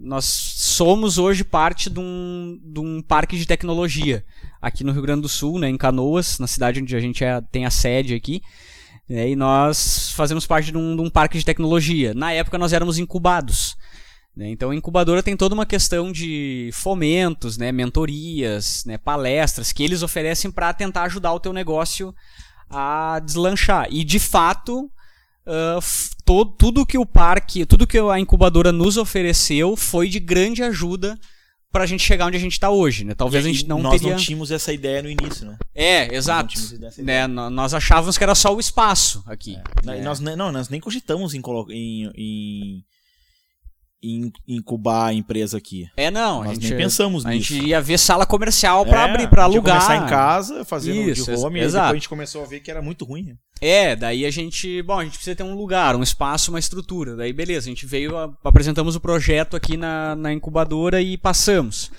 nós 0.00 0.24
somos 0.24 1.18
hoje 1.18 1.44
parte 1.44 1.88
de 1.88 2.00
um, 2.00 2.58
de 2.62 2.80
um 2.80 3.00
parque 3.00 3.38
de 3.38 3.46
tecnologia 3.46 4.24
aqui 4.60 4.82
no 4.82 4.92
Rio 4.92 5.02
Grande 5.02 5.22
do 5.22 5.28
Sul, 5.28 5.58
né, 5.58 5.68
em 5.68 5.76
Canoas, 5.76 6.38
na 6.38 6.46
cidade 6.46 6.80
onde 6.80 6.96
a 6.96 7.00
gente 7.00 7.22
é, 7.22 7.40
tem 7.40 7.66
a 7.66 7.70
sede 7.70 8.14
aqui. 8.14 8.42
É, 9.08 9.28
e 9.28 9.36
nós 9.36 10.10
fazemos 10.12 10.46
parte 10.46 10.72
de 10.72 10.78
um, 10.78 10.96
de 10.96 11.02
um, 11.02 11.10
parque 11.10 11.36
de 11.38 11.44
tecnologia. 11.44 12.14
Na 12.14 12.32
época 12.32 12.56
nós 12.56 12.72
éramos 12.72 12.98
incubados. 12.98 13.73
Né, 14.36 14.50
então 14.50 14.70
a 14.70 14.74
incubadora 14.74 15.22
tem 15.22 15.36
toda 15.36 15.54
uma 15.54 15.64
questão 15.64 16.10
de 16.10 16.70
fomentos, 16.72 17.56
né, 17.56 17.70
mentorias, 17.70 18.84
né, 18.84 18.98
palestras 18.98 19.72
que 19.72 19.82
eles 19.82 20.02
oferecem 20.02 20.50
para 20.50 20.74
tentar 20.74 21.04
ajudar 21.04 21.32
o 21.32 21.40
teu 21.40 21.52
negócio 21.52 22.12
a 22.68 23.20
deslanchar. 23.24 23.86
E 23.90 24.02
de 24.02 24.18
fato, 24.18 24.90
uh, 25.46 25.80
todo, 26.24 26.50
tudo 26.52 26.86
que 26.86 26.98
o 26.98 27.06
parque, 27.06 27.64
tudo 27.64 27.86
que 27.86 27.98
a 27.98 28.18
incubadora 28.18 28.72
nos 28.72 28.96
ofereceu 28.96 29.76
foi 29.76 30.08
de 30.08 30.18
grande 30.18 30.64
ajuda 30.64 31.16
pra 31.70 31.86
gente 31.86 32.04
chegar 32.04 32.26
onde 32.26 32.36
a 32.36 32.40
gente 32.40 32.58
tá 32.58 32.70
hoje, 32.70 33.04
né? 33.04 33.14
Talvez 33.14 33.44
e, 33.44 33.48
a 33.48 33.52
gente 33.52 33.66
não 33.66 33.82
nós 33.82 34.00
teria... 34.00 34.14
não 34.14 34.22
tínhamos 34.22 34.52
essa 34.52 34.72
ideia 34.72 35.02
no 35.02 35.10
início, 35.10 35.44
né? 35.44 35.58
É, 35.74 36.14
exato. 36.14 36.54
Nós, 36.80 36.98
né? 36.98 37.26
nós 37.26 37.74
achávamos 37.74 38.16
que 38.16 38.22
era 38.22 38.34
só 38.34 38.54
o 38.54 38.60
espaço 38.60 39.24
aqui. 39.26 39.56
É. 39.56 39.86
Né? 39.86 40.00
Nós, 40.02 40.20
não, 40.20 40.52
nós 40.52 40.68
nem 40.68 40.80
cogitamos 40.80 41.34
em, 41.34 41.42
em, 41.70 42.12
em 42.16 42.84
incubar 44.46 45.06
a 45.08 45.12
empresa 45.14 45.58
aqui. 45.58 45.88
É, 45.96 46.10
não. 46.10 46.38
Nós 46.40 46.50
a 46.50 46.54
gente, 46.54 46.68
nem 46.68 46.78
pensamos 46.78 47.24
a 47.24 47.30
nisso. 47.30 47.52
A 47.52 47.56
gente 47.56 47.68
ia 47.68 47.80
ver 47.80 47.98
sala 47.98 48.26
comercial 48.26 48.84
para 48.84 49.00
é, 49.00 49.10
abrir, 49.10 49.28
para 49.28 49.44
alugar. 49.44 49.80
começar 49.80 50.04
em 50.04 50.08
casa, 50.08 50.64
fazendo 50.64 51.08
Isso, 51.10 51.24
de 51.24 51.38
home, 51.38 51.60
exato. 51.60 51.66
e 51.66 51.86
depois 51.86 51.90
a 51.90 51.94
gente 51.94 52.08
começou 52.08 52.42
a 52.42 52.46
ver 52.46 52.60
que 52.60 52.70
era 52.70 52.82
muito 52.82 53.04
ruim. 53.04 53.22
Né? 53.24 53.36
É, 53.60 53.96
daí 53.96 54.26
a 54.26 54.30
gente, 54.30 54.82
bom, 54.82 54.98
a 54.98 55.04
gente 55.04 55.14
precisa 55.14 55.36
ter 55.36 55.42
um 55.42 55.54
lugar, 55.54 55.96
um 55.96 56.02
espaço, 56.02 56.50
uma 56.50 56.58
estrutura. 56.58 57.16
Daí 57.16 57.32
beleza, 57.32 57.68
a 57.68 57.70
gente 57.70 57.86
veio, 57.86 58.16
apresentamos 58.44 58.94
o 58.96 59.00
projeto 59.00 59.56
aqui 59.56 59.76
na, 59.76 60.14
na 60.14 60.32
incubadora 60.32 61.00
e 61.00 61.16
passamos. 61.16 61.90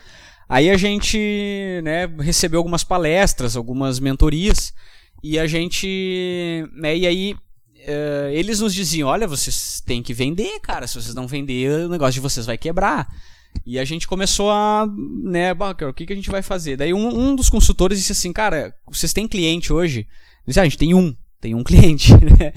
Aí 0.48 0.70
a 0.70 0.78
gente 0.78 1.82
né, 1.84 2.06
recebeu 2.20 2.60
algumas 2.60 2.84
palestras, 2.84 3.56
algumas 3.56 4.00
mentorias, 4.00 4.74
e 5.24 5.40
a 5.40 5.48
gente. 5.48 6.68
Né, 6.74 6.98
e 6.98 7.08
aí 7.08 7.36
uh, 7.88 8.30
eles 8.32 8.60
nos 8.60 8.74
diziam: 8.74 9.10
olha, 9.10 9.28
vocês 9.28 9.82
têm 9.86 10.04
que 10.04 10.14
vender, 10.14 10.60
cara. 10.60 10.88
Se 10.88 10.96
vocês 10.96 11.16
não 11.16 11.28
vender, 11.28 11.86
o 11.86 11.90
negócio 11.90 12.14
de 12.14 12.20
vocês 12.20 12.46
vai 12.46 12.58
quebrar. 12.58 13.08
E 13.66 13.80
a 13.80 13.86
gente 13.86 14.08
começou 14.08 14.52
a, 14.52 14.86
né, 15.24 15.54
o 15.54 15.94
que, 15.94 16.06
que 16.06 16.14
a 16.14 16.16
gente 16.16 16.30
vai 16.30 16.42
fazer? 16.42 16.78
Daí 16.78 16.94
um, 16.94 17.08
um 17.08 17.36
dos 17.36 17.50
consultores 17.50 17.98
disse 17.98 18.12
assim, 18.12 18.34
cara, 18.34 18.76
vocês 18.88 19.14
têm 19.14 19.28
cliente 19.28 19.72
hoje? 19.72 20.08
disse, 20.46 20.60
ah, 20.60 20.64
a 20.64 20.66
gente 20.66 20.78
tem 20.78 20.94
um, 20.94 21.16
tem 21.40 21.56
um 21.56 21.64
cliente, 21.64 22.12
né? 22.14 22.52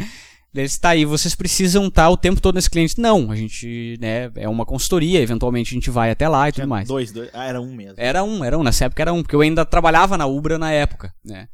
Ele 0.55 0.67
está 0.67 0.91
aí, 0.91 1.05
vocês 1.05 1.35
precisam 1.37 1.87
estar 1.87 2.09
o 2.09 2.17
tempo 2.17 2.41
todo 2.41 2.57
nesse 2.57 2.71
cliente. 2.71 3.01
Não, 3.01 3.31
a 3.31 3.37
gente, 3.37 3.97
né, 4.01 4.31
é 4.35 4.49
uma 4.49 4.67
consultoria, 4.67 5.21
eventualmente 5.21 5.73
a 5.73 5.75
gente 5.75 5.91
vai 5.91 6.11
até 6.11 6.29
lá 6.29 6.49
e 6.49 6.53
tudo 6.53 6.67
mais. 6.67 6.89
Dois, 6.89 7.13
dois, 7.13 7.31
ah, 7.33 7.47
era 7.47 7.61
um 7.61 7.73
mesmo. 7.75 7.95
Era 7.97 8.25
um, 8.25 8.43
era 8.43 8.59
um, 8.59 8.63
nessa 8.63 8.87
época 8.87 9.03
era 9.03 9.13
um, 9.13 9.23
porque 9.23 9.37
eu 9.37 9.41
ainda 9.41 9.65
trabalhava 9.65 10.19
na 10.19 10.27
Ubra 10.27 10.59
na 10.59 10.73
época, 10.73 11.15
né. 11.25 11.49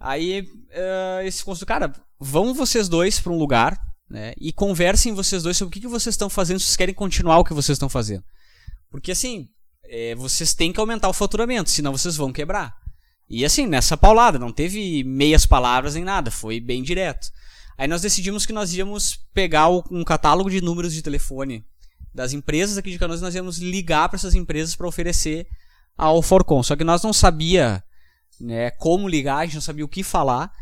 Aí, 0.00 0.40
uh, 0.40 1.24
esse 1.24 1.44
consultor, 1.44 1.68
cara, 1.68 1.92
vão 2.22 2.54
vocês 2.54 2.88
dois 2.88 3.18
para 3.18 3.32
um 3.32 3.38
lugar, 3.38 3.76
né, 4.08 4.32
e 4.38 4.52
conversem 4.52 5.12
vocês 5.12 5.42
dois 5.42 5.56
sobre 5.56 5.70
o 5.70 5.72
que, 5.72 5.80
que 5.80 5.88
vocês 5.88 6.12
estão 6.12 6.30
fazendo, 6.30 6.60
se 6.60 6.66
vocês 6.66 6.76
querem 6.76 6.94
continuar 6.94 7.38
o 7.38 7.44
que 7.44 7.52
vocês 7.52 7.76
estão 7.76 7.88
fazendo. 7.88 8.22
Porque 8.90 9.10
assim, 9.10 9.48
é, 9.84 10.14
vocês 10.14 10.54
têm 10.54 10.72
que 10.72 10.78
aumentar 10.78 11.08
o 11.08 11.12
faturamento, 11.12 11.70
senão 11.70 11.92
vocês 11.92 12.16
vão 12.16 12.32
quebrar. 12.32 12.74
E 13.28 13.44
assim, 13.44 13.66
nessa 13.66 13.96
paulada, 13.96 14.38
não 14.38 14.52
teve 14.52 15.02
meias 15.02 15.46
palavras 15.46 15.94
nem 15.94 16.04
nada, 16.04 16.30
foi 16.30 16.60
bem 16.60 16.82
direto. 16.82 17.28
Aí 17.76 17.88
nós 17.88 18.02
decidimos 18.02 18.46
que 18.46 18.52
nós 18.52 18.72
íamos 18.72 19.18
pegar 19.34 19.68
um 19.68 20.04
catálogo 20.04 20.50
de 20.50 20.60
números 20.60 20.92
de 20.92 21.02
telefone 21.02 21.64
das 22.14 22.32
empresas 22.32 22.76
aqui 22.76 22.90
de 22.90 22.98
Canoas 22.98 23.20
e 23.20 23.22
nós 23.22 23.34
íamos 23.34 23.58
ligar 23.58 24.08
para 24.08 24.16
essas 24.16 24.34
empresas 24.34 24.76
para 24.76 24.86
oferecer 24.86 25.48
ao 25.96 26.22
Forcon. 26.22 26.62
Só 26.62 26.76
que 26.76 26.84
nós 26.84 27.02
não 27.02 27.12
sabia 27.12 27.82
né, 28.38 28.70
como 28.72 29.08
ligar, 29.08 29.38
a 29.38 29.44
gente 29.46 29.54
não 29.54 29.62
sabia 29.62 29.84
o 29.84 29.88
que 29.88 30.02
falar. 30.02 30.52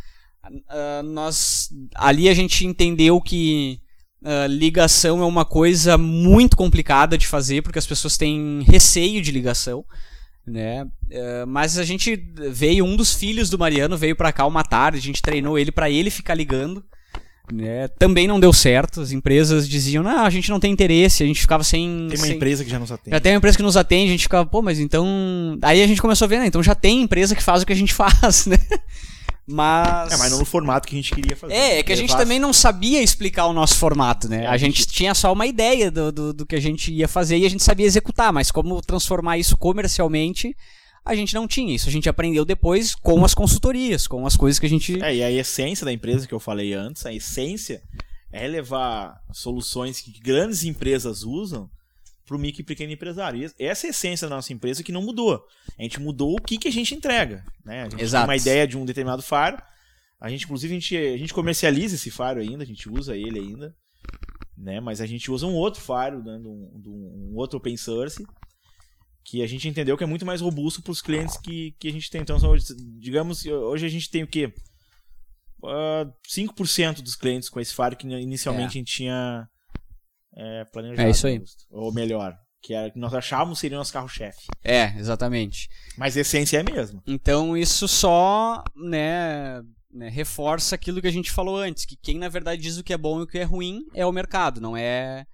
Uh, 0.48 1.02
nós 1.02 1.68
ali 1.94 2.28
a 2.28 2.34
gente 2.34 2.66
entendeu 2.66 3.20
que 3.20 3.80
Uh, 4.22 4.46
ligação 4.46 5.22
é 5.22 5.24
uma 5.24 5.46
coisa 5.46 5.96
muito 5.96 6.54
complicada 6.54 7.16
de 7.16 7.26
fazer 7.26 7.62
porque 7.62 7.78
as 7.78 7.86
pessoas 7.86 8.18
têm 8.18 8.62
receio 8.68 9.22
de 9.22 9.30
ligação, 9.32 9.82
né? 10.46 10.84
Uh, 10.84 11.46
mas 11.48 11.78
a 11.78 11.84
gente 11.84 12.22
veio 12.50 12.84
um 12.84 12.96
dos 12.96 13.14
filhos 13.14 13.48
do 13.48 13.58
Mariano 13.58 13.96
veio 13.96 14.14
para 14.14 14.30
cá 14.30 14.44
uma 14.44 14.62
tarde, 14.62 14.98
a 14.98 15.00
gente 15.00 15.22
treinou 15.22 15.58
ele 15.58 15.72
para 15.72 15.88
ele 15.88 16.10
ficar 16.10 16.34
ligando, 16.34 16.84
né? 17.50 17.88
Também 17.88 18.28
não 18.28 18.38
deu 18.38 18.52
certo. 18.52 19.00
As 19.00 19.10
empresas 19.10 19.66
diziam: 19.66 20.02
"Não, 20.02 20.24
a 20.24 20.30
gente 20.30 20.50
não 20.50 20.60
tem 20.60 20.70
interesse". 20.70 21.22
A 21.22 21.26
gente 21.26 21.40
ficava 21.40 21.64
sem 21.64 22.06
Tem 22.10 22.18
uma 22.18 22.26
sem... 22.26 22.36
empresa 22.36 22.62
que 22.62 22.70
já 22.70 22.78
nos 22.78 22.92
atende. 22.92 23.16
Já 23.16 23.20
tem 23.20 23.32
uma 23.32 23.38
empresa 23.38 23.56
que 23.56 23.62
nos 23.62 23.76
atende, 23.78 24.08
a 24.08 24.12
gente 24.12 24.24
ficava, 24.24 24.46
pô, 24.46 24.60
mas 24.60 24.78
então, 24.78 25.58
aí 25.62 25.82
a 25.82 25.86
gente 25.86 26.02
começou 26.02 26.26
a 26.26 26.28
ver, 26.28 26.40
né? 26.40 26.46
Então 26.46 26.62
já 26.62 26.74
tem 26.74 27.00
empresa 27.00 27.34
que 27.34 27.42
faz 27.42 27.62
o 27.62 27.66
que 27.66 27.72
a 27.72 27.76
gente 27.76 27.94
faz, 27.94 28.44
né? 28.44 28.58
Mas. 29.50 30.12
É, 30.12 30.16
mas 30.16 30.30
não 30.30 30.38
no 30.38 30.44
formato 30.44 30.86
que 30.86 30.94
a 30.94 30.98
gente 30.98 31.12
queria 31.12 31.36
fazer. 31.36 31.52
É, 31.52 31.78
é 31.78 31.82
que 31.82 31.92
a 31.92 31.96
gente 31.96 32.16
também 32.16 32.38
não 32.38 32.52
sabia 32.52 33.02
explicar 33.02 33.46
o 33.46 33.52
nosso 33.52 33.76
formato, 33.76 34.28
né? 34.28 34.44
É, 34.44 34.46
a, 34.46 34.56
gente... 34.56 34.78
gente 34.78 34.92
tinha 34.92 35.14
só 35.14 35.32
uma 35.32 35.46
ideia 35.46 35.90
do, 35.90 36.12
do, 36.12 36.32
do, 36.32 36.46
que 36.46 36.54
a 36.54 36.60
gente 36.60 36.92
ia 36.92 37.08
fazer 37.08 37.36
e 37.36 37.44
a 37.44 37.50
gente 37.50 37.62
sabia 37.62 37.86
executar, 37.86 38.32
mas 38.32 38.50
como 38.50 38.80
transformar 38.80 39.38
isso 39.38 39.56
comercialmente, 39.56 40.56
a 41.04 41.14
gente 41.14 41.34
não 41.34 41.48
tinha 41.48 41.74
isso. 41.74 41.88
A 41.88 41.92
gente 41.92 42.08
aprendeu 42.08 42.44
depois 42.44 42.94
com 42.94 43.24
as 43.24 43.34
consultorias, 43.34 44.06
com 44.06 44.24
as 44.26 44.36
coisas 44.36 44.58
que 44.58 44.66
a 44.66 44.68
gente. 44.68 45.02
É, 45.02 45.16
e 45.16 45.22
a 45.22 45.30
essência 45.30 45.84
da 45.84 45.92
empresa 45.92 46.26
que 46.26 46.34
eu 46.34 46.40
falei 46.40 46.72
antes, 46.72 47.04
a 47.04 47.12
essência 47.12 47.82
é 48.32 48.46
levar 48.46 49.20
soluções 49.32 50.00
que 50.00 50.12
grandes 50.20 50.64
empresas 50.64 51.24
usam 51.24 51.68
para 52.30 52.36
o 52.36 52.40
micro 52.40 52.60
e 52.60 52.64
pequeno 52.64 52.92
empresário. 52.92 53.42
E 53.42 53.64
essa 53.64 53.86
é 53.86 53.88
a 53.88 53.90
essência 53.90 54.28
da 54.28 54.36
nossa 54.36 54.52
empresa 54.52 54.84
que 54.84 54.92
não 54.92 55.02
mudou. 55.02 55.44
A 55.76 55.82
gente 55.82 55.98
mudou 55.98 56.36
o 56.36 56.40
que, 56.40 56.58
que 56.58 56.68
a 56.68 56.72
gente 56.72 56.94
entrega. 56.94 57.44
Né? 57.64 57.82
A 57.82 57.88
gente 57.88 58.00
Exato. 58.00 58.24
tem 58.24 58.30
uma 58.30 58.40
ideia 58.40 58.68
de 58.68 58.78
um 58.78 58.84
determinado 58.84 59.20
faro. 59.20 59.60
A 60.20 60.30
gente, 60.30 60.44
inclusive, 60.44 60.72
a 60.72 60.78
gente, 60.78 60.96
a 60.96 61.16
gente 61.16 61.34
comercializa 61.34 61.96
esse 61.96 62.08
faro 62.08 62.38
ainda, 62.38 62.62
a 62.62 62.66
gente 62.66 62.88
usa 62.88 63.16
ele 63.16 63.40
ainda. 63.40 63.74
Né? 64.56 64.78
Mas 64.78 65.00
a 65.00 65.06
gente 65.06 65.28
usa 65.28 65.44
um 65.44 65.54
outro 65.54 65.80
faro, 65.80 66.22
né? 66.22 66.38
um, 66.44 66.70
um, 66.86 67.30
um 67.32 67.36
outro 67.36 67.58
open 67.58 67.76
source, 67.76 68.24
que 69.24 69.42
a 69.42 69.46
gente 69.48 69.66
entendeu 69.66 69.96
que 69.96 70.04
é 70.04 70.06
muito 70.06 70.24
mais 70.24 70.40
robusto 70.40 70.82
para 70.82 70.92
os 70.92 71.02
clientes 71.02 71.36
que, 71.36 71.74
que 71.80 71.88
a 71.88 71.92
gente 71.92 72.08
tem. 72.08 72.20
Então, 72.20 72.38
digamos, 73.00 73.44
hoje 73.44 73.86
a 73.86 73.90
gente 73.90 74.08
tem 74.08 74.22
o 74.22 74.28
quê? 74.28 74.54
Uh, 75.64 76.06
5% 76.28 77.02
dos 77.02 77.16
clientes 77.16 77.48
com 77.48 77.58
esse 77.58 77.74
faro 77.74 77.96
que 77.96 78.06
inicialmente 78.06 78.66
é. 78.66 78.68
a 78.68 78.80
gente 78.80 78.92
tinha 78.92 79.48
é, 80.36 80.64
planejado. 80.64 81.08
É 81.08 81.10
isso 81.10 81.26
aí. 81.26 81.42
Ou 81.70 81.92
melhor, 81.92 82.36
que 82.62 82.74
era 82.74 82.90
que 82.90 82.98
nós 82.98 83.14
achávamos 83.14 83.58
seria 83.58 83.78
nosso 83.78 83.92
carro-chefe. 83.92 84.46
É, 84.62 84.94
exatamente. 84.98 85.68
Mas 85.96 86.16
a 86.16 86.20
essência 86.20 86.58
é 86.58 86.60
a 86.60 86.64
mesma. 86.64 87.02
Então 87.06 87.56
isso 87.56 87.88
só, 87.88 88.62
né, 88.76 89.62
né, 89.92 90.08
reforça 90.08 90.74
aquilo 90.74 91.00
que 91.00 91.08
a 91.08 91.12
gente 91.12 91.30
falou 91.30 91.56
antes, 91.56 91.84
que 91.84 91.96
quem 91.96 92.18
na 92.18 92.28
verdade 92.28 92.62
diz 92.62 92.78
o 92.78 92.84
que 92.84 92.92
é 92.92 92.98
bom 92.98 93.20
e 93.20 93.22
o 93.22 93.26
que 93.26 93.38
é 93.38 93.44
ruim 93.44 93.86
é 93.94 94.04
o 94.04 94.12
mercado, 94.12 94.60
não 94.60 94.76
é 94.76 95.26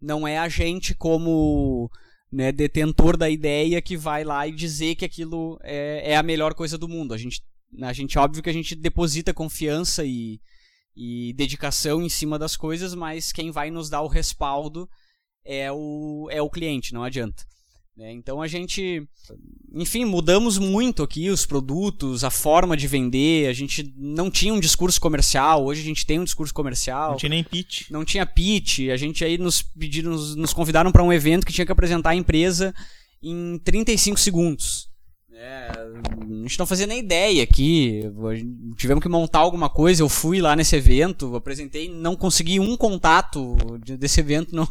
não 0.00 0.28
é 0.28 0.36
a 0.36 0.48
gente 0.48 0.94
como 0.94 1.90
né, 2.30 2.52
detentor 2.52 3.16
da 3.16 3.30
ideia 3.30 3.80
que 3.80 3.96
vai 3.96 4.22
lá 4.22 4.46
e 4.46 4.52
dizer 4.52 4.96
que 4.96 5.04
aquilo 5.04 5.58
é, 5.62 6.12
é 6.12 6.16
a 6.16 6.22
melhor 6.22 6.52
coisa 6.52 6.76
do 6.76 6.88
mundo. 6.88 7.14
A 7.14 7.16
gente, 7.16 7.42
a 7.80 7.92
gente 7.92 8.18
óbvio 8.18 8.42
que 8.42 8.50
a 8.50 8.52
gente 8.52 8.74
deposita 8.74 9.32
confiança 9.32 10.04
e, 10.04 10.40
e 10.96 11.32
dedicação 11.34 12.02
em 12.02 12.08
cima 12.08 12.38
das 12.38 12.56
coisas, 12.56 12.94
mas 12.94 13.32
quem 13.32 13.50
vai 13.50 13.70
nos 13.70 13.88
dar 13.88 14.02
o 14.02 14.08
respaldo 14.08 14.88
é 15.44 15.70
o, 15.70 16.28
é 16.30 16.40
o 16.40 16.50
cliente, 16.50 16.94
não 16.94 17.02
adianta. 17.02 17.44
É, 17.96 18.10
então 18.10 18.42
a 18.42 18.48
gente, 18.48 19.06
enfim, 19.72 20.04
mudamos 20.04 20.58
muito 20.58 21.00
aqui 21.00 21.30
os 21.30 21.46
produtos, 21.46 22.24
a 22.24 22.30
forma 22.30 22.76
de 22.76 22.88
vender. 22.88 23.48
A 23.48 23.52
gente 23.52 23.94
não 23.96 24.28
tinha 24.30 24.52
um 24.52 24.58
discurso 24.58 25.00
comercial, 25.00 25.64
hoje 25.64 25.80
a 25.80 25.84
gente 25.84 26.04
tem 26.04 26.18
um 26.18 26.24
discurso 26.24 26.52
comercial. 26.52 27.12
Não 27.12 27.18
tinha 27.18 27.30
nem 27.30 27.44
pitch. 27.44 27.90
Não 27.90 28.04
tinha 28.04 28.26
pitch. 28.26 28.80
A 28.92 28.96
gente 28.96 29.24
aí 29.24 29.38
nos 29.38 29.62
pediram, 29.62 30.10
nos, 30.10 30.34
nos 30.34 30.52
convidaram 30.52 30.90
para 30.90 31.04
um 31.04 31.12
evento 31.12 31.46
que 31.46 31.52
tinha 31.52 31.64
que 31.64 31.70
apresentar 31.70 32.10
a 32.10 32.16
empresa 32.16 32.74
em 33.22 33.58
35 33.58 34.18
segundos. 34.18 34.88
É, 35.36 35.68
a 35.68 36.42
gente 36.42 36.58
não 36.58 36.66
fazia 36.66 36.86
nem 36.86 37.00
ideia 37.00 37.42
aqui. 37.42 38.02
Tivemos 38.76 39.02
que 39.02 39.08
montar 39.08 39.40
alguma 39.40 39.68
coisa. 39.68 40.02
Eu 40.02 40.08
fui 40.08 40.40
lá 40.40 40.54
nesse 40.54 40.76
evento, 40.76 41.34
apresentei, 41.34 41.88
não 41.88 42.14
consegui 42.14 42.60
um 42.60 42.76
contato 42.76 43.56
desse 43.98 44.20
evento. 44.20 44.54
Não, 44.54 44.68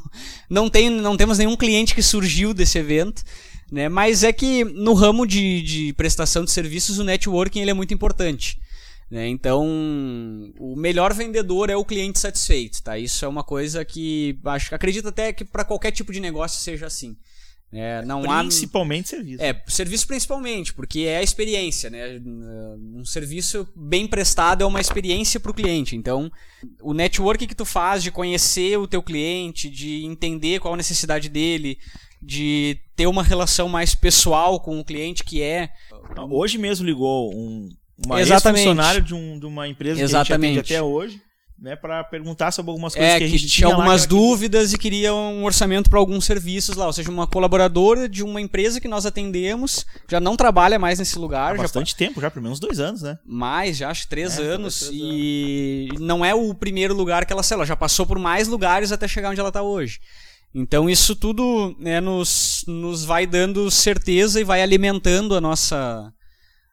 não, 0.50 0.70
tem, 0.70 0.90
não 0.90 1.18
temos 1.18 1.38
nenhum 1.38 1.58
cliente 1.58 1.94
que 1.94 2.02
surgiu 2.02 2.54
desse 2.54 2.78
evento. 2.78 3.24
Né? 3.72 3.90
Mas 3.90 4.24
é 4.24 4.32
que 4.32 4.64
no 4.64 4.94
ramo 4.94 5.26
de, 5.26 5.62
de 5.62 5.94
prestação 5.94 6.46
de 6.46 6.52
serviços, 6.52 6.98
o 6.98 7.04
networking 7.04 7.60
ele 7.60 7.72
é 7.72 7.74
muito 7.74 7.94
importante. 7.94 8.58
Né? 9.12 9.28
Então, 9.28 9.68
o 10.58 10.76
melhor 10.76 11.14
vendedor 11.14 11.70
é 11.70 11.76
o 11.76 11.84
cliente 11.84 12.20
satisfeito. 12.20 12.82
Tá? 12.82 12.98
Isso 12.98 13.26
é 13.26 13.28
uma 13.28 13.44
coisa 13.44 13.84
que 13.84 14.40
acho, 14.46 14.74
acredito 14.74 15.10
até 15.10 15.34
que 15.34 15.44
para 15.44 15.66
qualquer 15.66 15.92
tipo 15.92 16.14
de 16.14 16.20
negócio 16.20 16.62
seja 16.62 16.88
assim. 16.88 17.18
É, 17.74 18.04
não 18.06 18.22
principalmente 18.22 19.06
há... 19.06 19.10
serviço. 19.10 19.44
É, 19.44 19.64
serviço 19.68 20.08
principalmente, 20.08 20.74
porque 20.74 21.02
é 21.02 21.18
a 21.18 21.24
experiência, 21.24 21.90
né? 21.90 22.22
Um 22.24 23.04
serviço 23.04 23.68
bem 23.76 24.06
prestado 24.06 24.62
é 24.62 24.66
uma 24.66 24.80
experiência 24.80 25.40
para 25.40 25.52
o 25.52 25.54
cliente. 25.54 25.96
Então, 25.96 26.32
o 26.82 26.94
network 26.94 27.48
que 27.48 27.56
tu 27.56 27.66
faz 27.66 28.04
de 28.04 28.12
conhecer 28.12 28.78
o 28.78 28.88
teu 28.88 29.02
cliente, 29.02 29.70
de 29.70 30.06
entender 30.06 30.60
qual 30.60 30.76
a 30.76 30.78
necessidade 30.78 31.30
dele, 31.30 31.80
de 32.22 32.78
ter 32.96 33.08
uma 33.08 33.24
relação 33.24 33.68
mais 33.68 33.96
pessoal 33.96 34.60
com 34.60 34.80
o 34.80 34.86
cliente 34.86 35.24
que 35.24 35.42
é. 35.42 35.70
Hoje 36.30 36.58
mesmo 36.58 36.86
ligou 36.86 37.34
um 37.34 37.70
uma 38.06 38.20
ex-funcionário 38.20 39.02
de, 39.02 39.14
um, 39.14 39.40
de 39.40 39.46
uma 39.46 39.68
empresa 39.68 40.02
Exatamente. 40.02 40.26
que 40.28 40.34
a 40.34 40.38
gente 40.38 40.60
atende 40.60 40.74
até 40.74 40.82
hoje 40.82 41.22
né, 41.64 41.78
para 41.78 42.04
perguntar 42.04 42.52
sobre 42.52 42.72
algumas 42.72 42.94
coisas 42.94 43.14
é, 43.14 43.18
que 43.20 43.24
a 43.24 43.28
gente 43.28 43.44
que 43.44 43.50
tinha 43.50 43.70
algumas 43.70 44.06
dúvidas 44.06 44.74
e 44.74 44.78
queria 44.78 45.14
um 45.14 45.46
orçamento 45.46 45.90
para 45.90 45.98
alguns 45.98 46.26
serviços 46.26 46.76
lá, 46.76 46.86
ou 46.86 46.92
seja, 46.92 47.10
uma 47.10 47.26
colaboradora 47.26 48.10
de 48.10 48.22
uma 48.22 48.42
empresa 48.42 48.82
que 48.82 48.88
nós 48.88 49.06
atendemos, 49.06 49.86
já 50.10 50.20
não 50.20 50.36
trabalha 50.36 50.78
mais 50.78 51.00
nesse 51.00 51.18
lugar. 51.18 51.56
Há 51.56 51.58
bastante 51.58 51.92
já... 51.92 51.98
tempo, 51.98 52.20
já 52.20 52.30
pelo 52.30 52.44
menos 52.44 52.60
dois 52.60 52.82
anos, 52.82 53.02
né? 53.02 53.18
Mais, 53.26 53.78
já 53.78 53.90
acho 53.90 54.10
três 54.10 54.38
é, 54.38 54.42
anos 54.42 54.80
três 54.80 54.92
e 54.94 55.88
anos. 55.92 56.02
não 56.02 56.26
é 56.26 56.36
o 56.36 56.54
primeiro 56.54 56.94
lugar 56.94 57.26
que 57.26 57.32
ela 57.32 57.42
sei, 57.42 57.56
ela 57.56 57.66
já 57.66 57.78
passou 57.78 58.06
por 58.06 58.20
mais 58.20 58.50
lugares 58.50 58.92
até 58.92 59.08
chegar 59.08 59.30
onde 59.30 59.40
ela 59.40 59.48
está 59.48 59.62
hoje. 59.62 60.02
Então 60.54 60.90
isso 60.90 61.16
tudo 61.16 61.74
né, 61.80 62.02
nos, 62.02 62.66
nos 62.68 63.06
vai 63.06 63.26
dando 63.26 63.72
certeza 63.72 64.42
e 64.42 64.44
vai 64.44 64.62
alimentando 64.62 65.34
a 65.34 65.40
nossa 65.40 66.14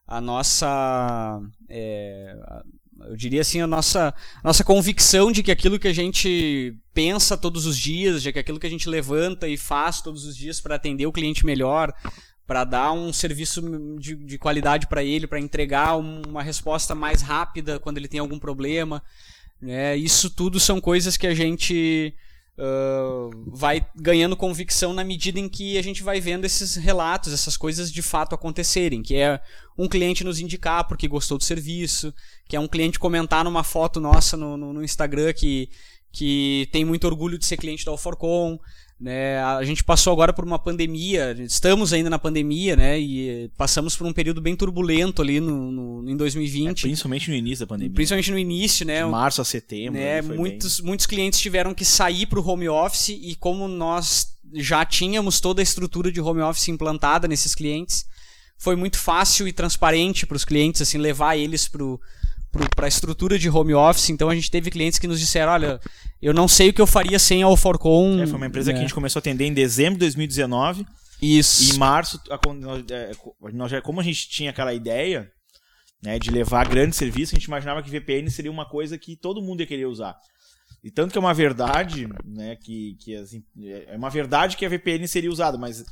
a 0.05 0.21
nossa 0.21 1.41
é, 1.69 2.35
eu 3.11 3.17
diria 3.17 3.41
assim, 3.41 3.61
a 3.61 3.67
nossa, 3.67 4.15
nossa 4.43 4.63
convicção 4.63 5.33
de 5.33 5.43
que 5.43 5.51
aquilo 5.51 5.79
que 5.79 5.89
a 5.89 5.93
gente 5.93 6.77
pensa 6.95 7.37
todos 7.37 7.67
os 7.67 7.77
dias, 7.77 8.23
de 8.23 8.33
que 8.33 8.39
aquilo 8.39 8.61
que 8.61 8.67
a 8.67 8.71
gente 8.71 8.89
levanta 8.89 9.49
e 9.49 9.57
faz 9.57 10.01
todos 10.01 10.25
os 10.25 10.37
dias 10.37 10.61
para 10.61 10.77
atender 10.77 11.07
o 11.07 11.13
cliente 11.13 11.45
melhor, 11.45 11.93
para 12.47 12.63
dar 12.63 12.93
um 12.93 13.13
serviço 13.13 13.61
de, 13.99 14.15
de 14.15 14.39
qualidade 14.39 14.87
para 14.87 15.03
ele, 15.03 15.27
para 15.27 15.41
entregar 15.41 15.97
uma 15.97 16.43
resposta 16.43 16.95
mais 16.95 17.21
rápida 17.21 17.81
quando 17.81 17.99
ele 17.99 18.09
tem 18.09 18.21
algum 18.21 18.39
problema. 18.39 19.03
Né? 19.61 19.97
Isso 19.97 20.31
tudo 20.31 20.61
são 20.61 20.81
coisas 20.81 21.17
que 21.17 21.27
a 21.27 21.35
gente 21.35 22.15
uh, 22.59 23.31
vai 23.47 23.87
ganhando 23.97 24.37
convicção 24.37 24.93
na 24.93 25.05
medida 25.05 25.39
em 25.39 25.49
que 25.49 25.79
a 25.79 25.83
gente 25.83 26.03
vai 26.03 26.21
vendo 26.21 26.45
esses 26.45 26.77
relatos, 26.77 27.33
essas 27.33 27.57
coisas 27.57 27.91
de 27.93 28.03
fato 28.03 28.35
acontecerem, 28.35 29.03
que 29.03 29.15
é 29.15 29.41
um 29.77 29.89
cliente 29.89 30.25
nos 30.25 30.39
indicar 30.39 30.87
porque 30.87 31.09
gostou 31.09 31.39
do 31.39 31.45
serviço, 31.45 32.13
que 32.49 32.57
é 32.57 32.61
um 32.61 32.69
cliente 32.69 32.99
comentar 32.99 33.45
numa 33.45 33.65
foto 33.65 34.01
nossa 34.01 34.37
no, 34.37 34.57
no, 34.57 34.73
no 34.73 34.85
Instagram 34.85 35.33
que, 35.33 35.71
que 36.13 36.69
tem 36.73 36.85
muito 36.85 37.07
orgulho 37.07 37.39
de 37.39 37.47
ser 37.47 37.57
cliente 37.57 37.85
da 37.85 37.91
Alforcom, 37.91 38.59
né? 39.01 39.43
A 39.43 39.65
gente 39.65 39.83
passou 39.83 40.13
agora 40.13 40.31
por 40.31 40.45
uma 40.45 40.59
pandemia, 40.59 41.35
estamos 41.41 41.93
ainda 41.93 42.11
na 42.11 42.19
pandemia, 42.19 42.77
né? 42.77 43.01
E 43.01 43.51
passamos 43.57 43.97
por 43.97 44.07
um 44.07 44.13
período 44.13 44.43
bem 44.43 44.55
turbulento 44.55 45.23
ali 45.23 45.41
no, 45.41 45.73
no 45.73 46.11
em 46.11 46.17
2020. 46.17 46.81
É, 46.81 46.83
principalmente 46.83 47.31
no 47.31 47.35
início 47.35 47.65
da 47.65 47.69
pandemia. 47.69 47.95
Principalmente 47.95 48.31
no 48.31 48.39
início, 48.39 48.85
né? 48.85 49.03
De 49.03 49.11
março 49.11 49.41
a 49.41 49.45
setembro. 49.45 49.99
Né? 49.99 50.21
Muitos, 50.21 50.81
bem... 50.81 50.87
muitos 50.89 51.07
clientes 51.07 51.41
tiveram 51.41 51.73
que 51.73 51.85
sair 51.85 52.27
para 52.27 52.39
o 52.39 52.47
home 52.47 52.69
office 52.69 53.09
e 53.09 53.35
como 53.37 53.67
nós 53.67 54.39
já 54.53 54.85
tínhamos 54.85 55.41
toda 55.41 55.63
a 55.63 55.65
estrutura 55.65 56.13
de 56.13 56.21
home 56.21 56.43
office 56.43 56.69
implantada 56.69 57.27
nesses 57.27 57.55
clientes, 57.55 58.05
foi 58.59 58.77
muito 58.77 58.99
fácil 58.99 59.49
e 59.49 59.53
transparente 59.53 60.27
para 60.27 60.37
os 60.37 60.45
clientes 60.45 60.83
assim 60.83 60.99
levar 60.99 61.37
eles 61.37 61.67
para 61.67 61.85
para 62.51 62.87
a 62.87 62.89
estrutura 62.89 63.39
de 63.39 63.49
home 63.49 63.75
office. 63.75 64.11
Então 64.11 64.29
a 64.29 64.35
gente 64.35 64.51
teve 64.51 64.71
clientes 64.71 64.99
que 64.99 65.07
nos 65.07 65.21
disseram: 65.21 65.53
olha, 65.53 65.81
eu 66.21 66.35
não 66.35 66.49
sei 66.49 66.71
o 66.71 66.73
que 66.73 66.81
eu 66.81 66.87
faria 66.87 67.19
sem 67.19 67.43
a 67.43 67.47
Alforcon. 67.47 68.23
É, 68.23 68.27
foi 68.27 68.37
uma 68.37 68.47
empresa 68.47 68.71
é. 68.71 68.73
que 68.73 68.79
a 68.79 68.83
gente 68.83 68.95
começou 68.95 69.19
a 69.19 69.21
atender 69.21 69.45
em 69.45 69.55
dezembro 69.55 69.95
de 69.95 70.01
2019. 70.01 70.87
Isso. 71.23 71.65
E 71.65 71.77
em 71.77 71.79
março, 71.79 72.21
é, 72.31 73.11
nós 73.53 73.71
já, 73.71 73.81
como 73.83 74.01
a 74.01 74.05
gente 74.05 74.29
tinha 74.29 74.51
aquela 74.51 74.73
ideia 74.73 75.31
né, 76.03 76.19
de 76.19 76.31
levar 76.31 76.67
grande 76.67 76.97
serviço, 76.97 77.35
a 77.35 77.39
gente 77.39 77.47
imaginava 77.47 77.83
que 77.83 77.91
VPN 77.91 78.31
seria 78.31 78.51
uma 78.51 78.67
coisa 78.67 78.97
que 78.97 79.17
todo 79.17 79.43
mundo 79.43 79.61
ia 79.61 79.67
querer 79.67 79.87
usar. 79.87 80.17
E 80.83 80.91
tanto 80.91 81.13
que 81.13 81.19
é 81.19 81.21
uma 81.21 81.35
verdade, 81.35 82.09
né, 82.25 82.57
que, 82.57 82.97
que 83.01 83.15
assim, 83.15 83.43
é 83.87 83.95
uma 83.97 84.09
verdade 84.09 84.57
que 84.57 84.65
a 84.65 84.69
VPN 84.69 85.07
seria 85.07 85.31
usada, 85.31 85.59
mas 85.59 85.85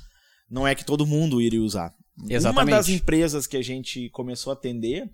não 0.51 0.67
é 0.67 0.75
que 0.75 0.85
todo 0.85 1.07
mundo 1.07 1.43
iria 1.43 1.61
usar. 1.61 1.93
Exatamente. 2.29 2.71
Uma 2.71 2.77
das 2.77 2.89
empresas 2.89 3.47
que 3.47 3.57
a 3.57 3.63
gente 3.63 4.09
começou 4.11 4.51
a 4.51 4.55
atender 4.55 5.09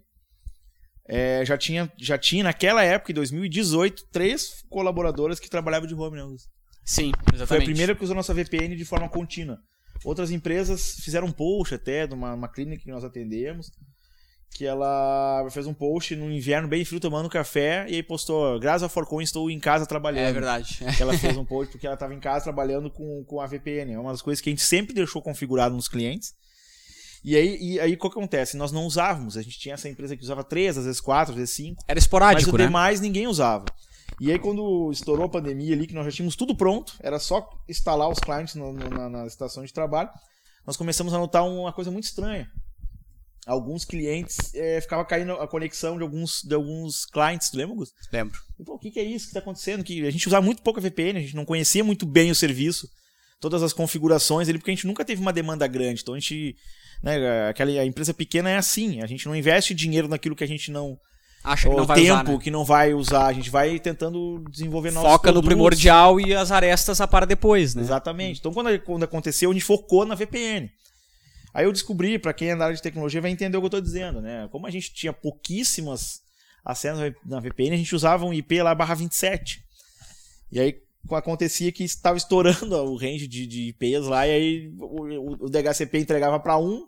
é, 1.07 1.45
já, 1.45 1.59
tinha, 1.59 1.93
já 1.99 2.17
tinha, 2.17 2.45
naquela 2.45 2.83
época, 2.83 3.13
em 3.13 3.15
2018, 3.15 4.07
três 4.11 4.63
colaboradoras 4.69 5.39
que 5.39 5.51
trabalhavam 5.51 5.87
de 5.87 5.95
home, 5.95 6.17
né, 6.17 6.37
Sim, 6.85 7.13
exatamente. 7.33 7.49
Foi 7.49 7.59
a 7.59 7.63
primeira 7.63 7.95
que 7.95 8.05
usou 8.05 8.15
nossa 8.15 8.35
VPN 8.35 8.77
de 8.77 8.85
forma 8.85 9.09
contínua. 9.09 9.59
Outras 10.05 10.31
empresas 10.31 10.97
fizeram 11.01 11.29
um 11.29 11.33
post 11.33 11.75
até 11.75 12.07
de 12.07 12.15
uma, 12.15 12.35
uma 12.35 12.49
clínica 12.49 12.83
que 12.83 12.91
nós 12.91 13.05
atendemos, 13.05 13.71
que 14.51 14.67
ela 14.67 15.47
fez 15.51 15.67
um 15.67 15.75
post 15.75 16.15
no 16.15 16.31
inverno 16.31 16.69
bem 16.69 16.85
frio 16.85 17.01
tomando 17.01 17.29
café 17.29 17.87
e 17.89 17.95
aí 17.97 18.03
postou, 18.03 18.59
graças 18.61 18.83
a 18.83 18.89
Forcon 18.89 19.21
estou 19.21 19.51
em 19.51 19.59
casa 19.59 19.87
trabalhando. 19.87 20.29
É 20.29 20.33
verdade. 20.33 20.79
Ela 21.01 21.17
fez 21.17 21.37
um 21.37 21.45
post 21.45 21.73
porque 21.73 21.87
ela 21.87 21.95
estava 21.95 22.15
em 22.15 22.21
casa 22.21 22.45
trabalhando 22.45 22.91
com, 22.91 23.25
com 23.25 23.41
a 23.41 23.47
VPN. 23.47 23.93
É 23.93 23.99
uma 23.99 24.13
das 24.13 24.23
coisas 24.23 24.41
que 24.41 24.51
a 24.51 24.53
gente 24.53 24.63
sempre 24.63 24.95
deixou 24.95 25.23
configurado 25.23 25.75
nos 25.75 25.89
clientes. 25.89 26.35
E 27.25 27.35
aí, 27.35 27.59
e 27.59 27.81
aí 27.81 27.95
o 27.95 27.99
que 27.99 28.07
acontece? 28.07 28.55
Nós 28.55 28.71
não 28.71 28.85
usávamos. 28.85 29.39
A 29.39 29.43
gente 29.43 29.59
tinha 29.59 29.75
essa 29.75 29.89
empresa 29.89 30.15
que 30.15 30.23
usava 30.23 30.45
três, 30.45 30.77
às 30.77 30.85
vezes 30.85 31.01
quatro, 31.01 31.33
às 31.33 31.39
vezes 31.39 31.55
cinco. 31.55 31.83
Era 31.89 31.99
esporádico, 31.99 32.51
mas 32.51 32.55
o 32.55 32.59
né? 32.59 32.67
demais 32.67 33.01
ninguém 33.01 33.27
usava. 33.27 33.65
E 34.21 34.31
aí, 34.31 34.39
quando 34.39 34.91
estourou 34.93 35.25
a 35.25 35.29
pandemia 35.29 35.75
ali, 35.75 35.87
que 35.87 35.95
nós 35.95 36.05
já 36.05 36.13
tínhamos 36.13 36.37
tudo 36.37 36.55
pronto, 36.55 36.93
era 37.01 37.19
só 37.19 37.49
instalar 37.67 38.11
os 38.11 38.19
clientes 38.19 38.55
no, 38.55 38.73
no, 38.73 38.91
na, 38.91 39.09
na, 39.09 39.27
estação 39.27 39.65
de 39.65 39.73
trabalho, 39.73 40.11
nós 40.67 40.77
começamos 40.77 41.15
a 41.15 41.19
notar 41.19 41.47
uma 41.49 41.73
coisa 41.73 41.91
muito 41.91 42.05
estranha. 42.05 42.47
Alguns 43.47 43.85
clientes 43.85 44.55
é, 44.55 44.81
ficava 44.81 45.05
caindo 45.05 45.33
a 45.33 45.49
conexão 45.49 45.97
de 45.97 46.03
alguns, 46.03 46.43
de 46.43 46.55
alguns 46.55 47.07
clientes, 47.07 47.51
tu 47.51 47.57
lembra, 47.57 47.73
Augusto? 47.73 47.95
Lembro. 48.13 48.39
E, 48.59 48.65
pô, 48.65 48.75
o 48.75 48.79
que, 48.79 48.91
que 48.91 49.01
é 49.01 49.03
isso 49.03 49.27
que 49.27 49.31
está 49.31 49.41
acontecendo? 49.41 49.83
Que 49.83 50.07
a 50.07 50.11
gente 50.11 50.27
usava 50.27 50.45
muito 50.45 50.63
pouco 50.63 50.79
a 50.79 50.83
VPN, 50.83 51.19
a 51.19 51.23
gente 51.23 51.37
não 51.37 51.45
conhecia 51.45 51.83
muito 51.83 52.07
bem 52.07 52.31
o 52.31 52.35
serviço, 52.35 52.89
todas 53.41 53.63
as 53.63 53.73
configurações 53.73 54.49
ali, 54.49 54.59
porque 54.59 54.71
a 54.71 54.75
gente 54.75 54.87
nunca 54.87 55.05
teve 55.05 55.21
uma 55.21 55.33
demanda 55.33 55.67
grande. 55.67 56.03
Então 56.03 56.15
a 56.15 56.19
gente 56.19 56.55
né, 57.05 57.49
aquela, 57.51 57.71
a 57.71 57.85
empresa 57.85 58.15
pequena 58.15 58.49
é 58.49 58.57
assim, 58.57 59.03
a 59.03 59.07
gente 59.07 59.27
não 59.27 59.37
investe 59.37 59.75
dinheiro 59.75 60.09
naquilo 60.09 60.35
que 60.35 60.43
a 60.43 60.49
gente 60.49 60.71
não 60.71 60.99
acha 61.45 61.69
que 61.69 61.77
não 61.77 61.85
vai 61.85 62.01
tempo 62.01 62.13
usar, 62.15 62.25
né? 62.25 62.39
que 62.43 62.51
não 62.51 62.65
vai 62.65 62.95
usar, 62.95 63.27
a 63.27 63.33
gente 63.35 63.51
vai 63.51 63.79
tentando 63.79 64.43
desenvolver 64.51 64.91
novos 64.91 65.11
Foca 65.11 65.25
produtos. 65.25 65.45
no 65.45 65.49
primordial 65.49 66.19
e 66.19 66.35
as 66.35 66.51
arestas 66.51 67.03
a 67.03 67.07
para 67.07 67.27
depois, 67.27 67.75
né? 67.75 67.83
Exatamente. 67.83 68.41
Então 68.41 68.55
quando, 68.55 68.81
quando 68.81 69.03
aconteceu, 69.03 69.51
a 69.51 69.53
gente 69.53 69.67
focou 69.67 70.07
na 70.07 70.15
VPN. 70.15 70.71
Aí 71.53 71.67
eu 71.67 71.73
descobri, 71.73 72.19
para 72.19 72.33
quem 72.33 72.49
é 72.49 72.57
da 72.57 72.65
área 72.65 72.77
de 72.77 72.83
tecnologia 72.83 73.21
vai 73.21 73.31
entender 73.31 73.59
o 73.59 73.61
que 73.61 73.67
eu 73.67 73.69
estou 73.69 73.81
dizendo, 73.83 74.23
né? 74.23 74.49
Como 74.51 74.67
a 74.67 74.71
gente 74.71 74.93
tinha 74.95 75.13
pouquíssimas 75.13 76.23
acessos 76.65 77.13
na 77.27 77.39
VPN, 77.39 77.75
a 77.75 77.79
gente 77.79 77.95
usava 77.95 78.25
um 78.25 78.33
IP 78.33 78.63
lá 78.63 78.75
barra 78.75 78.95
27. 78.95 79.63
E 80.51 80.59
aí 80.59 80.75
acontecia 81.13 81.71
que 81.71 81.85
estava 81.85 82.17
estourando 82.17 82.75
o 82.91 82.97
range 82.97 83.29
de, 83.29 83.47
de 83.47 83.69
IPs 83.69 84.07
lá, 84.07 84.27
e 84.27 84.31
aí 84.31 84.73
o, 84.79 85.45
o 85.45 85.51
DHCP 85.51 85.99
entregava 85.99 86.41
para 86.41 86.57
um, 86.57 86.87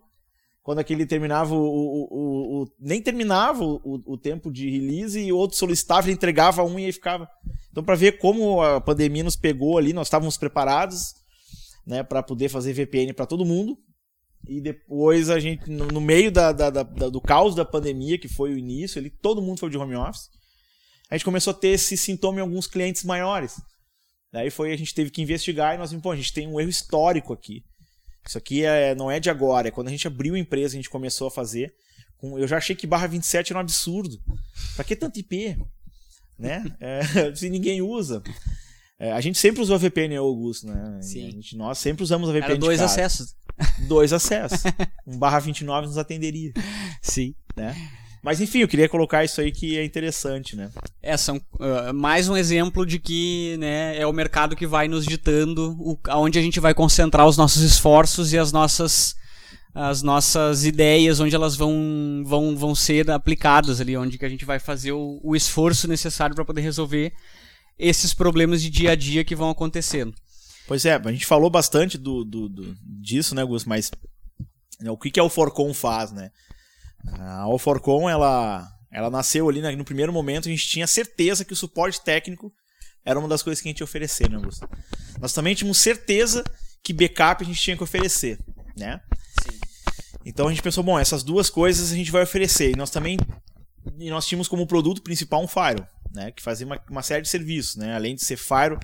quando 0.66 0.80
aquele 0.80 1.06
terminava 1.06 1.54
o, 1.54 1.60
o, 1.60 2.62
o 2.62 2.68
nem 2.80 3.00
terminava 3.00 3.62
o, 3.62 4.18
tempo 4.18 4.50
de 4.50 4.68
release 4.68 5.20
e 5.20 5.32
o 5.32 5.36
outro 5.36 5.56
solicitava, 5.56 6.08
ele 6.08 6.14
entregava 6.14 6.64
um 6.64 6.76
e 6.76 6.86
aí 6.86 6.92
ficava. 6.92 7.30
Então 7.70 7.84
para 7.84 7.94
ver 7.94 8.18
como 8.18 8.60
a 8.60 8.80
pandemia 8.80 9.22
nos 9.22 9.36
pegou 9.36 9.78
ali, 9.78 9.92
nós 9.92 10.08
estávamos 10.08 10.36
preparados, 10.36 11.14
né, 11.86 12.02
para 12.02 12.20
poder 12.20 12.48
fazer 12.48 12.72
VPN 12.72 13.12
para 13.12 13.26
todo 13.26 13.44
mundo. 13.44 13.78
E 14.48 14.60
depois 14.60 15.30
a 15.30 15.38
gente 15.38 15.70
no, 15.70 15.86
no 15.86 16.00
meio 16.00 16.32
da, 16.32 16.50
da, 16.50 16.68
da, 16.68 16.82
do 16.82 17.20
caos 17.20 17.54
da 17.54 17.64
pandemia, 17.64 18.18
que 18.18 18.26
foi 18.26 18.52
o 18.52 18.58
início, 18.58 18.98
ali 18.98 19.08
todo 19.08 19.40
mundo 19.40 19.60
foi 19.60 19.70
de 19.70 19.78
home 19.78 19.94
office. 19.94 20.28
A 21.08 21.14
gente 21.16 21.24
começou 21.24 21.52
a 21.52 21.54
ter 21.54 21.68
esse 21.68 21.96
sintoma 21.96 22.38
em 22.38 22.42
alguns 22.42 22.66
clientes 22.66 23.04
maiores. 23.04 23.54
Daí 24.32 24.50
foi 24.50 24.72
a 24.72 24.76
gente 24.76 24.92
teve 24.92 25.12
que 25.12 25.22
investigar 25.22 25.76
e 25.76 25.78
nós 25.78 25.90
vimos, 25.90 26.02
pô, 26.02 26.10
a 26.10 26.16
gente 26.16 26.32
tem 26.32 26.48
um 26.48 26.58
erro 26.58 26.70
histórico 26.70 27.32
aqui. 27.32 27.62
Isso 28.26 28.36
aqui 28.36 28.64
é, 28.64 28.94
não 28.94 29.10
é 29.10 29.20
de 29.20 29.30
agora, 29.30 29.68
é 29.68 29.70
quando 29.70 29.88
a 29.88 29.90
gente 29.90 30.06
abriu 30.06 30.34
a 30.34 30.38
empresa, 30.38 30.74
a 30.74 30.76
gente 30.78 30.90
começou 30.90 31.28
a 31.28 31.30
fazer. 31.30 31.72
Com, 32.18 32.38
eu 32.38 32.48
já 32.48 32.56
achei 32.56 32.74
que 32.74 32.86
barra 32.86 33.06
27 33.06 33.52
era 33.52 33.58
um 33.58 33.60
absurdo. 33.60 34.20
Pra 34.74 34.84
que 34.84 34.96
tanto 34.96 35.18
IP? 35.18 35.56
Né? 36.38 36.64
É, 36.80 37.00
se 37.34 37.48
ninguém 37.48 37.80
usa. 37.80 38.22
É, 38.98 39.12
a 39.12 39.20
gente 39.20 39.38
sempre 39.38 39.60
usou 39.60 39.76
a 39.76 39.78
VPN, 39.78 40.16
Augusto, 40.16 40.66
né? 40.66 41.00
Sim. 41.02 41.30
Gente, 41.30 41.56
nós 41.56 41.78
sempre 41.78 42.02
usamos 42.02 42.28
a 42.28 42.32
VPN. 42.32 42.52
Era 42.52 42.58
dois 42.58 42.80
acessos. 42.80 43.36
Dois 43.86 44.12
acessos. 44.12 44.62
um 45.06 45.18
barra 45.18 45.38
29 45.38 45.86
nos 45.86 45.98
atenderia. 45.98 46.52
Sim. 47.02 47.34
Né? 47.54 47.74
Mas 48.26 48.40
enfim, 48.40 48.58
eu 48.58 48.66
queria 48.66 48.88
colocar 48.88 49.24
isso 49.24 49.40
aí 49.40 49.52
que 49.52 49.78
é 49.78 49.84
interessante, 49.84 50.56
né? 50.56 50.68
É, 51.00 51.16
são 51.16 51.36
uh, 51.36 51.94
mais 51.94 52.28
um 52.28 52.36
exemplo 52.36 52.84
de 52.84 52.98
que 52.98 53.56
né, 53.60 53.96
é 53.96 54.04
o 54.04 54.12
mercado 54.12 54.56
que 54.56 54.66
vai 54.66 54.88
nos 54.88 55.06
ditando 55.06 55.76
o, 55.78 55.96
aonde 56.08 56.36
a 56.36 56.42
gente 56.42 56.58
vai 56.58 56.74
concentrar 56.74 57.24
os 57.24 57.36
nossos 57.36 57.62
esforços 57.62 58.32
e 58.32 58.38
as 58.38 58.50
nossas 58.50 59.14
as 59.72 60.02
nossas 60.02 60.64
ideias, 60.64 61.20
onde 61.20 61.36
elas 61.36 61.54
vão, 61.54 62.24
vão, 62.26 62.56
vão 62.56 62.74
ser 62.74 63.08
aplicadas 63.12 63.80
ali, 63.80 63.96
onde 63.96 64.18
que 64.18 64.24
a 64.24 64.28
gente 64.28 64.44
vai 64.44 64.58
fazer 64.58 64.90
o, 64.90 65.20
o 65.22 65.36
esforço 65.36 65.86
necessário 65.86 66.34
para 66.34 66.44
poder 66.44 66.62
resolver 66.62 67.12
esses 67.78 68.12
problemas 68.12 68.60
de 68.60 68.70
dia 68.70 68.90
a 68.90 68.96
dia 68.96 69.22
que 69.22 69.36
vão 69.36 69.50
acontecendo. 69.50 70.12
Pois 70.66 70.84
é, 70.84 70.94
a 70.94 71.12
gente 71.12 71.26
falou 71.26 71.48
bastante 71.48 71.96
do, 71.96 72.24
do, 72.24 72.48
do 72.48 72.76
disso, 72.82 73.36
né, 73.36 73.44
Gus? 73.44 73.64
Mas 73.64 73.92
né, 74.80 74.90
o 74.90 74.96
que, 74.96 75.12
que 75.12 75.20
a 75.20 75.28
Forcon 75.28 75.72
faz, 75.72 76.10
né? 76.10 76.32
A 77.12 77.40
Alforcon, 77.42 78.08
ela, 78.08 78.68
ela 78.90 79.10
nasceu 79.10 79.48
ali 79.48 79.60
no 79.76 79.84
primeiro 79.84 80.12
momento, 80.12 80.48
a 80.48 80.50
gente 80.50 80.66
tinha 80.66 80.86
certeza 80.86 81.44
que 81.44 81.52
o 81.52 81.56
suporte 81.56 82.00
técnico 82.02 82.52
era 83.04 83.18
uma 83.18 83.28
das 83.28 83.42
coisas 83.42 83.62
que 83.62 83.68
a 83.68 83.70
gente 83.70 83.80
ia 83.80 83.84
oferecer, 83.84 84.28
né, 84.28 84.36
Augusto? 84.36 84.68
Nós 85.20 85.32
também 85.32 85.54
tínhamos 85.54 85.78
certeza 85.78 86.42
que 86.82 86.92
backup 86.92 87.42
a 87.42 87.46
gente 87.46 87.60
tinha 87.60 87.76
que 87.76 87.84
oferecer, 87.84 88.38
né? 88.76 89.00
Sim. 89.42 89.58
Então 90.24 90.48
a 90.48 90.50
gente 90.50 90.62
pensou, 90.62 90.82
bom, 90.82 90.98
essas 90.98 91.22
duas 91.22 91.48
coisas 91.48 91.92
a 91.92 91.94
gente 91.94 92.10
vai 92.10 92.22
oferecer. 92.22 92.72
E 92.72 92.76
nós 92.76 92.90
também 92.90 93.16
e 93.98 94.10
nós 94.10 94.26
tínhamos 94.26 94.48
como 94.48 94.66
produto 94.66 95.02
principal 95.02 95.42
um 95.42 95.48
Firewall, 95.48 95.86
né, 96.12 96.32
que 96.32 96.42
fazia 96.42 96.66
uma, 96.66 96.80
uma 96.90 97.02
série 97.02 97.22
de 97.22 97.28
serviços, 97.28 97.76
né? 97.76 97.94
Além 97.94 98.14
de 98.14 98.24
ser 98.24 98.36
Firewall, 98.36 98.80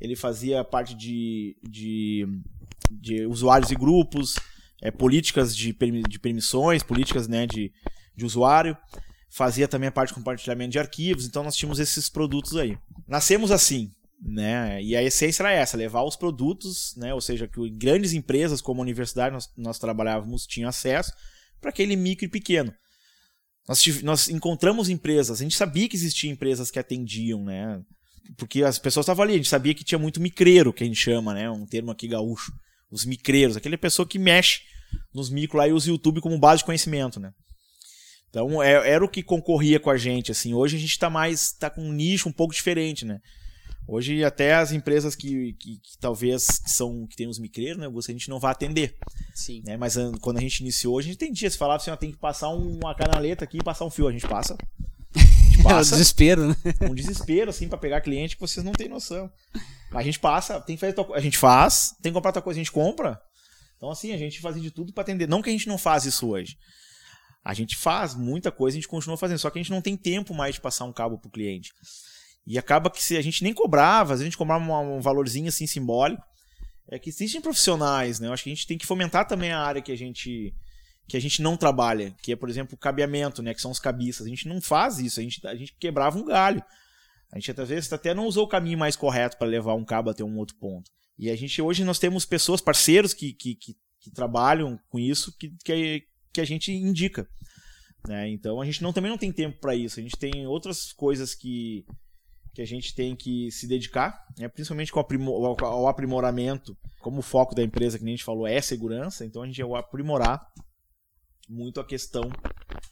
ele 0.00 0.14
fazia 0.14 0.62
parte 0.62 0.94
de, 0.94 1.56
de, 1.62 2.26
de 2.90 3.26
usuários 3.26 3.70
e 3.70 3.74
grupos, 3.74 4.36
é, 4.84 4.90
políticas 4.90 5.56
de, 5.56 5.74
de 6.06 6.18
permissões, 6.18 6.82
políticas 6.82 7.26
né, 7.26 7.46
de, 7.46 7.72
de 8.14 8.24
usuário. 8.24 8.76
Fazia 9.30 9.66
também 9.66 9.88
a 9.88 9.92
parte 9.92 10.10
de 10.10 10.14
compartilhamento 10.14 10.70
de 10.70 10.78
arquivos, 10.78 11.26
então 11.26 11.42
nós 11.42 11.56
tínhamos 11.56 11.80
esses 11.80 12.08
produtos 12.08 12.54
aí. 12.54 12.78
Nascemos 13.08 13.50
assim, 13.50 13.90
né? 14.22 14.80
E 14.80 14.94
a 14.94 15.02
essência 15.02 15.42
era 15.42 15.52
essa, 15.52 15.76
levar 15.76 16.04
os 16.04 16.14
produtos, 16.14 16.94
né? 16.96 17.12
Ou 17.12 17.20
seja, 17.20 17.48
que 17.48 17.68
grandes 17.70 18.12
empresas 18.12 18.60
como 18.60 18.80
a 18.80 18.84
universidade 18.84 19.32
nós, 19.32 19.50
nós 19.56 19.78
trabalhávamos 19.78 20.46
tinham 20.46 20.68
acesso 20.68 21.12
para 21.60 21.70
aquele 21.70 21.96
micro 21.96 22.26
e 22.26 22.28
pequeno. 22.28 22.72
Nós, 23.66 24.02
nós 24.02 24.28
encontramos 24.28 24.88
empresas, 24.88 25.40
a 25.40 25.42
gente 25.42 25.56
sabia 25.56 25.88
que 25.88 25.96
existiam 25.96 26.30
empresas 26.30 26.70
que 26.70 26.78
atendiam, 26.78 27.42
né? 27.42 27.82
Porque 28.36 28.62
as 28.62 28.78
pessoas 28.78 29.04
estavam 29.04 29.24
ali, 29.24 29.32
a 29.32 29.36
gente 29.38 29.48
sabia 29.48 29.74
que 29.74 29.82
tinha 29.82 29.98
muito 29.98 30.20
micreiro, 30.20 30.72
que 30.72 30.84
a 30.84 30.86
gente 30.86 31.00
chama, 31.00 31.34
né? 31.34 31.50
Um 31.50 31.66
termo 31.66 31.90
aqui 31.90 32.06
gaúcho. 32.06 32.52
Os 32.90 33.04
micreiros, 33.04 33.56
aquela 33.56 33.76
pessoa 33.76 34.06
que 34.06 34.18
mexe 34.18 34.60
nos 35.14 35.30
micro 35.30 35.58
lá 35.58 35.68
e 35.68 35.72
usa 35.72 35.88
o 35.88 35.92
YouTube 35.92 36.20
como 36.20 36.38
base 36.38 36.58
de 36.58 36.64
conhecimento, 36.64 37.20
né? 37.20 37.30
Então 38.28 38.62
é, 38.62 38.90
era 38.90 39.04
o 39.04 39.08
que 39.08 39.22
concorria 39.22 39.78
com 39.78 39.90
a 39.90 39.96
gente, 39.96 40.32
assim. 40.32 40.54
Hoje 40.54 40.76
a 40.76 40.80
gente 40.80 40.90
está 40.90 41.08
mais, 41.08 41.52
tá 41.52 41.70
com 41.70 41.82
um 41.82 41.92
nicho 41.92 42.28
um 42.28 42.32
pouco 42.32 42.52
diferente, 42.52 43.04
né? 43.04 43.20
Hoje 43.86 44.24
até 44.24 44.54
as 44.54 44.72
empresas 44.72 45.14
que, 45.14 45.52
que, 45.54 45.78
que 45.78 45.98
talvez 46.00 46.46
são 46.66 47.06
que 47.06 47.16
tem 47.16 47.28
os 47.28 47.38
micreiros, 47.38 47.78
né, 47.78 47.86
a 47.86 48.12
gente 48.12 48.30
não 48.30 48.40
vai 48.40 48.50
atender. 48.50 48.96
Sim. 49.34 49.62
Né? 49.64 49.76
Mas 49.76 49.96
quando 50.20 50.38
a 50.38 50.40
gente 50.40 50.60
iniciou, 50.60 50.98
a 50.98 51.02
gente 51.02 51.18
tem 51.18 51.30
dias, 51.30 51.54
falava 51.54 51.82
assim, 51.82 51.90
ó, 51.90 51.96
tem 51.96 52.10
que 52.10 52.16
passar 52.16 52.48
uma 52.48 52.94
canaleta 52.94 53.44
aqui 53.44 53.58
e 53.58 53.62
passar 53.62 53.84
um 53.84 53.90
fio, 53.90 54.08
a 54.08 54.12
gente 54.12 54.26
passa. 54.26 54.56
A 55.14 55.18
gente 55.20 55.60
passa. 55.62 55.90
é 55.90 55.94
um 55.94 55.98
desespero, 55.98 56.48
né? 56.48 56.56
Um 56.90 56.94
desespero 56.94 57.50
assim 57.50 57.68
para 57.68 57.76
pegar 57.76 58.00
cliente 58.00 58.36
que 58.36 58.40
vocês 58.40 58.64
não 58.64 58.72
têm 58.72 58.88
noção. 58.88 59.30
Mas 59.90 60.00
a 60.00 60.04
gente 60.04 60.18
passa, 60.18 60.60
tem 60.60 60.76
que 60.76 60.80
fazer 60.80 60.94
a 61.14 61.20
gente 61.20 61.36
faz, 61.36 61.94
tem 62.02 62.10
que 62.10 62.14
comprar 62.14 62.30
outra 62.30 62.42
coisa, 62.42 62.58
a 62.58 62.62
gente 62.64 62.72
compra. 62.72 63.20
Então 63.76 63.90
assim, 63.90 64.12
a 64.12 64.16
gente 64.16 64.40
faz 64.40 64.60
de 64.60 64.70
tudo 64.70 64.92
para 64.92 65.02
atender. 65.02 65.28
Não 65.28 65.42
que 65.42 65.50
a 65.50 65.52
gente 65.52 65.68
não 65.68 65.78
faz 65.78 66.04
isso 66.04 66.28
hoje. 66.28 66.56
A 67.44 67.52
gente 67.52 67.76
faz 67.76 68.14
muita 68.14 68.50
coisa, 68.50 68.76
a 68.76 68.80
gente 68.80 68.88
continua 68.88 69.18
fazendo, 69.18 69.38
só 69.38 69.50
que 69.50 69.58
a 69.58 69.62
gente 69.62 69.70
não 69.70 69.82
tem 69.82 69.96
tempo 69.96 70.32
mais 70.34 70.54
de 70.54 70.60
passar 70.60 70.86
um 70.86 70.92
cabo 70.92 71.18
pro 71.18 71.30
cliente. 71.30 71.72
E 72.46 72.58
acaba 72.58 72.90
que 72.90 73.02
se 73.02 73.16
a 73.16 73.22
gente 73.22 73.42
nem 73.42 73.52
cobrava, 73.52 74.10
vezes 74.10 74.22
a 74.22 74.24
gente 74.24 74.36
cobrava 74.36 74.64
um 74.64 75.00
valorzinho 75.00 75.48
assim 75.48 75.66
simbólico, 75.66 76.22
é 76.88 76.98
que 76.98 77.08
existem 77.08 77.40
profissionais, 77.40 78.20
né? 78.20 78.28
Eu 78.28 78.32
acho 78.32 78.44
que 78.44 78.50
a 78.50 78.54
gente 78.54 78.66
tem 78.66 78.78
que 78.78 78.86
fomentar 78.86 79.26
também 79.26 79.52
a 79.52 79.60
área 79.60 79.82
que 79.82 79.92
a 79.92 79.96
gente 79.96 80.54
que 81.06 81.18
a 81.18 81.20
gente 81.20 81.42
não 81.42 81.54
trabalha, 81.54 82.14
que 82.22 82.32
é, 82.32 82.36
por 82.36 82.48
exemplo, 82.48 82.74
o 82.74 82.78
cabeamento, 82.78 83.42
né, 83.42 83.52
que 83.52 83.60
são 83.60 83.70
os 83.70 83.78
cabiças. 83.78 84.26
A 84.26 84.30
gente 84.30 84.48
não 84.48 84.58
faz 84.58 84.98
isso, 84.98 85.20
a 85.20 85.22
gente, 85.22 85.46
a 85.46 85.54
gente 85.54 85.76
quebrava 85.78 86.18
um 86.18 86.24
galho. 86.24 86.62
A 87.30 87.38
gente 87.38 87.60
às 87.60 87.68
vezes 87.68 87.92
até 87.92 88.14
não 88.14 88.26
usou 88.26 88.44
o 88.44 88.48
caminho 88.48 88.78
mais 88.78 88.96
correto 88.96 89.36
para 89.36 89.46
levar 89.46 89.74
um 89.74 89.84
cabo 89.84 90.08
até 90.08 90.24
um 90.24 90.38
outro 90.38 90.56
ponto. 90.56 90.90
E 91.18 91.30
a 91.30 91.36
gente 91.36 91.60
hoje 91.62 91.84
nós 91.84 91.98
temos 91.98 92.24
pessoas, 92.24 92.60
parceiros 92.60 93.14
que, 93.14 93.32
que, 93.32 93.54
que, 93.54 93.76
que 94.00 94.10
trabalham 94.10 94.78
com 94.88 94.98
isso, 94.98 95.36
que, 95.38 95.52
que, 95.64 96.02
que 96.32 96.40
a 96.40 96.44
gente 96.44 96.72
indica. 96.72 97.28
Né? 98.06 98.28
Então 98.30 98.60
a 98.60 98.64
gente 98.64 98.82
não, 98.82 98.92
também 98.92 99.10
não 99.10 99.18
tem 99.18 99.32
tempo 99.32 99.58
para 99.60 99.74
isso. 99.74 99.98
A 99.98 100.02
gente 100.02 100.16
tem 100.16 100.46
outras 100.46 100.92
coisas 100.92 101.34
que, 101.34 101.84
que 102.52 102.60
a 102.60 102.66
gente 102.66 102.94
tem 102.94 103.16
que 103.16 103.50
se 103.50 103.66
dedicar, 103.66 104.18
né? 104.38 104.48
principalmente 104.48 104.92
com 104.92 105.00
o 105.00 105.88
aprimoramento, 105.88 106.76
como 107.00 107.18
o 107.18 107.22
foco 107.22 107.54
da 107.54 107.62
empresa, 107.62 107.98
que 107.98 108.04
a 108.04 108.08
gente 108.08 108.24
falou, 108.24 108.46
é 108.46 108.60
segurança, 108.60 109.24
então 109.24 109.42
a 109.42 109.46
gente 109.46 109.62
vai 109.62 109.80
aprimorar 109.80 110.40
muito 111.48 111.80
a 111.80 111.86
questão 111.86 112.30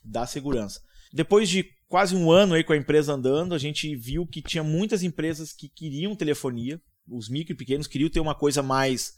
da 0.04 0.26
segurança. 0.26 0.80
Depois 1.12 1.48
de 1.48 1.64
quase 1.88 2.16
um 2.16 2.30
ano 2.30 2.54
aí 2.54 2.64
com 2.64 2.72
a 2.72 2.76
empresa 2.76 3.12
andando, 3.12 3.54
a 3.54 3.58
gente 3.58 3.94
viu 3.94 4.26
que 4.26 4.40
tinha 4.40 4.64
muitas 4.64 5.02
empresas 5.02 5.52
que 5.52 5.68
queriam 5.68 6.16
telefonia, 6.16 6.80
os 7.08 7.28
micro 7.28 7.52
e 7.52 7.56
pequenos 7.56 7.86
queriam 7.86 8.10
ter 8.10 8.20
uma 8.20 8.34
coisa 8.34 8.62
mais 8.62 9.14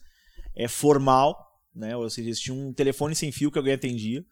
é, 0.57 0.69
formal, 0.69 1.37
né? 1.75 1.97
ou 1.97 2.09
seja, 2.09 2.29
eles 2.29 2.41
tinham 2.41 2.69
um 2.69 2.73
telefone 2.73 3.15
sem 3.15 3.31
fio 3.33 3.51
que 3.51 3.59
alguém 3.59 3.75
atendia 3.75 4.25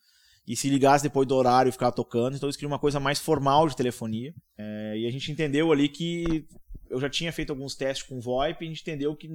e 0.47 0.57
se 0.57 0.69
ligasse 0.69 1.05
depois 1.05 1.27
do 1.27 1.35
horário 1.35 1.69
e 1.69 1.73
ficava 1.73 1.95
tocando. 1.95 2.37
Então 2.37 2.49
eles 2.49 2.57
queriam 2.57 2.73
uma 2.73 2.79
coisa 2.79 2.99
mais 2.99 3.19
formal 3.19 3.69
de 3.69 3.77
telefonia. 3.77 4.35
É, 4.59 4.99
e 4.99 5.07
a 5.07 5.11
gente 5.11 5.31
entendeu 5.31 5.71
ali 5.71 5.89
que 5.89 6.47
eu 6.91 7.01
já 7.01 7.09
tinha 7.09 7.33
feito 7.33 7.51
alguns 7.51 7.75
testes 7.75 8.07
com 8.07 8.21
VoIP 8.21 8.63
e 8.63 8.67
a 8.67 8.69
gente 8.69 8.83
entendeu 8.83 9.17
que 9.17 9.29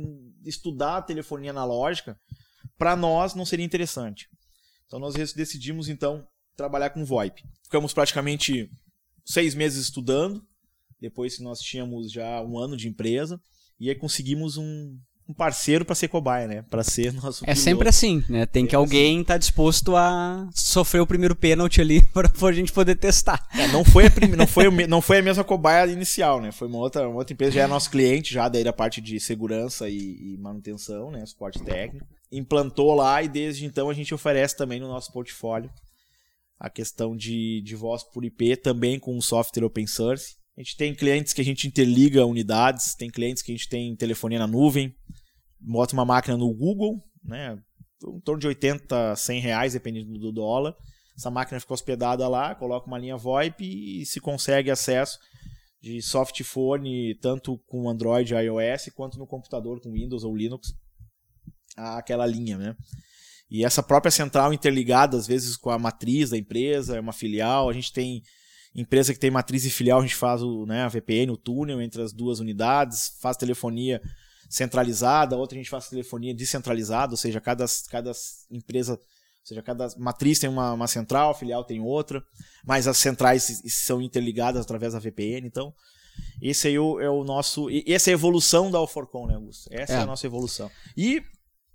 estudar 0.46 0.98
a 0.98 1.02
telefonia 1.02 1.52
analógica 1.52 2.20
para 2.78 2.96
nós 2.96 3.34
não 3.34 3.46
seria 3.46 3.66
interessante. 3.66 4.30
Então 4.86 5.00
nós 5.00 5.16
decidimos 5.34 5.90
então 5.90 6.28
trabalhar 6.56 6.92
com 6.92 7.06
VoIP. 7.06 7.44
Ficamos 7.64 7.94
praticamente 7.94 8.70
seis 9.26 9.56
meses 9.56 9.86
estudando, 9.86 10.46
depois 11.00 11.38
que 11.38 11.44
nós 11.44 11.60
tínhamos 11.60 12.12
já 12.12 12.42
um 12.42 12.58
ano 12.58 12.78
de 12.78 12.88
empresa, 12.88 13.40
e 13.80 13.90
aí 13.90 13.96
conseguimos 13.96 14.58
um, 14.58 14.98
um 15.28 15.34
parceiro 15.34 15.84
para 15.84 15.94
ser 15.94 16.08
cobaia, 16.08 16.48
né? 16.48 16.62
Para 16.70 16.84
ser 16.84 17.12
nosso 17.14 17.44
É 17.46 17.54
sempre 17.54 17.90
assim, 17.90 18.24
né? 18.30 18.46
Tem 18.46 18.66
que 18.66 18.76
alguém 18.76 19.22
estar 19.22 19.34
assim. 19.34 19.36
tá 19.36 19.38
disposto 19.38 19.96
a 19.96 20.48
sofrer 20.54 21.02
o 21.02 21.08
primeiro 21.08 21.36
pênalti 21.36 21.82
ali 21.82 22.02
para 22.14 22.32
a 22.48 22.52
gente 22.54 22.72
poder 22.72 22.96
testar. 22.96 23.46
É, 23.54 23.68
não 23.68 23.84
foi 23.84 24.08
a 24.08 24.12
prim... 24.12 24.28
não 24.30 24.48
foi 24.48 24.68
o... 24.68 24.88
não 24.88 25.02
foi 25.02 25.20
a 25.20 25.24
mesma 25.24 25.44
cobaia 25.44 25.92
inicial, 25.92 26.42
né? 26.42 26.52
Foi 26.52 26.68
uma 26.68 26.78
outra, 26.78 27.08
uma 27.08 27.18
outra 27.18 27.34
empresa, 27.34 27.52
já 27.54 27.64
é 27.64 27.68
nosso 27.68 27.92
cliente 27.92 28.34
já 28.34 28.48
daí 28.48 28.64
da 28.64 28.74
parte 28.74 29.02
de 29.02 29.20
segurança 29.20 29.90
e, 29.90 30.34
e 30.34 30.38
manutenção, 30.38 31.12
né? 31.12 31.26
Suporte 31.26 31.62
técnico. 31.62 32.08
Implantou 32.32 32.94
lá 32.96 33.22
e 33.22 33.28
desde 33.28 33.66
então 33.66 33.90
a 33.90 33.94
gente 33.94 34.14
oferece 34.14 34.56
também 34.56 34.80
no 34.80 34.88
nosso 34.88 35.12
portfólio 35.12 35.70
a 36.60 36.70
questão 36.70 37.16
de, 37.16 37.62
de 37.62 37.76
voz 37.76 38.04
por 38.04 38.26
IP 38.26 38.58
também 38.58 39.00
com 39.00 39.16
um 39.16 39.22
software 39.22 39.66
open 39.66 39.86
source. 39.86 40.36
A 40.58 40.62
gente 40.62 40.76
tem 40.76 40.96
clientes 40.96 41.34
que 41.34 41.42
a 41.42 41.46
gente 41.46 41.68
interliga 41.68 42.26
unidades, 42.26 42.96
tem 42.96 43.12
clientes 43.12 43.44
que 43.44 43.52
a 43.52 43.56
gente 43.56 43.70
tem 43.70 43.96
telefonia 43.96 44.40
na 44.40 44.48
nuvem, 44.48 44.92
bota 45.60 45.94
uma 45.94 46.04
máquina 46.04 46.36
no 46.36 46.52
Google, 46.52 47.00
né, 47.24 47.62
em 48.04 48.20
torno 48.22 48.40
de 48.40 48.48
80, 48.48 49.16
100 49.16 49.40
reais, 49.40 49.74
dependendo 49.74 50.18
do 50.18 50.32
dólar. 50.32 50.76
Essa 51.16 51.30
máquina 51.30 51.60
fica 51.60 51.74
hospedada 51.74 52.28
lá, 52.28 52.56
coloca 52.56 52.88
uma 52.88 52.98
linha 52.98 53.18
VoIP 53.18 54.02
e 54.02 54.06
se 54.06 54.20
consegue 54.20 54.72
acesso 54.72 55.20
de 55.80 56.02
softphone, 56.02 57.14
tanto 57.22 57.60
com 57.68 57.88
Android 57.88 58.34
e 58.34 58.38
iOS, 58.38 58.90
quanto 58.96 59.20
no 59.20 59.28
computador 59.28 59.80
com 59.80 59.92
Windows 59.92 60.24
ou 60.24 60.36
Linux, 60.36 60.74
aquela 61.76 62.26
linha, 62.26 62.58
né? 62.58 62.76
E 63.50 63.64
essa 63.64 63.82
própria 63.82 64.12
central 64.12 64.54
interligada, 64.54 65.16
às 65.16 65.28
vezes, 65.28 65.56
com 65.56 65.70
a 65.70 65.80
matriz 65.80 66.32
da 66.32 66.38
empresa, 66.38 66.98
é 66.98 67.00
uma 67.00 67.14
filial, 67.14 67.70
a 67.70 67.74
gente 67.74 67.94
tem 67.94 68.22
empresa 68.78 69.12
que 69.12 69.20
tem 69.20 69.32
matriz 69.32 69.66
e 69.66 69.70
filial, 69.72 70.00
a 70.00 70.02
gente 70.04 70.16
faz 70.16 70.42
o, 70.44 70.66
né, 70.66 70.84
a 70.84 70.88
VPN, 70.88 71.32
o 71.32 71.38
túnel 71.38 71.82
entre 71.82 72.02
as 72.02 72.14
duas 72.14 72.40
unidades, 72.40 73.18
faz 73.20 73.36
telefonia 73.36 74.00
centralizada, 74.48 75.36
outra 75.36 75.58
a 75.58 75.60
gente 75.60 75.70
faz 75.70 75.90
telefonia 75.90 76.34
descentralizada, 76.34 77.12
ou 77.14 77.18
seja, 77.18 77.42
cada, 77.42 77.66
cada 77.90 78.12
empresa, 78.52 78.94
ou 78.94 79.00
seja, 79.44 79.62
cada 79.64 79.88
matriz 79.98 80.40
tem 80.40 80.50
uma, 80.50 80.74
uma 80.74 80.88
central, 80.88 81.34
filial 81.34 81.64
tem 81.64 81.82
outra, 81.82 82.24
mas 82.64 82.88
as 82.88 82.98
centrais 82.98 83.62
são 83.66 84.02
interligadas 84.02 84.62
através 84.62 84.94
da 84.94 85.00
VPN, 85.00 85.48
então 85.48 85.74
esse 86.42 86.68
aí 86.68 86.76
é 86.76 86.80
o, 86.80 87.00
é 87.00 87.10
o 87.10 87.24
nosso, 87.24 87.68
essa 87.86 88.10
é 88.10 88.14
a 88.14 88.14
evolução 88.14 88.70
da 88.70 88.78
Alforcon, 88.78 89.28
né, 89.28 89.36
Augusto? 89.36 89.70
Essa 89.72 89.94
é, 89.94 89.96
é 89.98 90.00
a 90.00 90.06
nossa 90.06 90.26
evolução. 90.26 90.70
E 90.96 91.24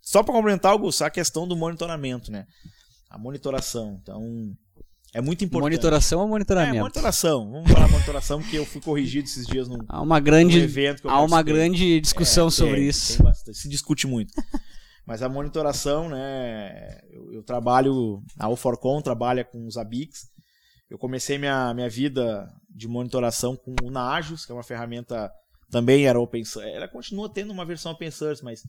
só 0.00 0.22
para 0.22 0.34
complementar, 0.34 0.72
Augusto, 0.72 1.05
a 1.05 1.11
questão 1.11 1.46
do 1.46 1.57
monitoramento, 1.57 2.30
né? 2.30 2.46
A 3.09 3.18
monitoração. 3.18 3.98
Então, 4.03 4.57
é 5.14 5.20
muito 5.20 5.44
importante. 5.44 5.72
Monitoração 5.72 6.20
ou 6.20 6.28
monitoramento? 6.28 6.76
É, 6.76 6.80
monitoração. 6.80 7.50
Vamos 7.50 7.70
falar 7.70 7.88
monitoração, 7.88 8.40
porque 8.40 8.58
eu 8.58 8.64
fui 8.64 8.80
corrigido 8.80 9.26
esses 9.26 9.46
dias 9.46 9.68
num, 9.68 9.78
há 9.88 10.00
uma 10.00 10.18
grande, 10.18 10.58
num 10.58 10.64
evento 10.64 11.02
que 11.02 11.06
eu 11.06 11.10
Há 11.10 11.20
uma 11.22 11.42
grande 11.42 12.00
discussão 12.00 12.48
é, 12.48 12.50
sobre 12.50 12.76
tem, 12.76 12.88
isso. 12.88 13.22
Tem 13.44 13.54
se 13.54 13.68
discute 13.68 14.06
muito. 14.06 14.32
Mas 15.06 15.22
a 15.22 15.28
monitoração, 15.28 16.08
né? 16.08 17.00
Eu, 17.10 17.32
eu 17.34 17.42
trabalho, 17.42 18.22
a 18.38 18.48
Uforcon 18.48 19.02
trabalha 19.02 19.44
com 19.44 19.66
os 19.66 19.76
ABICs. 19.76 20.30
Eu 20.88 20.96
comecei 20.96 21.38
minha, 21.38 21.74
minha 21.74 21.88
vida 21.88 22.48
de 22.70 22.86
monitoração 22.86 23.56
com 23.56 23.74
o 23.82 23.90
Nagios, 23.90 24.46
que 24.46 24.52
é 24.52 24.54
uma 24.54 24.62
ferramenta 24.62 25.30
também 25.70 26.06
era 26.06 26.20
open 26.20 26.44
source. 26.44 26.70
Ela 26.70 26.86
continua 26.86 27.32
tendo 27.32 27.52
uma 27.52 27.64
versão 27.64 27.92
open 27.92 28.10
source, 28.10 28.44
mas 28.44 28.62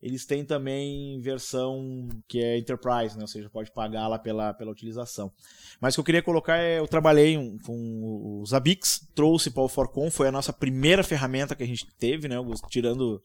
eles 0.00 0.26
têm 0.26 0.44
também 0.44 1.20
versão 1.20 2.08
que 2.28 2.42
é 2.42 2.58
Enterprise, 2.58 3.16
né? 3.16 3.22
ou 3.22 3.26
seja, 3.26 3.48
pode 3.48 3.72
pagar 3.72 4.06
lá 4.08 4.18
pela, 4.18 4.52
pela 4.52 4.70
utilização. 4.70 5.32
Mas 5.80 5.94
o 5.94 5.96
que 5.96 6.00
eu 6.00 6.04
queria 6.04 6.22
colocar 6.22 6.58
é, 6.58 6.78
eu 6.78 6.86
trabalhei 6.86 7.36
com 7.64 8.40
os 8.42 8.52
Abix, 8.52 9.08
trouxe 9.14 9.50
para 9.50 9.62
o 9.62 9.68
Forcon, 9.68 10.10
foi 10.10 10.28
a 10.28 10.32
nossa 10.32 10.52
primeira 10.52 11.02
ferramenta 11.02 11.56
que 11.56 11.62
a 11.62 11.66
gente 11.66 11.86
teve, 11.98 12.28
né, 12.28 12.36
tirando 12.70 13.22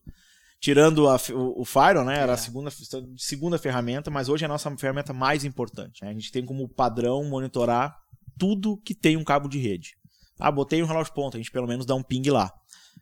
tirando 0.60 1.10
a, 1.10 1.16
o, 1.34 1.62
o 1.62 1.66
Fire, 1.66 2.06
né, 2.06 2.20
era 2.20 2.34
é. 2.34 2.36
a 2.36 2.38
segunda, 2.38 2.70
segunda 3.18 3.58
ferramenta, 3.58 4.12
mas 4.12 4.30
hoje 4.30 4.44
é 4.44 4.46
a 4.46 4.50
nossa 4.50 4.70
ferramenta 4.78 5.12
mais 5.12 5.44
importante. 5.44 6.04
Né? 6.04 6.12
A 6.12 6.14
gente 6.14 6.32
tem 6.32 6.46
como 6.46 6.70
padrão 6.70 7.24
monitorar 7.24 7.98
tudo 8.38 8.78
que 8.78 8.94
tem 8.94 9.18
um 9.18 9.24
cabo 9.24 9.50
de 9.50 9.60
rede. 9.60 9.96
Ah, 10.40 10.52
botei 10.52 10.82
um 10.82 10.86
relógio 10.86 11.14
ponto, 11.14 11.36
a 11.36 11.40
gente 11.40 11.52
pelo 11.52 11.68
menos 11.68 11.86
dá 11.86 11.96
um 11.96 12.04
ping 12.04 12.30
lá. 12.30 12.52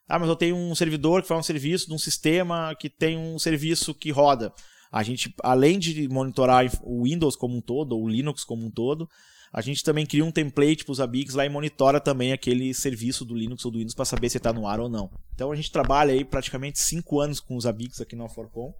Ah, 0.09 0.17
mas 0.17 0.27
eu 0.27 0.35
tenho 0.35 0.55
um 0.55 0.73
servidor 0.73 1.21
que 1.21 1.27
faz 1.27 1.39
um 1.39 1.43
serviço 1.43 1.87
de 1.87 1.93
um 1.93 1.99
sistema 1.99 2.75
que 2.75 2.89
tem 2.89 3.15
um 3.15 3.37
serviço 3.37 3.93
que 3.93 4.09
roda. 4.09 4.51
A 4.91 5.03
gente, 5.03 5.31
além 5.43 5.77
de 5.77 6.09
monitorar 6.09 6.65
o 6.81 7.03
Windows 7.03 7.35
como 7.35 7.55
um 7.55 7.61
todo, 7.61 7.91
ou 7.91 8.05
o 8.05 8.09
Linux 8.09 8.43
como 8.43 8.65
um 8.65 8.71
todo, 8.71 9.07
a 9.53 9.61
gente 9.61 9.83
também 9.83 10.07
cria 10.07 10.25
um 10.25 10.31
template 10.31 10.83
para 10.83 10.91
os 10.91 10.99
ABICs 10.99 11.35
lá 11.35 11.45
e 11.45 11.49
monitora 11.49 11.99
também 11.99 12.33
aquele 12.33 12.73
serviço 12.73 13.23
do 13.23 13.35
Linux 13.35 13.63
ou 13.65 13.71
do 13.71 13.77
Windows 13.77 13.93
para 13.93 14.05
saber 14.05 14.29
se 14.29 14.37
está 14.37 14.51
no 14.51 14.67
ar 14.67 14.79
ou 14.79 14.89
não. 14.89 15.11
Então 15.35 15.51
a 15.51 15.55
gente 15.55 15.71
trabalha 15.71 16.11
aí 16.11 16.25
praticamente 16.25 16.79
cinco 16.79 17.19
anos 17.19 17.39
com 17.39 17.55
os 17.55 17.67
ABICs 17.67 18.01
aqui 18.01 18.15
na 18.15 18.23
Alforcon. 18.23 18.73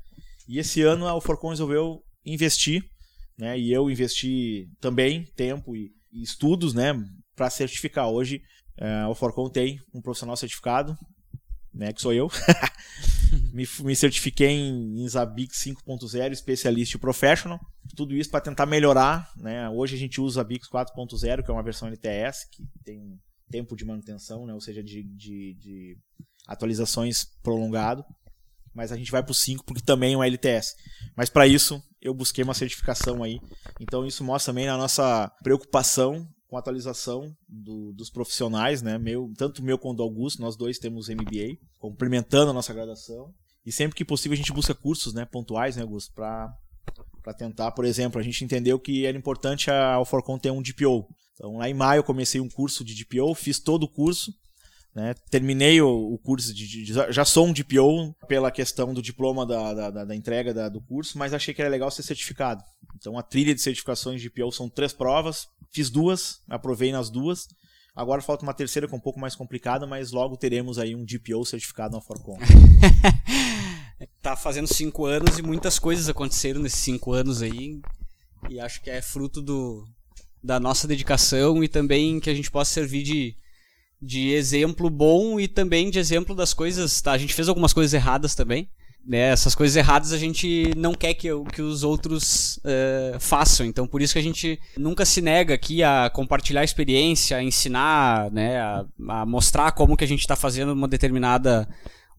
E 0.47 0.57
esse 0.57 0.81
ano 0.81 1.05
a 1.05 1.11
Alforcon 1.11 1.49
resolveu 1.49 2.03
investir, 2.25 2.83
né? 3.37 3.57
E 3.57 3.71
eu 3.71 3.89
investi 3.89 4.67
também 4.81 5.25
tempo 5.35 5.75
e, 5.75 5.91
e 6.11 6.23
estudos, 6.23 6.73
né? 6.73 6.93
Para 7.35 7.51
certificar. 7.51 8.09
Hoje 8.09 8.41
é, 8.77 8.87
a 8.87 9.03
Alforcon 9.03 9.49
tem 9.49 9.79
um 9.93 10.01
profissional 10.01 10.35
certificado, 10.35 10.97
né, 11.73 11.93
que 11.93 12.01
sou 12.01 12.13
eu. 12.13 12.29
me, 13.53 13.67
me, 13.81 13.95
certifiquei 13.95 14.49
em, 14.49 15.01
em 15.01 15.07
Zabbix 15.07 15.63
5.0, 15.63 16.35
Specialist 16.35 16.97
Professional. 16.97 17.59
Tudo 17.95 18.15
isso 18.15 18.29
para 18.29 18.41
tentar 18.41 18.65
melhorar. 18.65 19.31
Né? 19.37 19.69
Hoje 19.69 19.95
a 19.95 19.99
gente 19.99 20.19
usa 20.19 20.41
Zabbix 20.41 20.67
4.0, 20.67 21.43
que 21.43 21.51
é 21.51 21.53
uma 21.53 21.63
versão 21.63 21.87
LTS, 21.87 22.47
que 22.51 22.63
tem 22.83 22.99
um 22.99 23.17
tempo 23.49 23.75
de 23.75 23.85
manutenção, 23.85 24.45
né? 24.45 24.53
ou 24.53 24.61
seja, 24.61 24.83
de, 24.83 25.03
de, 25.03 25.53
de 25.55 25.97
atualizações 26.47 27.25
prolongado. 27.43 28.03
Mas 28.73 28.91
a 28.91 28.97
gente 28.97 29.11
vai 29.11 29.23
para 29.23 29.31
o 29.31 29.35
5 29.35 29.65
porque 29.65 29.81
também 29.81 30.13
é 30.13 30.17
um 30.17 30.23
LTS. 30.23 30.75
Mas 31.15 31.29
para 31.29 31.47
isso 31.47 31.81
eu 32.01 32.13
busquei 32.13 32.43
uma 32.43 32.53
certificação 32.53 33.23
aí. 33.23 33.39
Então 33.79 34.05
isso 34.05 34.23
mostra 34.23 34.51
também 34.53 34.67
a 34.67 34.77
nossa 34.77 35.29
preocupação 35.43 36.27
com 36.49 36.57
a 36.57 36.59
atualização 36.59 37.31
do, 37.47 37.93
dos 37.93 38.09
profissionais, 38.09 38.81
né? 38.81 38.97
Meu, 38.97 39.31
tanto 39.37 39.63
meu 39.63 39.77
quanto 39.77 39.97
do 39.97 40.03
Augusto, 40.03 40.41
nós 40.41 40.57
dois 40.57 40.79
temos 40.79 41.07
MBA, 41.07 41.59
complementando 41.77 42.49
a 42.49 42.53
nossa 42.53 42.73
graduação. 42.73 43.31
E 43.63 43.71
sempre 43.71 43.95
que 43.95 44.03
possível 44.03 44.33
a 44.33 44.37
gente 44.37 44.51
busca 44.51 44.73
cursos, 44.73 45.13
né, 45.13 45.25
pontuais, 45.25 45.75
né, 45.75 45.83
Augusto, 45.83 46.11
para 46.13 46.51
para 47.21 47.33
tentar, 47.33 47.71
por 47.71 47.85
exemplo, 47.85 48.19
a 48.19 48.23
gente 48.23 48.43
entendeu 48.43 48.79
que 48.79 49.05
era 49.05 49.15
importante 49.15 49.69
a 49.69 49.93
Alforcon 49.95 50.39
ter 50.39 50.51
um 50.51 50.61
DPO. 50.61 51.05
Então, 51.35 51.57
lá 51.57 51.69
em 51.69 51.73
maio 51.73 51.99
eu 51.99 52.03
comecei 52.03 52.41
um 52.41 52.49
curso 52.49 52.83
de 52.83 52.95
DPO, 52.95 53.35
fiz 53.35 53.59
todo 53.59 53.83
o 53.83 53.91
curso, 53.91 54.33
né? 54.93 55.13
Terminei 55.29 55.81
o, 55.81 56.13
o 56.13 56.17
curso 56.17 56.53
de, 56.53 56.67
de, 56.67 56.93
Já 56.93 57.23
sou 57.23 57.47
um 57.47 57.53
DPO 57.53 58.15
pela 58.27 58.51
questão 58.51 58.93
do 58.93 59.01
diploma 59.01 59.45
da, 59.45 59.89
da, 59.89 60.05
da 60.05 60.15
entrega 60.15 60.53
da, 60.53 60.69
do 60.69 60.81
curso, 60.81 61.17
mas 61.17 61.33
achei 61.33 61.53
que 61.53 61.61
era 61.61 61.69
legal 61.69 61.91
ser 61.91 62.03
certificado. 62.03 62.63
Então 62.95 63.17
a 63.17 63.23
trilha 63.23 63.53
de 63.53 63.61
certificações 63.61 64.21
de 64.21 64.29
DPO 64.29 64.51
são 64.51 64.69
três 64.69 64.91
provas, 64.91 65.47
fiz 65.71 65.89
duas, 65.89 66.41
aprovei 66.49 66.91
nas 66.91 67.09
duas. 67.09 67.47
Agora 67.95 68.21
falta 68.21 68.43
uma 68.43 68.53
terceira 68.53 68.87
que 68.87 68.93
é 68.93 68.97
um 68.97 69.01
pouco 69.01 69.19
mais 69.19 69.35
complicada, 69.35 69.85
mas 69.85 70.11
logo 70.11 70.37
teremos 70.37 70.79
aí 70.79 70.95
um 70.95 71.05
DPO 71.05 71.45
certificado 71.45 71.95
na 71.95 72.01
Forcon. 72.01 72.37
tá 74.21 74.35
fazendo 74.35 74.67
cinco 74.67 75.05
anos 75.05 75.37
e 75.37 75.41
muitas 75.41 75.77
coisas 75.77 76.07
aconteceram 76.07 76.61
nesses 76.61 76.79
cinco 76.79 77.13
anos 77.13 77.41
aí. 77.41 77.79
E 78.49 78.59
acho 78.59 78.81
que 78.81 78.89
é 78.89 79.01
fruto 79.01 79.41
do, 79.41 79.85
da 80.43 80.59
nossa 80.59 80.87
dedicação 80.87 81.63
e 81.63 81.67
também 81.67 82.19
que 82.19 82.29
a 82.29 82.33
gente 82.33 82.49
possa 82.49 82.71
servir 82.71 83.03
de, 83.03 83.35
de 84.01 84.31
exemplo 84.31 84.89
bom 84.89 85.39
e 85.39 85.47
também 85.47 85.89
de 85.89 85.99
exemplo 85.99 86.33
das 86.35 86.53
coisas. 86.53 87.01
Tá? 87.01 87.11
A 87.11 87.17
gente 87.17 87.33
fez 87.33 87.49
algumas 87.49 87.73
coisas 87.73 87.93
erradas 87.93 88.35
também. 88.35 88.69
Né? 89.05 89.29
Essas 89.29 89.55
coisas 89.55 89.75
erradas 89.75 90.11
a 90.11 90.17
gente 90.17 90.71
não 90.75 90.93
quer 90.93 91.13
que, 91.13 91.29
que 91.53 91.61
os 91.61 91.83
outros 91.83 92.57
uh, 92.57 93.19
façam. 93.19 93.65
Então, 93.65 93.87
por 93.87 94.01
isso 94.01 94.13
que 94.13 94.19
a 94.19 94.23
gente 94.23 94.59
nunca 94.77 95.05
se 95.05 95.21
nega 95.21 95.53
aqui 95.53 95.81
a 95.81 96.09
compartilhar 96.13 96.63
experiência, 96.63 97.37
a 97.37 97.43
ensinar, 97.43 98.31
né? 98.31 98.59
a, 98.59 98.85
a 99.09 99.25
mostrar 99.25 99.71
como 99.71 99.97
que 99.97 100.03
a 100.03 100.07
gente 100.07 100.21
está 100.21 100.35
fazendo 100.35 100.73
uma 100.73 100.87
determinada 100.87 101.67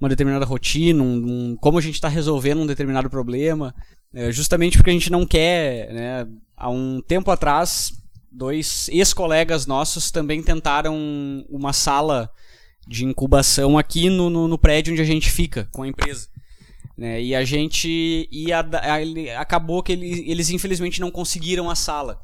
uma 0.00 0.08
determinada 0.08 0.46
rotina, 0.46 1.02
um, 1.02 1.50
um, 1.52 1.56
como 1.56 1.76
a 1.76 1.80
gente 1.82 1.96
está 1.96 2.08
resolvendo 2.08 2.62
um 2.62 2.66
determinado 2.66 3.10
problema, 3.10 3.74
é, 4.14 4.32
justamente 4.32 4.78
porque 4.78 4.88
a 4.88 4.94
gente 4.94 5.12
não 5.12 5.26
quer, 5.26 5.92
né, 5.92 6.26
há 6.56 6.70
um 6.70 7.02
tempo 7.02 7.30
atrás 7.30 7.92
dois 8.30 8.88
ex-colegas 8.88 9.66
nossos 9.66 10.10
também 10.10 10.42
tentaram 10.42 10.96
uma 11.48 11.72
sala 11.72 12.30
de 12.86 13.04
incubação 13.04 13.78
aqui 13.78 14.08
no, 14.08 14.30
no, 14.30 14.48
no, 14.48 14.58
prédio 14.58 14.92
onde 14.92 15.02
a 15.02 15.06
gente 15.06 15.30
fica 15.30 15.68
com 15.72 15.82
a 15.82 15.88
empresa. 15.88 16.28
Né? 16.96 17.22
E 17.22 17.34
a 17.34 17.44
gente 17.44 18.28
ia, 18.30 18.60
acabou 19.38 19.82
que 19.82 19.92
eles, 19.92 20.18
eles 20.26 20.50
infelizmente 20.50 21.00
não 21.00 21.10
conseguiram 21.10 21.70
a 21.70 21.74
sala. 21.74 22.20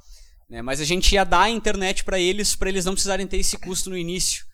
Né? 0.49 0.63
Mas 0.63 0.81
a 0.81 0.85
gente 0.85 1.13
ia 1.15 1.25
dar 1.25 1.43
a 1.43 1.51
internet 1.51 2.05
para 2.05 2.19
eles, 2.19 2.55
para 2.55 2.69
eles 2.69 2.85
não 2.85 2.93
precisarem 2.93 3.27
ter 3.27 3.39
esse 3.39 3.57
custo 3.59 3.91
no 3.91 3.97
início. 3.97 4.45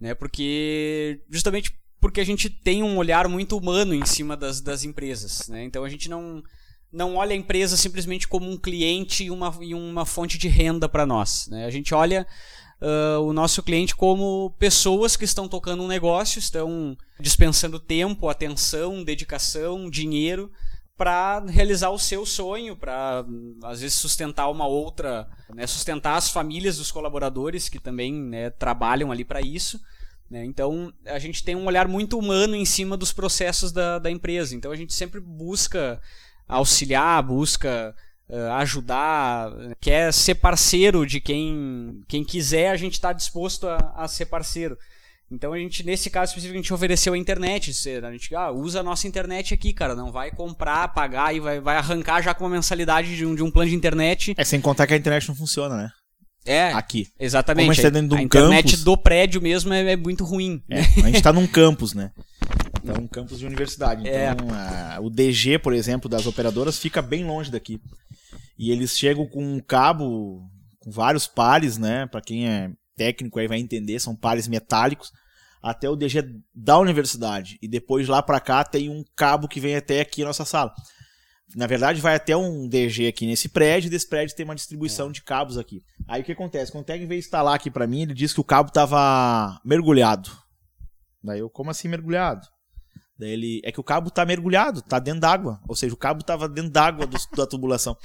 Né? 0.00 0.14
Porque 0.14 1.20
justamente 1.30 1.72
porque 2.00 2.20
a 2.20 2.24
gente 2.24 2.50
tem 2.50 2.82
um 2.82 2.96
olhar 2.96 3.28
muito 3.28 3.56
humano 3.56 3.94
em 3.94 4.04
cima 4.04 4.36
das, 4.36 4.60
das 4.60 4.82
empresas. 4.82 5.46
Né? 5.46 5.62
Então 5.62 5.84
a 5.84 5.88
gente 5.88 6.08
não 6.10 6.42
não 6.92 7.16
olha 7.16 7.32
a 7.32 7.36
empresa 7.36 7.76
simplesmente 7.76 8.28
como 8.28 8.50
um 8.50 8.56
cliente 8.56 9.24
e 9.24 9.30
uma, 9.30 9.56
e 9.60 9.74
uma 9.74 10.04
fonte 10.04 10.36
de 10.36 10.48
renda 10.48 10.88
para 10.88 11.06
nós. 11.06 11.48
Né? 11.48 11.64
A 11.64 11.70
gente 11.70 11.94
olha 11.94 12.26
uh, 12.80 13.20
o 13.22 13.32
nosso 13.32 13.62
cliente 13.62 13.96
como 13.96 14.54
pessoas 14.58 15.16
que 15.16 15.24
estão 15.24 15.48
tocando 15.48 15.82
um 15.82 15.88
negócio, 15.88 16.38
estão 16.38 16.96
dispensando 17.18 17.80
tempo, 17.80 18.28
atenção, 18.28 19.02
dedicação, 19.02 19.88
dinheiro 19.88 20.50
para 20.96 21.40
realizar 21.46 21.90
o 21.90 21.98
seu 21.98 22.24
sonho, 22.24 22.76
para 22.76 23.24
às 23.64 23.80
vezes 23.80 23.96
sustentar 23.96 24.48
uma 24.48 24.66
outra, 24.66 25.28
né, 25.52 25.66
sustentar 25.66 26.16
as 26.16 26.28
famílias 26.28 26.76
dos 26.76 26.92
colaboradores 26.92 27.68
que 27.68 27.80
também 27.80 28.12
né, 28.12 28.50
trabalham 28.50 29.10
ali 29.10 29.24
para 29.24 29.40
isso. 29.40 29.80
Né? 30.30 30.44
Então 30.44 30.92
a 31.06 31.18
gente 31.18 31.42
tem 31.42 31.56
um 31.56 31.66
olhar 31.66 31.88
muito 31.88 32.18
humano 32.18 32.54
em 32.54 32.64
cima 32.64 32.96
dos 32.96 33.12
processos 33.12 33.72
da, 33.72 33.98
da 33.98 34.10
empresa. 34.10 34.54
Então 34.54 34.70
a 34.70 34.76
gente 34.76 34.92
sempre 34.92 35.18
busca 35.18 36.00
auxiliar, 36.48 37.22
busca 37.22 37.94
uh, 38.28 38.52
ajudar, 38.54 39.50
quer 39.80 40.12
ser 40.12 40.36
parceiro 40.36 41.06
de 41.06 41.20
quem, 41.20 42.02
quem 42.08 42.24
quiser, 42.24 42.70
a 42.70 42.76
gente 42.76 42.94
está 42.94 43.12
disposto 43.12 43.68
a, 43.68 43.94
a, 43.96 44.08
ser 44.08 44.26
parceiro. 44.26 44.76
Então 45.30 45.54
a 45.54 45.58
gente, 45.58 45.84
nesse 45.84 46.10
caso 46.10 46.30
específico, 46.30 46.58
a 46.58 46.62
gente 46.62 46.74
ofereceu 46.74 47.14
a 47.14 47.18
internet. 47.18 47.70
A 48.04 48.12
gente 48.12 48.34
ah, 48.34 48.50
usa 48.50 48.80
a 48.80 48.82
nossa 48.82 49.08
internet 49.08 49.54
aqui, 49.54 49.72
cara. 49.72 49.94
Não 49.94 50.12
vai 50.12 50.30
comprar, 50.30 50.88
pagar 50.88 51.34
e 51.34 51.40
vai, 51.40 51.58
vai 51.58 51.76
arrancar 51.78 52.20
já 52.20 52.34
com 52.34 52.44
uma 52.44 52.50
mensalidade 52.50 53.16
de 53.16 53.24
um, 53.24 53.34
de 53.34 53.42
um 53.42 53.50
plano 53.50 53.70
de 53.70 53.74
internet. 53.74 54.34
É 54.36 54.44
sem 54.44 54.60
contar 54.60 54.86
que 54.86 54.92
a 54.92 54.96
internet 54.96 55.26
não 55.28 55.34
funciona, 55.34 55.74
né? 55.74 55.90
É. 56.44 56.72
Aqui. 56.72 57.06
Exatamente. 57.18 57.64
Como 57.64 57.70
a, 57.70 57.74
gente 57.74 57.82
tá 57.82 57.90
dentro 57.90 58.08
de 58.08 58.14
um 58.14 58.18
a 58.18 58.22
internet 58.22 58.64
campus, 58.64 58.84
do 58.84 58.96
prédio 58.96 59.40
mesmo 59.40 59.72
é, 59.72 59.92
é 59.92 59.96
muito 59.96 60.24
ruim. 60.24 60.62
É, 60.68 60.80
a 60.80 61.06
gente 61.06 61.16
está 61.16 61.32
num 61.32 61.46
campus, 61.48 61.94
né? 61.94 62.10
Então, 62.82 62.96
um 63.02 63.06
campus 63.06 63.38
de 63.38 63.46
universidade. 63.46 64.08
É. 64.08 64.32
Então, 64.32 64.48
a, 64.50 64.98
o 65.00 65.08
DG, 65.08 65.58
por 65.58 65.72
exemplo, 65.72 66.08
das 66.08 66.26
operadoras 66.26 66.78
fica 66.78 67.00
bem 67.00 67.24
longe 67.24 67.50
daqui. 67.50 67.80
E 68.58 68.70
eles 68.70 68.98
chegam 68.98 69.26
com 69.26 69.42
um 69.42 69.60
cabo 69.60 70.42
com 70.80 70.90
vários 70.90 71.26
pares, 71.26 71.78
né? 71.78 72.06
Para 72.06 72.20
quem 72.20 72.48
é 72.48 72.70
técnico 72.96 73.38
aí 73.38 73.48
vai 73.48 73.58
entender, 73.58 73.98
são 74.00 74.14
pares 74.14 74.48
metálicos 74.48 75.12
até 75.62 75.88
o 75.88 75.96
DG 75.96 76.22
da 76.54 76.78
universidade. 76.78 77.56
E 77.62 77.68
depois 77.68 78.08
lá 78.08 78.20
para 78.20 78.40
cá 78.40 78.64
tem 78.64 78.90
um 78.90 79.04
cabo 79.14 79.46
que 79.46 79.60
vem 79.60 79.76
até 79.76 80.00
aqui 80.00 80.22
a 80.22 80.26
nossa 80.26 80.44
sala. 80.44 80.74
Na 81.54 81.66
verdade, 81.66 82.00
vai 82.00 82.14
até 82.16 82.36
um 82.36 82.66
DG 82.66 83.06
aqui 83.06 83.26
nesse 83.26 83.48
prédio, 83.48 83.88
e 83.88 83.90
desse 83.90 84.08
prédio 84.08 84.34
tem 84.34 84.44
uma 84.44 84.54
distribuição 84.54 85.08
é. 85.08 85.12
de 85.12 85.22
cabos 85.22 85.58
aqui. 85.58 85.82
Aí 86.08 86.22
o 86.22 86.24
que 86.24 86.32
acontece? 86.32 86.72
Quando 86.72 86.82
o 86.82 86.86
técnico 86.86 87.10
veio 87.10 87.18
instalar 87.18 87.54
aqui 87.54 87.70
para 87.70 87.86
mim, 87.86 88.02
ele 88.02 88.14
disse 88.14 88.34
que 88.34 88.40
o 88.40 88.44
cabo 88.44 88.68
estava 88.68 89.60
mergulhado. 89.64 90.30
Daí 91.22 91.40
eu, 91.40 91.50
como 91.50 91.70
assim 91.70 91.88
mergulhado? 91.88 92.46
Daí 93.22 93.30
ele, 93.30 93.60
é 93.62 93.70
que 93.70 93.78
o 93.78 93.84
cabo 93.84 94.10
tá 94.10 94.26
mergulhado, 94.26 94.82
tá 94.82 94.98
dentro 94.98 95.20
d'água. 95.20 95.60
Ou 95.68 95.76
seja, 95.76 95.94
o 95.94 95.96
cabo 95.96 96.24
tava 96.24 96.48
dentro 96.48 96.72
d'água 96.72 97.08
da 97.36 97.46
tubulação. 97.46 97.96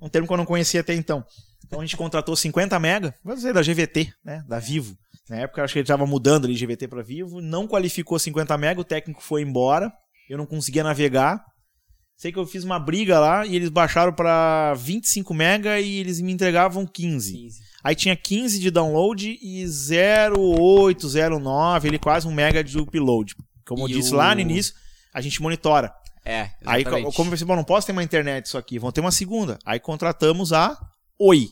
Um 0.00 0.08
termo 0.08 0.26
que 0.26 0.32
eu 0.32 0.38
não 0.38 0.46
conhecia 0.46 0.80
até 0.80 0.94
então. 0.94 1.22
Então 1.66 1.80
a 1.80 1.84
gente 1.84 1.94
contratou 1.94 2.34
50 2.34 2.80
mega, 2.80 3.14
vou 3.22 3.34
dizer, 3.34 3.52
da 3.52 3.60
GVT, 3.60 4.10
né, 4.24 4.42
da 4.48 4.58
Vivo. 4.58 4.96
Na 5.28 5.36
época 5.36 5.60
eu 5.60 5.64
acho 5.64 5.74
que 5.74 5.78
ele 5.78 5.84
estava 5.84 6.06
mudando 6.06 6.46
ali 6.46 6.54
GVT 6.54 6.88
para 6.88 7.02
Vivo, 7.02 7.42
não 7.42 7.68
qualificou 7.68 8.18
50 8.18 8.56
mega, 8.56 8.80
o 8.80 8.84
técnico 8.84 9.22
foi 9.22 9.42
embora, 9.42 9.92
eu 10.28 10.38
não 10.38 10.46
conseguia 10.46 10.82
navegar. 10.82 11.44
Sei 12.16 12.32
que 12.32 12.38
eu 12.38 12.46
fiz 12.46 12.64
uma 12.64 12.78
briga 12.78 13.20
lá 13.20 13.44
e 13.44 13.54
eles 13.54 13.68
baixaram 13.68 14.14
para 14.14 14.72
25 14.74 15.34
mega 15.34 15.78
e 15.80 15.98
eles 15.98 16.18
me 16.20 16.32
entregavam 16.32 16.86
15. 16.86 17.32
15. 17.32 17.60
Aí 17.84 17.94
tinha 17.94 18.16
15 18.16 18.58
de 18.58 18.70
download 18.70 19.38
e 19.42 19.66
0,809, 19.66 21.88
ele 21.88 21.98
quase 21.98 22.26
um 22.26 22.32
mega 22.32 22.64
de 22.64 22.78
upload. 22.78 23.34
Como 23.66 23.88
e 23.88 23.92
eu 23.92 23.98
disse 23.98 24.12
o... 24.12 24.16
lá 24.16 24.34
no 24.34 24.40
início, 24.40 24.74
a 25.12 25.20
gente 25.20 25.40
monitora. 25.40 25.92
É, 26.24 26.50
exatamente. 26.60 26.88
Aí, 26.88 27.12
como 27.12 27.28
eu 27.28 27.30
pensei, 27.30 27.46
bom, 27.46 27.56
não 27.56 27.64
posso 27.64 27.86
ter 27.86 27.92
uma 27.92 28.02
internet 28.02 28.46
isso 28.46 28.56
aqui, 28.56 28.78
vão 28.78 28.92
ter 28.92 29.00
uma 29.00 29.10
segunda. 29.10 29.58
Aí 29.64 29.80
contratamos 29.80 30.52
a 30.52 30.78
Oi, 31.24 31.50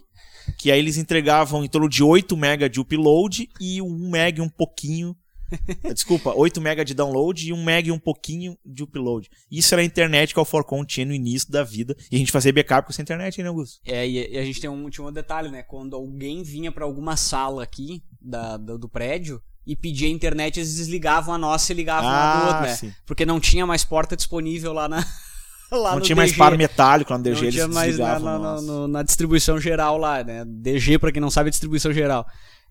que 0.59 0.69
aí 0.73 0.81
eles 0.81 0.97
entregavam 0.97 1.65
em 1.65 1.69
torno 1.69 1.89
de 1.89 2.03
8 2.03 2.37
MB 2.37 2.69
de 2.69 2.81
upload 2.81 3.49
e 3.61 3.81
1 3.81 3.87
MB 3.87 4.41
um 4.41 4.49
pouquinho. 4.49 5.17
Desculpa, 5.95 6.35
8 6.35 6.61
MB 6.61 6.85
de 6.85 6.93
download 6.93 7.49
e 7.49 7.53
1 7.53 7.57
MB 7.57 7.93
um 7.93 7.99
pouquinho 7.99 8.59
de 8.65 8.83
upload. 8.83 9.29
Isso 9.49 9.73
era 9.73 9.83
a 9.83 9.85
internet 9.85 10.35
que 10.35 10.41
a 10.41 10.45
Forcon 10.45 10.85
tinha 10.85 11.07
no 11.07 11.15
início 11.15 11.51
da 11.53 11.63
vida. 11.63 11.95
E 12.11 12.17
a 12.17 12.19
gente 12.19 12.33
fazia 12.33 12.53
backup 12.53 12.87
com 12.87 12.93
essa 12.93 13.01
internet, 13.01 13.41
né, 13.41 13.49
Augusto? 13.49 13.81
É, 13.87 14.09
e 14.09 14.37
a 14.37 14.45
gente 14.45 14.61
tem 14.61 14.69
um, 14.69 14.91
tinha 14.91 15.07
um 15.07 15.13
detalhe, 15.13 15.51
né? 15.51 15.63
Quando 15.63 15.95
alguém 15.95 16.43
vinha 16.43 16.73
para 16.73 16.85
alguma 16.85 17.17
sala 17.17 17.63
aqui 17.63 18.03
da, 18.21 18.57
do, 18.57 18.77
do 18.77 18.89
prédio, 18.89 19.41
e 19.71 19.77
pedia 19.77 20.09
a 20.09 20.11
internet, 20.11 20.59
eles 20.59 20.75
desligavam 20.75 21.33
a 21.33 21.39
nossa 21.39 21.73
e 21.73 21.77
ligavam 21.77 22.11
ah, 22.11 22.33
a 22.33 22.41
do 22.41 22.47
outro, 22.49 22.63
né? 22.63 22.75
Sim. 22.75 22.93
Porque 23.07 23.25
não 23.25 23.39
tinha 23.39 23.65
mais 23.65 23.85
porta 23.85 24.17
disponível 24.17 24.73
lá 24.73 24.89
na. 24.89 24.97
lá 25.71 25.95
não 25.95 26.01
tinha 26.01 26.17
DG. 26.17 26.17
mais 26.17 26.37
par 26.37 26.59
metálico 26.59 27.13
lá 27.13 27.19
no 27.19 27.23
DG, 27.23 27.37
não 27.37 27.43
eles 27.45 27.55
tinha 27.55 27.69
mais 27.69 27.97
na, 27.97 28.19
na, 28.19 28.61
na, 28.61 28.89
na, 28.89 29.03
distribuição 29.05 29.61
geral 29.61 29.97
lá, 29.97 30.25
né? 30.25 30.45
DG, 30.45 30.99
para 30.99 31.13
quem 31.13 31.23
não 31.23 31.31
sabe, 31.31 31.51
é 31.51 31.51
distribuição 31.51 31.93
geral. 31.93 32.27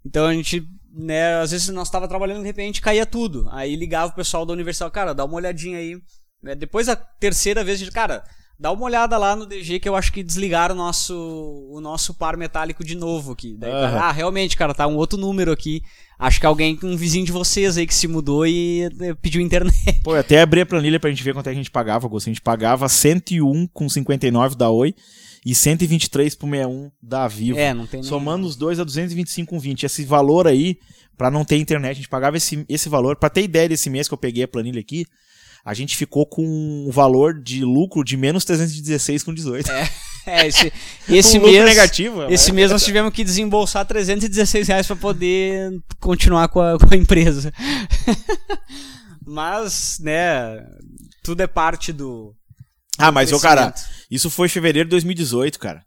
Então 0.06 0.26
a 0.26 0.34
gente, 0.34 0.68
né, 0.94 1.36
às 1.40 1.52
vezes 1.52 1.70
nós 1.70 1.90
tava 1.90 2.06
trabalhando 2.06 2.42
de 2.42 2.48
repente 2.48 2.82
caía 2.82 3.06
tudo. 3.06 3.48
Aí 3.50 3.78
ligava 3.78 4.12
o 4.12 4.16
pessoal 4.16 4.46
da 4.46 4.52
Universal, 4.52 4.92
cara, 4.92 5.14
dá 5.14 5.24
uma 5.24 5.36
olhadinha 5.36 5.78
aí. 5.78 5.98
Né? 6.44 6.54
Depois 6.54 6.90
a 6.90 6.98
terceira 6.98 7.64
vez, 7.64 7.80
a 7.80 7.86
gente, 7.86 7.94
cara, 7.94 8.26
dá 8.60 8.72
uma 8.72 8.84
olhada 8.84 9.18
lá 9.18 9.36
no 9.36 9.46
DG 9.46 9.80
que 9.80 9.88
eu 9.88 9.96
acho 9.96 10.12
que 10.12 10.22
desligaram 10.22 10.76
o 10.76 10.78
nosso, 10.78 11.16
o 11.72 11.80
nosso 11.80 12.14
par 12.14 12.36
metálico 12.36 12.84
de 12.84 12.96
novo 12.96 13.32
aqui. 13.32 13.56
Daí, 13.58 13.72
uhum. 13.72 13.98
ah, 13.98 14.12
realmente, 14.12 14.58
cara, 14.58 14.74
tá 14.74 14.86
um 14.86 14.98
outro 14.98 15.18
número 15.18 15.52
aqui. 15.52 15.82
Acho 16.18 16.40
que 16.42 16.46
alguém, 16.46 16.78
um 16.84 16.98
vizinho 16.98 17.26
de 17.26 17.32
vocês 17.32 17.78
aí 17.78 17.88
que 17.88 17.94
se 17.94 18.06
mudou 18.06 18.46
e 18.46 18.90
eh, 19.00 19.14
pediu 19.22 19.40
internet. 19.40 20.02
Pô, 20.04 20.16
eu 20.16 20.20
até 20.20 20.42
abri 20.42 20.60
a 20.60 20.66
planilha 20.66 21.00
pra 21.00 21.10
gente 21.10 21.24
ver 21.24 21.34
quanto 21.34 21.48
é 21.48 21.52
que 21.52 21.56
a 21.56 21.62
gente 21.62 21.72
pagava, 21.72 22.06
Augusto. 22.06 22.28
A 22.28 22.32
gente 22.32 22.42
pagava 22.42 22.90
101 22.90 23.68
com 23.68 23.88
59 23.88 24.58
da 24.58 24.70
Oi 24.70 24.94
e 25.46 25.56
123 25.56 26.36
por 26.36 26.50
61 26.50 26.92
da 27.02 27.26
Vivo. 27.30 27.58
É, 27.58 27.74
não 27.74 27.88
tem 27.88 28.04
Somando 28.04 28.46
os 28.46 28.58
dois 28.58 28.82
a 28.82 28.84
225 28.84 29.50
com 29.50 29.58
20. 29.58 29.86
Esse 29.86 30.04
valor 30.04 30.46
aí, 30.46 30.78
para 31.18 31.32
não 31.32 31.46
ter 31.46 31.56
internet, 31.56 31.92
a 31.92 31.96
gente 31.96 32.10
pagava 32.10 32.36
esse, 32.36 32.66
esse 32.68 32.90
valor. 32.90 33.16
Para 33.16 33.30
ter 33.30 33.44
ideia 33.44 33.70
desse 33.70 33.90
mês 33.90 34.10
que 34.10 34.14
eu 34.14 34.18
peguei 34.18 34.44
a 34.44 34.48
planilha 34.48 34.82
aqui, 34.82 35.06
a 35.64 35.74
gente 35.74 35.96
ficou 35.96 36.26
com 36.26 36.44
um 36.46 36.92
valor 36.92 37.40
de 37.40 37.64
lucro 37.64 38.04
de 38.04 38.16
menos 38.18 38.46
316 38.46 39.24
com 39.24 39.34
18. 39.34 39.70
É. 39.72 39.90
É, 40.26 40.46
esse, 40.46 40.72
esse 41.08 41.38
um 41.40 41.42
lucro 41.42 41.56
mês. 41.56 41.66
negativo. 41.66 42.24
Esse 42.32 42.52
mês 42.52 42.70
nós 42.70 42.84
tivemos 42.84 43.12
que 43.12 43.24
desembolsar 43.24 43.84
316 43.84 44.68
reais 44.68 44.86
para 44.86 44.96
poder 44.96 45.82
continuar 46.00 46.50
com 46.50 46.62
a, 46.62 46.78
com 46.78 46.94
a 46.94 46.96
empresa. 46.98 47.52
Mas, 49.26 49.98
né, 50.00 50.64
tudo 51.24 51.42
é 51.42 51.48
parte 51.48 51.92
do. 51.92 52.36
Ah, 52.98 53.12
mas, 53.12 53.32
ô, 53.32 53.40
cara, 53.40 53.74
isso 54.12 54.30
foi 54.30 54.48
em 54.48 54.52
fevereiro 54.52 54.88
de 54.88 54.92
2018, 54.92 55.58
cara. 55.58 55.82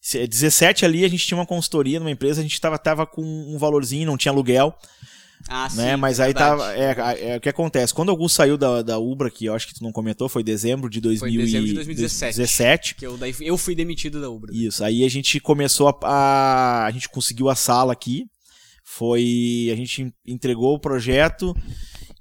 Se- 0.00 0.26
17 0.26 0.84
ali 0.84 1.04
a 1.04 1.08
gente 1.08 1.26
tinha 1.26 1.38
uma 1.38 1.46
consultoria 1.46 1.98
numa 1.98 2.10
empresa, 2.10 2.40
a 2.40 2.42
gente 2.42 2.60
tava, 2.60 2.78
tava 2.78 3.06
com 3.06 3.22
um 3.22 3.58
valorzinho, 3.58 4.06
não 4.06 4.16
tinha 4.16 4.30
aluguel, 4.30 4.76
Ah, 5.48 5.68
né? 5.74 5.94
sim, 5.94 5.96
Mas 6.00 6.18
é 6.20 6.24
aí 6.24 6.32
verdade. 6.32 6.58
tava. 6.58 6.74
É, 6.76 7.30
é, 7.32 7.36
o 7.36 7.40
que 7.40 7.48
acontece? 7.48 7.92
Quando 7.92 8.08
o 8.08 8.12
Augusto 8.12 8.36
saiu 8.36 8.56
da, 8.56 8.82
da 8.82 8.98
Ubra, 8.98 9.30
que 9.30 9.46
eu 9.46 9.54
acho 9.54 9.66
que 9.66 9.74
tu 9.74 9.82
não 9.82 9.92
comentou, 9.92 10.28
foi 10.28 10.42
dezembro 10.42 10.88
de, 10.88 11.00
2000 11.00 11.40
dezembro 11.40 11.66
de 11.66 11.72
e- 11.72 11.74
2017. 11.74 12.36
17. 12.38 12.94
Que 12.94 13.06
eu, 13.06 13.16
daí, 13.16 13.34
eu 13.40 13.56
fui 13.58 13.74
demitido 13.74 14.20
da 14.20 14.30
Ubra. 14.30 14.52
Isso, 14.54 14.84
aí 14.84 15.04
a 15.04 15.08
gente 15.10 15.38
começou 15.40 15.88
a, 15.88 15.98
a. 16.06 16.86
A 16.86 16.90
gente 16.90 17.08
conseguiu 17.08 17.48
a 17.48 17.54
sala 17.54 17.92
aqui. 17.92 18.26
Foi. 18.84 19.68
A 19.72 19.76
gente 19.76 20.12
entregou 20.26 20.74
o 20.74 20.78
projeto 20.80 21.54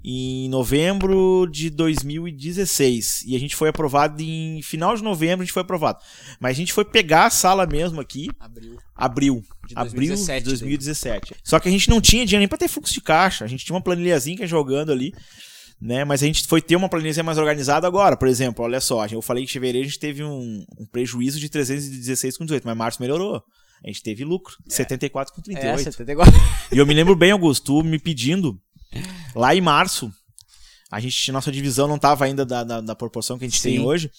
em 0.03 0.49
novembro 0.49 1.47
de 1.51 1.69
2016. 1.69 3.23
E 3.25 3.35
a 3.35 3.39
gente 3.39 3.55
foi 3.55 3.69
aprovado 3.69 4.21
em 4.21 4.61
final 4.61 4.95
de 4.95 5.03
novembro, 5.03 5.43
a 5.43 5.45
gente 5.45 5.53
foi 5.53 5.61
aprovado. 5.61 5.99
Mas 6.39 6.51
a 6.51 6.59
gente 6.59 6.73
foi 6.73 6.85
pegar 6.85 7.25
a 7.25 7.29
sala 7.29 7.65
mesmo 7.65 8.01
aqui, 8.01 8.29
Abril 8.39 8.77
abril. 9.01 9.43
de 9.67 9.73
Abril 9.75 10.09
2017. 10.09 10.43
de 10.43 10.49
2017. 10.49 11.35
Só 11.43 11.59
que 11.59 11.67
a 11.67 11.71
gente 11.71 11.89
não 11.89 11.99
tinha 11.99 12.25
dinheiro 12.25 12.41
nem 12.41 12.47
pra 12.47 12.57
ter 12.57 12.67
fluxo 12.67 12.93
de 12.93 13.01
caixa. 13.01 13.43
A 13.43 13.47
gente 13.47 13.65
tinha 13.65 13.75
uma 13.75 13.81
planilhazinha 13.81 14.45
jogando 14.45 14.91
ali. 14.91 15.13
Né, 15.83 16.05
mas 16.05 16.21
a 16.21 16.27
gente 16.27 16.45
foi 16.45 16.61
ter 16.61 16.75
uma 16.75 16.87
planilha 16.87 17.23
mais 17.23 17.39
organizada 17.39 17.87
agora. 17.87 18.15
Por 18.15 18.27
exemplo, 18.27 18.63
olha 18.63 18.79
só, 18.79 19.03
eu 19.07 19.19
falei 19.19 19.43
que 19.43 19.49
em 19.49 19.53
fevereiro 19.53 19.87
a 19.87 19.89
gente 19.89 19.99
teve 19.99 20.23
um, 20.23 20.63
um 20.77 20.85
prejuízo 20.85 21.39
de 21.39 21.49
316 21.49 22.37
com 22.37 22.45
18, 22.45 22.63
mas 22.67 22.77
março 22.77 23.01
melhorou. 23.01 23.43
A 23.83 23.87
gente 23.87 24.03
teve 24.03 24.23
lucro, 24.23 24.55
74 24.67 25.33
com 25.33 25.41
daí. 25.41 25.55
38. 25.55 25.79
É, 25.79 25.91
74. 25.91 26.33
E 26.71 26.77
eu 26.77 26.85
me 26.85 26.93
lembro 26.93 27.15
bem, 27.15 27.31
Augusto, 27.31 27.65
tu 27.65 27.83
me 27.83 27.97
pedindo, 27.97 28.61
lá 29.35 29.55
em 29.55 29.61
março, 29.61 30.11
a 30.91 30.99
gente, 30.99 31.31
nossa 31.31 31.51
divisão 31.51 31.87
não 31.87 31.95
estava 31.95 32.25
ainda 32.25 32.45
da, 32.45 32.63
da, 32.63 32.81
da 32.81 32.95
proporção 32.95 33.37
que 33.37 33.45
a 33.45 33.47
gente 33.47 33.61
tem 33.61 33.77
Sim. 33.77 33.85
hoje. 33.85 34.11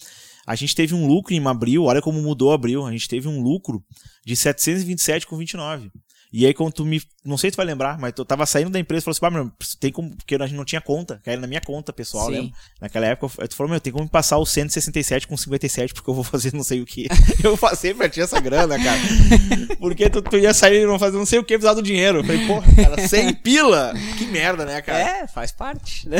A 0.46 0.54
gente 0.56 0.74
teve 0.74 0.94
um 0.94 1.06
lucro 1.06 1.34
em 1.34 1.46
abril, 1.46 1.84
olha 1.84 2.02
como 2.02 2.20
mudou 2.20 2.52
abril. 2.52 2.84
A 2.84 2.90
gente 2.90 3.08
teve 3.08 3.28
um 3.28 3.40
lucro 3.40 3.84
de 4.24 4.34
727 4.34 5.26
com 5.26 5.36
29. 5.36 5.90
E 6.32 6.46
aí, 6.46 6.54
quando 6.54 6.72
tu 6.72 6.84
me. 6.84 7.00
Não 7.24 7.38
sei 7.38 7.50
se 7.50 7.54
tu 7.54 7.58
vai 7.58 7.66
lembrar, 7.66 7.98
mas 8.00 8.12
tu 8.12 8.24
tava 8.24 8.44
saindo 8.44 8.70
da 8.70 8.80
empresa 8.80 9.02
e 9.02 9.04
falou 9.04 9.12
assim: 9.12 9.20
"Pá, 9.20 9.30
meu, 9.30 9.52
tem 9.78 9.92
como. 9.92 10.10
Porque 10.16 10.34
a 10.34 10.38
gente 10.46 10.56
não 10.56 10.64
tinha 10.64 10.80
conta, 10.80 11.20
era 11.24 11.40
na 11.40 11.46
minha 11.46 11.60
conta 11.60 11.92
pessoal, 11.92 12.28
lembra? 12.28 12.50
Naquela 12.80 13.06
época, 13.06 13.46
tu 13.46 13.54
falou: 13.54 13.70
meu, 13.70 13.80
tem 13.80 13.92
como 13.92 14.04
me 14.04 14.10
passar 14.10 14.38
o 14.38 14.44
167 14.46 15.28
com 15.28 15.36
57, 15.36 15.94
porque 15.94 16.10
eu 16.10 16.14
vou 16.14 16.24
fazer 16.24 16.52
não 16.52 16.64
sei 16.64 16.80
o 16.80 16.84
que. 16.84 17.06
eu 17.44 17.56
passei 17.56 17.94
pra 17.94 18.08
ti 18.08 18.20
essa 18.20 18.40
grana, 18.40 18.76
cara. 18.76 18.98
Porque 19.78 20.08
tu, 20.08 20.20
tu 20.22 20.36
ia 20.36 20.54
sair 20.54 20.82
e 20.82 20.86
não 20.86 20.98
fazer 20.98 21.16
não 21.16 21.26
sei 21.26 21.38
o 21.38 21.44
que, 21.44 21.54
precisar 21.54 21.74
do 21.74 21.82
dinheiro. 21.82 22.18
Eu 22.18 22.24
falei, 22.24 22.46
pô, 22.46 22.62
cara, 22.80 23.06
100 23.08 23.34
pila! 23.34 23.92
Que 24.16 24.26
merda, 24.26 24.64
né, 24.64 24.80
cara? 24.80 24.98
É, 24.98 25.26
faz 25.26 25.50
parte, 25.50 26.08
né? 26.08 26.18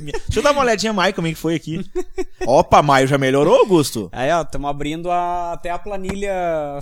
Mer- 0.00 0.20
Deixa 0.26 0.38
eu 0.40 0.42
dar 0.42 0.50
uma 0.52 0.62
olhadinha, 0.62 0.92
Maio, 0.92 1.14
como 1.14 1.26
é 1.28 1.30
que 1.30 1.36
foi 1.38 1.54
aqui. 1.54 1.84
Opa, 2.44 2.82
Maio 2.82 3.06
já 3.06 3.16
melhorou, 3.16 3.60
Augusto? 3.60 4.08
Aí, 4.12 4.30
ó, 4.32 4.42
estamos 4.42 4.68
abrindo 4.68 5.08
a- 5.10 5.52
até 5.52 5.70
a 5.70 5.78
planilha 5.78 6.32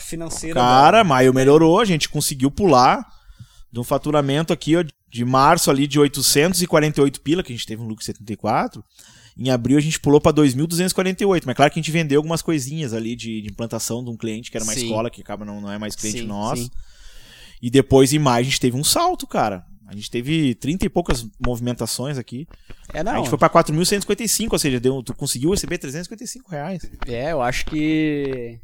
financeira. 0.00 0.54
Cara, 0.60 0.98
da- 0.98 1.04
maio 1.04 1.34
melhorou, 1.34 1.78
a 1.78 1.84
gente 1.84 2.08
conseguiu 2.08 2.50
pular 2.50 3.06
de 3.74 3.80
um 3.80 3.84
faturamento 3.84 4.52
aqui, 4.52 4.76
ó, 4.76 4.84
de 5.10 5.24
março 5.24 5.68
ali 5.68 5.88
de 5.88 5.98
848 5.98 7.20
pila, 7.20 7.42
que 7.42 7.52
a 7.52 7.56
gente 7.56 7.66
teve 7.66 7.82
um 7.82 7.86
lucro 7.86 7.98
de 7.98 8.04
74. 8.04 8.84
Em 9.36 9.50
abril 9.50 9.76
a 9.76 9.80
gente 9.80 9.98
pulou 9.98 10.20
pra 10.20 10.32
2.248, 10.32 11.42
mas 11.44 11.56
claro 11.56 11.72
que 11.72 11.80
a 11.80 11.82
gente 11.82 11.90
vendeu 11.90 12.20
algumas 12.20 12.40
coisinhas 12.40 12.94
ali 12.94 13.16
de, 13.16 13.42
de 13.42 13.48
implantação 13.48 14.04
de 14.04 14.10
um 14.10 14.16
cliente, 14.16 14.48
que 14.48 14.56
era 14.56 14.62
uma 14.62 14.72
Sim. 14.74 14.84
escola 14.84 15.10
que 15.10 15.20
acaba 15.20 15.44
não, 15.44 15.60
não 15.60 15.72
é 15.72 15.76
mais 15.76 15.96
cliente 15.96 16.20
Sim, 16.20 16.26
nosso. 16.26 16.62
sim. 16.62 16.70
E 17.60 17.68
depois 17.68 18.12
em 18.12 18.18
maio 18.20 18.42
a 18.42 18.44
gente 18.44 18.60
teve 18.60 18.76
um 18.76 18.84
salto, 18.84 19.26
cara. 19.26 19.66
A 19.88 19.94
gente 19.94 20.08
teve 20.08 20.54
30 20.54 20.86
e 20.86 20.88
poucas 20.88 21.26
movimentações 21.44 22.16
aqui. 22.16 22.46
É, 22.92 23.00
a 23.00 23.04
não. 23.04 23.16
gente 23.16 23.28
foi 23.28 23.38
pra 23.38 23.50
4.155, 23.50 24.52
ou 24.52 24.58
seja, 24.58 24.78
deu, 24.78 25.02
tu 25.02 25.14
conseguiu 25.14 25.50
receber 25.50 25.78
355 25.78 26.48
reais. 26.48 26.88
É, 27.08 27.32
eu 27.32 27.42
acho 27.42 27.66
que. 27.66 28.60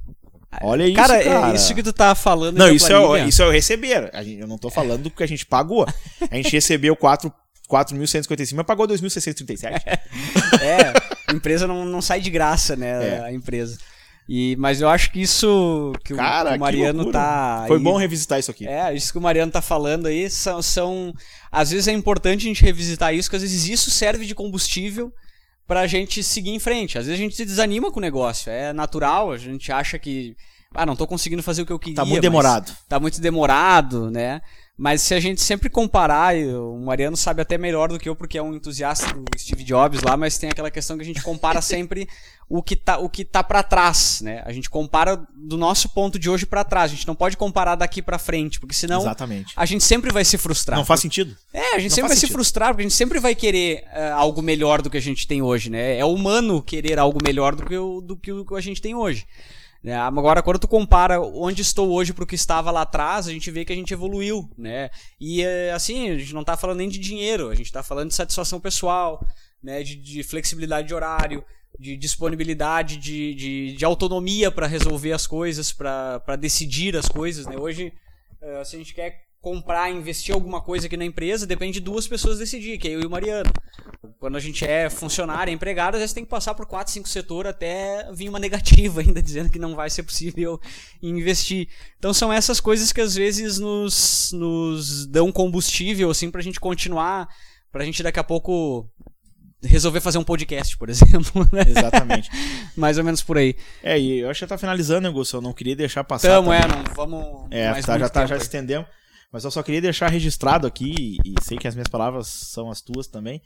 Olha 0.63 0.85
isso, 0.85 0.97
cara, 0.97 1.23
cara. 1.23 1.53
é 1.53 1.55
isso 1.55 1.75
que 1.75 1.83
tu 1.83 1.93
tá 1.93 2.15
falando. 2.15 2.57
Não, 2.59 2.69
isso 2.71 2.93
é, 2.93 3.29
isso 3.29 3.43
é 3.43 3.47
o 3.47 3.51
receber. 3.51 4.11
Eu 4.39 4.49
não 4.49 4.59
tô 4.59 4.69
falando 4.71 5.05
do 5.05 5.11
que 5.11 5.23
a 5.23 5.27
gente 5.29 5.47
pagou. 5.47 5.87
A 6.31 6.37
gente 6.37 6.51
recebeu 6.51 6.97
4 6.97 7.33
4.155, 7.71 8.55
mas 8.57 8.67
pagou 8.67 8.87
2.637. 8.89 9.81
É, 10.61 10.93
a 11.29 11.33
empresa 11.33 11.67
não, 11.67 11.85
não 11.85 12.03
sai 12.03 12.21
de 12.21 12.29
graça, 12.31 12.75
né? 12.75 13.09
É. 13.09 13.21
A 13.27 13.33
empresa. 13.33 13.79
E, 14.29 14.57
mas 14.59 14.81
eu 14.81 14.89
acho 14.89 15.11
que 15.13 15.23
isso 15.23 15.93
que 16.05 16.13
o- 16.13 16.17
Cara, 16.17 16.51
o 16.51 16.53
que 16.55 16.59
Mariano 16.59 17.03
loucura. 17.05 17.19
tá. 17.19 17.65
Foi 17.67 17.79
aí- 17.79 17.83
bom 17.83 17.97
revisitar 17.97 18.39
isso 18.39 18.51
aqui. 18.51 18.67
É, 18.67 18.93
isso 18.93 19.13
que 19.13 19.19
o 19.19 19.21
Mariano 19.21 19.51
tá 19.51 19.63
falando 19.63 20.07
aí 20.07 20.29
são, 20.29 20.61
são. 20.61 21.15
Às 21.51 21.71
vezes 21.71 21.89
é 21.89 21.93
importante 21.93 22.41
a 22.45 22.49
gente 22.49 22.63
revisitar 22.63 23.15
isso, 23.15 23.29
porque 23.29 23.37
às 23.37 23.43
vezes 23.43 23.67
isso 23.69 23.91
serve 23.91 24.27
de 24.27 24.35
combustível 24.35 25.13
pra 25.71 25.87
gente 25.87 26.21
seguir 26.25 26.51
em 26.51 26.59
frente. 26.59 26.99
Às 26.99 27.07
vezes 27.07 27.21
a 27.21 27.23
gente 27.23 27.37
se 27.37 27.45
desanima 27.45 27.93
com 27.93 28.01
o 28.01 28.03
negócio. 28.03 28.51
É 28.51 28.73
natural, 28.73 29.31
a 29.31 29.39
gente 29.39 29.71
acha 29.71 30.01
que. 30.01 30.37
Ah, 30.75 30.85
não 30.85 30.97
tô 30.97 31.07
conseguindo 31.07 31.45
fazer 31.45 31.63
o 31.63 31.67
que 31.67 31.73
eu 31.73 31.79
queria. 31.79 31.95
Tá 31.95 32.05
muito 32.05 32.21
demorado. 32.21 32.77
Tá 32.89 32.99
muito 32.99 33.21
demorado, 33.21 34.11
né? 34.11 34.43
Mas 34.81 35.03
se 35.03 35.13
a 35.13 35.21
gente 35.21 35.43
sempre 35.43 35.69
comparar, 35.69 36.35
e 36.35 36.47
o 36.55 36.79
Mariano 36.79 37.15
sabe 37.15 37.43
até 37.43 37.59
melhor 37.59 37.91
do 37.91 37.99
que 37.99 38.09
eu, 38.09 38.17
porque 38.17 38.39
é 38.39 38.43
um 38.43 38.55
entusiasta 38.55 39.13
do 39.13 39.39
Steve 39.39 39.63
Jobs 39.63 40.01
lá, 40.01 40.17
mas 40.17 40.39
tem 40.39 40.49
aquela 40.49 40.71
questão 40.71 40.97
que 40.97 41.03
a 41.03 41.07
gente 41.07 41.21
compara 41.21 41.61
sempre 41.61 42.09
o 42.49 42.63
que 42.63 42.75
tá, 42.75 42.97
o 42.97 43.07
que 43.07 43.23
tá 43.23 43.45
para 43.45 43.63
trás, 43.63 44.23
né? 44.23 44.43
A 44.47 44.53
gente 44.55 44.71
compara 44.71 45.23
do 45.37 45.59
nosso 45.59 45.91
ponto 45.91 46.19
de 46.19 46.31
hoje 46.31 46.47
pra 46.47 46.65
trás. 46.65 46.91
A 46.91 46.95
gente 46.95 47.07
não 47.07 47.15
pode 47.15 47.37
comparar 47.37 47.75
daqui 47.75 48.01
pra 48.01 48.19
frente, 48.19 48.59
porque 48.59 48.75
senão 48.75 49.03
Exatamente. 49.03 49.53
a 49.55 49.67
gente 49.67 49.85
sempre 49.85 50.11
vai 50.11 50.25
se 50.25 50.39
frustrar. 50.39 50.79
Não 50.79 50.87
faz 50.87 51.01
sentido. 51.01 51.37
É, 51.53 51.75
a 51.75 51.79
gente 51.79 51.91
não 51.91 51.97
sempre 51.97 52.09
vai 52.09 52.17
se 52.17 52.21
sentido. 52.23 52.37
frustrar, 52.37 52.69
porque 52.71 52.81
a 52.81 52.89
gente 52.89 52.97
sempre 52.97 53.21
vai 53.21 53.35
querer 53.35 53.85
eh, 53.93 54.11
algo 54.13 54.41
melhor 54.41 54.81
do 54.81 54.89
que 54.89 54.97
a 54.97 55.03
gente 55.03 55.29
tem 55.29 55.43
hoje, 55.43 55.69
né? 55.69 55.99
É 55.99 56.07
humano 56.07 56.63
querer 56.63 56.99
algo 56.99 57.19
melhor 57.23 57.55
do 57.55 57.67
que 57.67 57.77
o, 57.77 58.01
do 58.01 58.17
que 58.17 58.33
o 58.33 58.47
que 58.47 58.55
a 58.55 58.61
gente 58.63 58.81
tem 58.81 58.95
hoje. 58.95 59.27
Né? 59.83 59.97
Agora, 59.97 60.43
quando 60.43 60.59
tu 60.59 60.69
compara 60.69 61.21
onde 61.21 61.63
estou 61.63 61.91
hoje 61.91 62.13
pro 62.13 62.27
que 62.27 62.35
estava 62.35 62.71
lá 62.71 62.83
atrás, 62.83 63.27
a 63.27 63.33
gente 63.33 63.51
vê 63.51 63.65
que 63.65 63.73
a 63.73 63.77
gente 63.77 63.95
evoluiu, 63.95 64.49
né? 64.57 64.91
E 65.19 65.43
eh, 65.43 65.73
assim, 65.73 66.11
a 66.11 66.19
gente 66.19 66.35
não 66.35 66.45
tá 66.45 66.57
falando 66.57 66.79
nem 66.79 66.89
de 66.89 66.99
dinheiro, 66.99 67.49
a 67.49 67.55
gente 67.55 67.73
tá 67.73 67.83
falando 67.83 68.09
de 68.09 68.15
satisfação 68.15 68.61
pessoal, 68.61 69.25
né? 69.63 69.83
De, 69.83 69.97
de 69.97 70.23
flexibilidade 70.23 70.89
de 70.89 70.95
horário, 70.95 71.43
de 71.79 71.97
disponibilidade, 71.97 72.99
de, 72.99 73.35
de, 73.35 73.73
de 73.73 73.85
autonomia 73.85 74.51
para 74.51 74.67
resolver 74.67 75.13
as 75.13 75.27
coisas, 75.27 75.73
para 75.73 76.37
decidir 76.39 76.95
as 76.95 77.09
coisas, 77.09 77.47
né? 77.47 77.57
Hoje, 77.57 77.91
eh, 78.43 78.65
se 78.65 78.77
a 78.77 78.79
gente 78.79 78.93
quer 78.93 79.30
comprar, 79.41 79.91
investir 79.91 80.35
alguma 80.35 80.61
coisa 80.61 80.87
aqui 80.87 80.97
na 80.97 81.05
empresa, 81.05 81.47
depende 81.47 81.75
de 81.75 81.81
duas 81.81 82.07
pessoas 82.07 82.39
decidir, 82.39 82.79
que 82.79 82.89
é 82.89 82.93
eu 82.95 83.01
e 83.01 83.07
o 83.07 83.11
Mariano. 83.11 83.51
Quando 84.19 84.37
a 84.37 84.41
gente 84.41 84.65
é 84.67 84.91
funcionário, 84.91 85.51
é 85.51 85.55
empregado, 85.55 85.95
às 85.95 86.01
vezes 86.01 86.13
tem 86.13 86.25
que 86.25 86.31
passar 86.31 86.55
por 86.55 86.67
quatro, 86.67 86.93
cinco 86.93 87.09
setores 87.09 87.51
até 87.51 88.11
vir 88.13 88.29
uma 88.29 88.39
negativa 88.39 89.01
ainda 89.03 89.23
dizendo 89.23 89.51
que 89.51 89.59
não 89.59 89.75
vai 89.75 89.89
ser 89.89 90.03
possível 90.03 90.61
investir. 91.03 91.69
Então 91.99 92.13
são 92.13 92.31
essas 92.33 92.61
coisas 92.61 92.93
que 92.93 93.01
às 93.01 93.15
vezes 93.15 93.59
nos, 93.59 94.31
nos 94.33 95.07
dão 95.07 95.33
combustível 95.33 96.11
assim 96.11 96.31
pra 96.31 96.43
gente 96.43 96.61
continuar, 96.61 97.27
pra 97.73 97.85
gente 97.85 98.03
daqui 98.03 98.21
a 98.21 98.25
pouco 98.25 98.87
resolver 99.63 100.01
fazer 100.01 100.19
um 100.19 100.25
podcast, 100.25 100.77
por 100.77 100.89
exemplo, 100.91 101.49
né? 101.51 101.63
Exatamente. 101.67 102.29
Mais 102.77 102.99
ou 102.99 103.05
menos 103.05 103.23
por 103.23 103.39
aí. 103.39 103.55
É, 103.83 103.99
e 103.99 104.19
eu 104.21 104.29
acho 104.31 104.39
que 104.39 104.45
já 104.45 104.49
tá 104.49 104.59
finalizando, 104.59 105.09
Augusto? 105.09 105.37
Eu 105.37 105.41
não 105.41 105.53
queria 105.55 105.77
deixar 105.77 106.05
passar. 106.05 106.29
Tamo, 106.29 106.53
é, 106.53 106.61
também. 106.61 106.85
não 106.85 106.95
vamos 106.95 107.47
É, 107.51 107.71
mais 107.71 107.87
tá, 107.87 107.99
já, 107.99 108.09
tá, 108.09 108.27
já 108.27 108.35
aí. 108.35 108.41
estendemos. 108.41 108.87
Mas 109.33 109.45
eu 109.45 109.51
só 109.51 109.63
queria 109.63 109.81
deixar 109.81 110.09
registrado 110.09 110.67
aqui, 110.67 111.17
e 111.25 111.35
sei 111.43 111.57
que 111.57 111.69
as 111.69 111.75
minhas 111.75 111.89
palavras 111.89 112.27
são 112.27 112.71
as 112.71 112.81
tuas 112.81 113.07
também, 113.07 113.41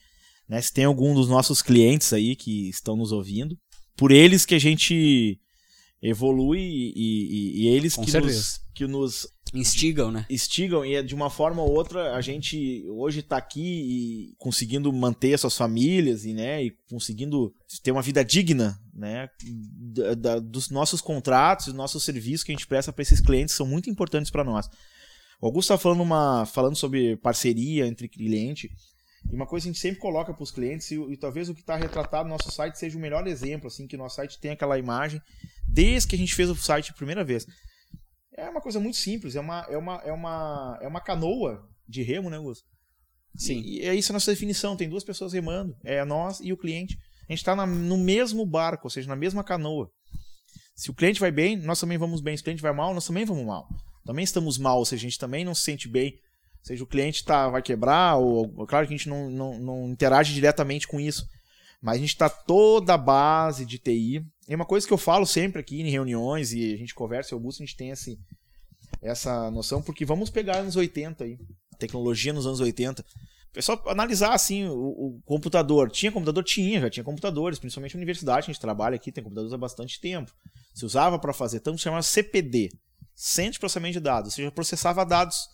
né? 0.48 0.60
Se 0.60 0.72
tem 0.72 0.84
algum 0.84 1.14
dos 1.14 1.28
nossos 1.28 1.60
clientes 1.62 2.12
aí 2.12 2.34
que 2.36 2.68
estão 2.68 2.96
nos 2.96 3.12
ouvindo, 3.12 3.56
por 3.96 4.10
eles 4.10 4.44
que 4.46 4.54
a 4.54 4.58
gente 4.58 5.38
evolui 6.02 6.60
e, 6.60 6.92
e- 6.96 7.62
e 7.62 7.66
eles 7.68 7.94
que 7.96 8.10
nos, 8.26 8.60
que 8.74 8.86
nos 8.86 9.26
Instigam, 9.54 10.10
né? 10.10 10.26
instigam 10.28 10.84
e 10.84 10.96
é 10.96 11.02
de 11.02 11.14
uma 11.14 11.30
forma 11.30 11.62
ou 11.62 11.70
outra 11.72 12.16
a 12.16 12.20
gente 12.20 12.84
hoje 12.88 13.20
está 13.20 13.36
aqui 13.36 13.60
e 13.62 14.34
conseguindo 14.36 14.92
manter 14.92 15.32
as 15.34 15.42
suas 15.42 15.56
famílias 15.56 16.24
e, 16.24 16.34
né, 16.34 16.64
e 16.64 16.72
conseguindo 16.90 17.54
ter 17.82 17.92
uma 17.92 18.02
vida 18.02 18.24
digna 18.24 18.76
né, 18.92 19.28
da- 19.94 20.14
da- 20.14 20.38
dos 20.40 20.70
nossos 20.70 21.00
contratos, 21.00 21.66
dos 21.66 21.74
nossos 21.74 22.02
serviços 22.02 22.42
que 22.42 22.50
a 22.50 22.54
gente 22.54 22.66
presta 22.66 22.92
para 22.92 23.02
esses 23.02 23.20
clientes 23.20 23.54
são 23.54 23.64
muito 23.66 23.88
importantes 23.88 24.28
para 24.30 24.42
nós. 24.42 24.68
O 25.40 25.46
Augusto 25.46 25.72
está 25.72 25.82
falando, 25.82 26.02
uma, 26.02 26.46
falando 26.46 26.76
sobre 26.76 27.16
parceria 27.16 27.86
entre 27.86 28.08
cliente 28.08 28.70
e 29.30 29.34
uma 29.34 29.46
coisa 29.46 29.64
que 29.64 29.70
a 29.70 29.72
gente 29.72 29.80
sempre 29.80 30.00
coloca 30.00 30.32
para 30.32 30.42
os 30.42 30.50
clientes 30.50 30.90
e, 30.90 30.96
e 30.96 31.16
talvez 31.16 31.48
o 31.48 31.54
que 31.54 31.60
está 31.60 31.76
retratado 31.76 32.28
no 32.28 32.34
nosso 32.34 32.50
site 32.50 32.78
seja 32.78 32.96
o 32.96 33.00
melhor 33.00 33.26
exemplo, 33.26 33.68
assim, 33.68 33.86
que 33.86 33.96
nosso 33.96 34.16
site 34.16 34.38
tem 34.38 34.50
aquela 34.50 34.78
imagem 34.78 35.20
desde 35.66 36.08
que 36.08 36.14
a 36.14 36.18
gente 36.18 36.34
fez 36.34 36.50
o 36.50 36.54
site 36.54 36.90
a 36.90 36.94
primeira 36.94 37.24
vez. 37.24 37.46
É 38.36 38.48
uma 38.48 38.60
coisa 38.60 38.80
muito 38.80 38.96
simples, 38.96 39.36
é 39.36 39.40
uma, 39.40 39.66
é 39.68 39.76
uma, 39.76 40.02
é 40.04 40.12
uma, 40.12 40.78
é 40.82 40.88
uma 40.88 41.00
canoa 41.00 41.68
de 41.88 42.02
remo, 42.02 42.28
né, 42.28 42.38
Gus? 42.38 42.64
Sim. 43.36 43.60
E 43.60 43.80
é 43.80 43.94
isso 43.94 44.12
a 44.12 44.14
nossa 44.14 44.30
definição, 44.30 44.76
tem 44.76 44.88
duas 44.88 45.04
pessoas 45.04 45.32
remando, 45.32 45.76
é 45.84 46.04
nós 46.04 46.40
e 46.40 46.52
o 46.52 46.56
cliente. 46.56 46.96
A 47.28 47.32
gente 47.32 47.38
está 47.38 47.54
no 47.66 47.96
mesmo 47.96 48.44
barco, 48.44 48.86
ou 48.86 48.90
seja, 48.90 49.08
na 49.08 49.16
mesma 49.16 49.42
canoa. 49.42 49.90
Se 50.76 50.90
o 50.90 50.94
cliente 50.94 51.20
vai 51.20 51.30
bem, 51.30 51.56
nós 51.56 51.80
também 51.80 51.96
vamos 51.96 52.20
bem. 52.20 52.36
Se 52.36 52.42
o 52.42 52.44
cliente 52.44 52.62
vai 52.62 52.72
mal, 52.72 52.92
nós 52.92 53.06
também 53.06 53.24
vamos 53.24 53.46
mal. 53.46 53.66
Também 54.04 54.24
estamos 54.24 54.58
mal, 54.58 54.84
seja, 54.84 55.00
a 55.00 55.08
gente 55.08 55.18
também 55.18 55.44
não 55.44 55.54
se 55.54 55.62
sente 55.62 55.88
bem. 55.88 56.20
Seja, 56.62 56.82
o 56.82 56.86
cliente 56.86 57.24
tá, 57.24 57.48
vai 57.48 57.60
quebrar, 57.60 58.16
ou 58.16 58.48
claro 58.66 58.86
que 58.86 58.94
a 58.94 58.96
gente 58.96 59.08
não, 59.08 59.30
não, 59.30 59.58
não 59.58 59.88
interage 59.90 60.32
diretamente 60.32 60.88
com 60.88 60.98
isso. 60.98 61.28
Mas 61.80 61.96
a 61.96 61.98
gente 61.98 62.14
está 62.14 62.30
toda 62.30 62.94
a 62.94 62.98
base 62.98 63.66
de 63.66 63.78
TI. 63.78 64.24
É 64.48 64.56
uma 64.56 64.64
coisa 64.64 64.86
que 64.86 64.92
eu 64.92 64.98
falo 64.98 65.26
sempre 65.26 65.60
aqui 65.60 65.82
em 65.82 65.90
reuniões 65.90 66.52
e 66.52 66.72
a 66.72 66.76
gente 66.78 66.94
conversa, 66.94 67.34
Augusto, 67.34 67.62
a 67.62 67.66
gente 67.66 67.76
tem 67.76 67.90
esse, 67.90 68.18
essa 69.02 69.50
noção, 69.50 69.82
porque 69.82 70.04
vamos 70.04 70.30
pegar 70.30 70.56
anos 70.56 70.76
80 70.76 71.24
aí, 71.24 71.38
tecnologia 71.78 72.32
nos 72.32 72.46
anos 72.46 72.60
80. 72.60 73.04
É 73.54 73.60
só 73.60 73.80
analisar 73.86 74.32
assim 74.32 74.66
o, 74.66 74.72
o, 74.72 75.20
computador. 75.24 75.90
Tinha 75.90 76.10
computador? 76.10 76.42
Tinha, 76.42 76.80
já 76.80 76.90
tinha 76.90 77.04
computadores, 77.04 77.58
principalmente 77.58 77.94
na 77.94 77.98
universidade, 77.98 78.46
a 78.46 78.52
gente 78.52 78.60
trabalha 78.60 78.96
aqui, 78.96 79.12
tem 79.12 79.22
computadores 79.22 79.52
há 79.52 79.58
bastante 79.58 80.00
tempo. 80.00 80.34
Se 80.74 80.84
usava 80.84 81.18
para 81.18 81.32
fazer, 81.32 81.60
tanto 81.60 81.78
chamava 81.78 82.02
CPD, 82.02 82.70
Centro 83.14 83.52
de 83.52 83.60
Processamento 83.60 83.94
de 83.94 84.00
Dados, 84.00 84.32
ou 84.32 84.36
seja, 84.36 84.50
processava 84.50 85.04
dados 85.04 85.48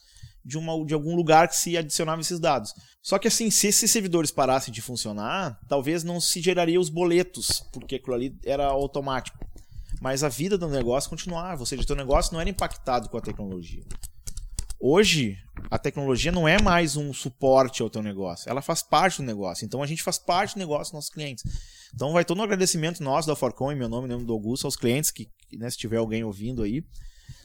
de, 0.44 0.56
uma, 0.56 0.84
de 0.84 0.94
algum 0.94 1.14
lugar 1.14 1.48
que 1.48 1.56
se 1.56 1.76
adicionava 1.76 2.20
esses 2.20 2.40
dados. 2.40 2.74
Só 3.02 3.18
que 3.18 3.28
assim, 3.28 3.50
se 3.50 3.66
esses 3.66 3.90
servidores 3.90 4.30
parassem 4.30 4.72
de 4.72 4.80
funcionar, 4.80 5.58
talvez 5.68 6.02
não 6.02 6.20
se 6.20 6.40
geraria 6.40 6.80
os 6.80 6.88
boletos, 6.88 7.62
porque 7.72 7.96
aquilo 7.96 8.14
ali 8.14 8.38
era 8.44 8.66
automático. 8.66 9.38
Mas 10.00 10.24
a 10.24 10.28
vida 10.28 10.56
do 10.56 10.68
negócio 10.68 11.10
continuava, 11.10 11.60
ou 11.60 11.66
seja, 11.66 11.82
o 11.82 11.86
teu 11.86 11.96
negócio 11.96 12.32
não 12.32 12.40
era 12.40 12.48
impactado 12.48 13.08
com 13.08 13.18
a 13.18 13.20
tecnologia. 13.20 13.84
Hoje, 14.82 15.36
a 15.70 15.78
tecnologia 15.78 16.32
não 16.32 16.48
é 16.48 16.60
mais 16.60 16.96
um 16.96 17.12
suporte 17.12 17.82
ao 17.82 17.90
teu 17.90 18.02
negócio, 18.02 18.48
ela 18.48 18.62
faz 18.62 18.82
parte 18.82 19.18
do 19.18 19.24
negócio. 19.24 19.66
Então 19.66 19.82
a 19.82 19.86
gente 19.86 20.02
faz 20.02 20.16
parte 20.16 20.54
do 20.54 20.58
negócio 20.58 20.84
dos 20.84 20.92
nossos 20.92 21.10
clientes. 21.10 21.44
Então 21.94 22.14
vai 22.14 22.24
todo 22.24 22.38
um 22.38 22.42
agradecimento 22.42 23.02
nosso 23.02 23.28
da 23.28 23.36
Forcom, 23.36 23.70
em 23.70 23.76
meu 23.76 23.90
nome, 23.90 24.06
em 24.06 24.12
nome 24.12 24.24
do 24.24 24.32
Augusto, 24.32 24.66
aos 24.66 24.76
clientes 24.76 25.10
que, 25.10 25.28
né, 25.52 25.68
se 25.68 25.76
tiver 25.76 25.98
alguém 25.98 26.24
ouvindo 26.24 26.62
aí, 26.62 26.82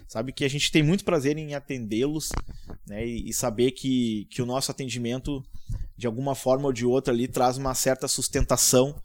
sabe 0.08 0.32
que 0.32 0.46
a 0.46 0.50
gente 0.50 0.72
tem 0.72 0.84
muito 0.84 1.04
prazer 1.04 1.38
em 1.38 1.54
atendê-los 1.54 2.30
né, 2.88 3.06
e, 3.06 3.34
saber 3.34 3.72
que, 3.72 4.28
que 4.30 4.42
o 4.42 4.46
nosso 4.46 4.72
atendimento, 4.72 5.44
de 5.98 6.08
alguma 6.08 6.36
forma 6.36 6.66
ou 6.66 6.74
de 6.74 6.86
outra, 6.86 7.14
ali 7.14 7.28
traz 7.28 7.58
uma 7.58 7.74
certa 7.74 8.08
sustentação 8.08 9.02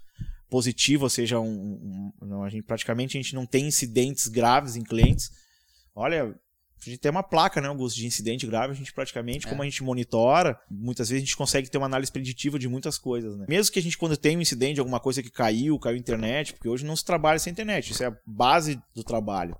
positiva, 0.48 1.04
ou 1.04 1.10
seja, 1.10 1.38
um, 1.38 2.12
um, 2.20 2.42
a 2.42 2.48
gente, 2.48 2.64
praticamente 2.64 3.16
a 3.16 3.22
gente 3.22 3.34
não 3.34 3.46
tem 3.46 3.68
incidentes 3.68 4.26
graves 4.26 4.74
em 4.74 4.82
clientes. 4.82 5.30
Olha, 5.94 6.34
a 6.86 6.90
gente 6.90 6.98
tem 6.98 7.10
uma 7.10 7.22
placa, 7.22 7.60
né, 7.60 7.68
Augusto, 7.68 7.96
de 7.96 8.06
incidente 8.06 8.46
grave, 8.46 8.72
a 8.72 8.76
gente 8.76 8.92
praticamente, 8.92 9.46
é. 9.46 9.50
como 9.50 9.62
a 9.62 9.64
gente 9.64 9.82
monitora, 9.82 10.58
muitas 10.70 11.08
vezes 11.08 11.22
a 11.22 11.26
gente 11.26 11.36
consegue 11.36 11.70
ter 11.70 11.78
uma 11.78 11.86
análise 11.86 12.10
preditiva 12.10 12.58
de 12.58 12.68
muitas 12.68 12.98
coisas, 12.98 13.36
né? 13.36 13.46
Mesmo 13.48 13.72
que 13.72 13.78
a 13.78 13.82
gente, 13.82 13.98
quando 13.98 14.16
tem 14.16 14.36
um 14.36 14.40
incidente, 14.40 14.80
alguma 14.80 14.98
coisa 14.98 15.22
que 15.22 15.30
caiu, 15.30 15.78
caiu 15.78 15.96
a 15.96 15.98
internet, 15.98 16.54
porque 16.54 16.68
hoje 16.68 16.84
não 16.84 16.96
se 16.96 17.04
trabalha 17.04 17.38
sem 17.38 17.52
internet, 17.52 17.92
isso 17.92 18.02
é 18.02 18.06
a 18.06 18.16
base 18.26 18.80
do 18.94 19.04
trabalho. 19.04 19.56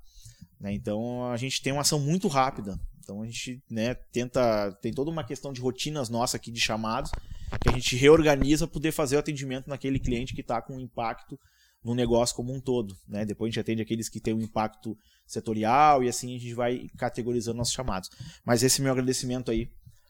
Né? 0.61 0.75
Então 0.75 1.27
a 1.31 1.37
gente 1.37 1.63
tem 1.63 1.73
uma 1.73 1.83
ação 1.83 1.99
muito 1.99 2.29
rápida. 2.29 2.79
Então 3.03 3.23
a 3.23 3.27
gente 3.27 3.63
né, 3.69 3.95
tenta. 3.95 4.71
Tem 4.83 4.93
toda 4.93 5.11
uma 5.11 5.25
questão 5.25 5.53
de 5.53 5.61
rotinas 5.61 6.09
nossa 6.09 6.37
aqui 6.37 6.51
de 6.51 6.61
chamados 6.61 7.11
que 7.59 7.69
a 7.69 7.73
gente 7.73 7.97
reorganiza 7.97 8.67
para 8.67 8.75
poder 8.75 8.93
fazer 8.93 9.17
o 9.17 9.19
atendimento 9.19 9.69
naquele 9.69 9.99
cliente 9.99 10.35
que 10.35 10.41
está 10.41 10.63
com 10.63 10.79
impacto 10.79 11.39
no 11.83 11.95
negócio 11.95 12.37
como 12.37 12.55
um 12.55 12.61
todo. 12.61 12.95
Né? 13.09 13.25
Depois 13.25 13.49
a 13.49 13.51
gente 13.51 13.61
atende 13.61 13.83
aqueles 13.83 14.09
que 14.09 14.21
têm 14.21 14.35
um 14.35 14.41
impacto 14.41 14.97
setorial 15.27 16.05
e 16.05 16.09
assim 16.09 16.37
a 16.37 16.39
gente 16.39 16.55
vai 16.55 16.87
categorizando 16.97 17.59
nossos 17.59 17.75
chamados. 17.75 18.11
Mas 18.45 18.63
esse 18.63 18.81
é 18.81 18.85
meu 18.85 18.93
agradecimento 18.93 19.51
aí 19.51 19.69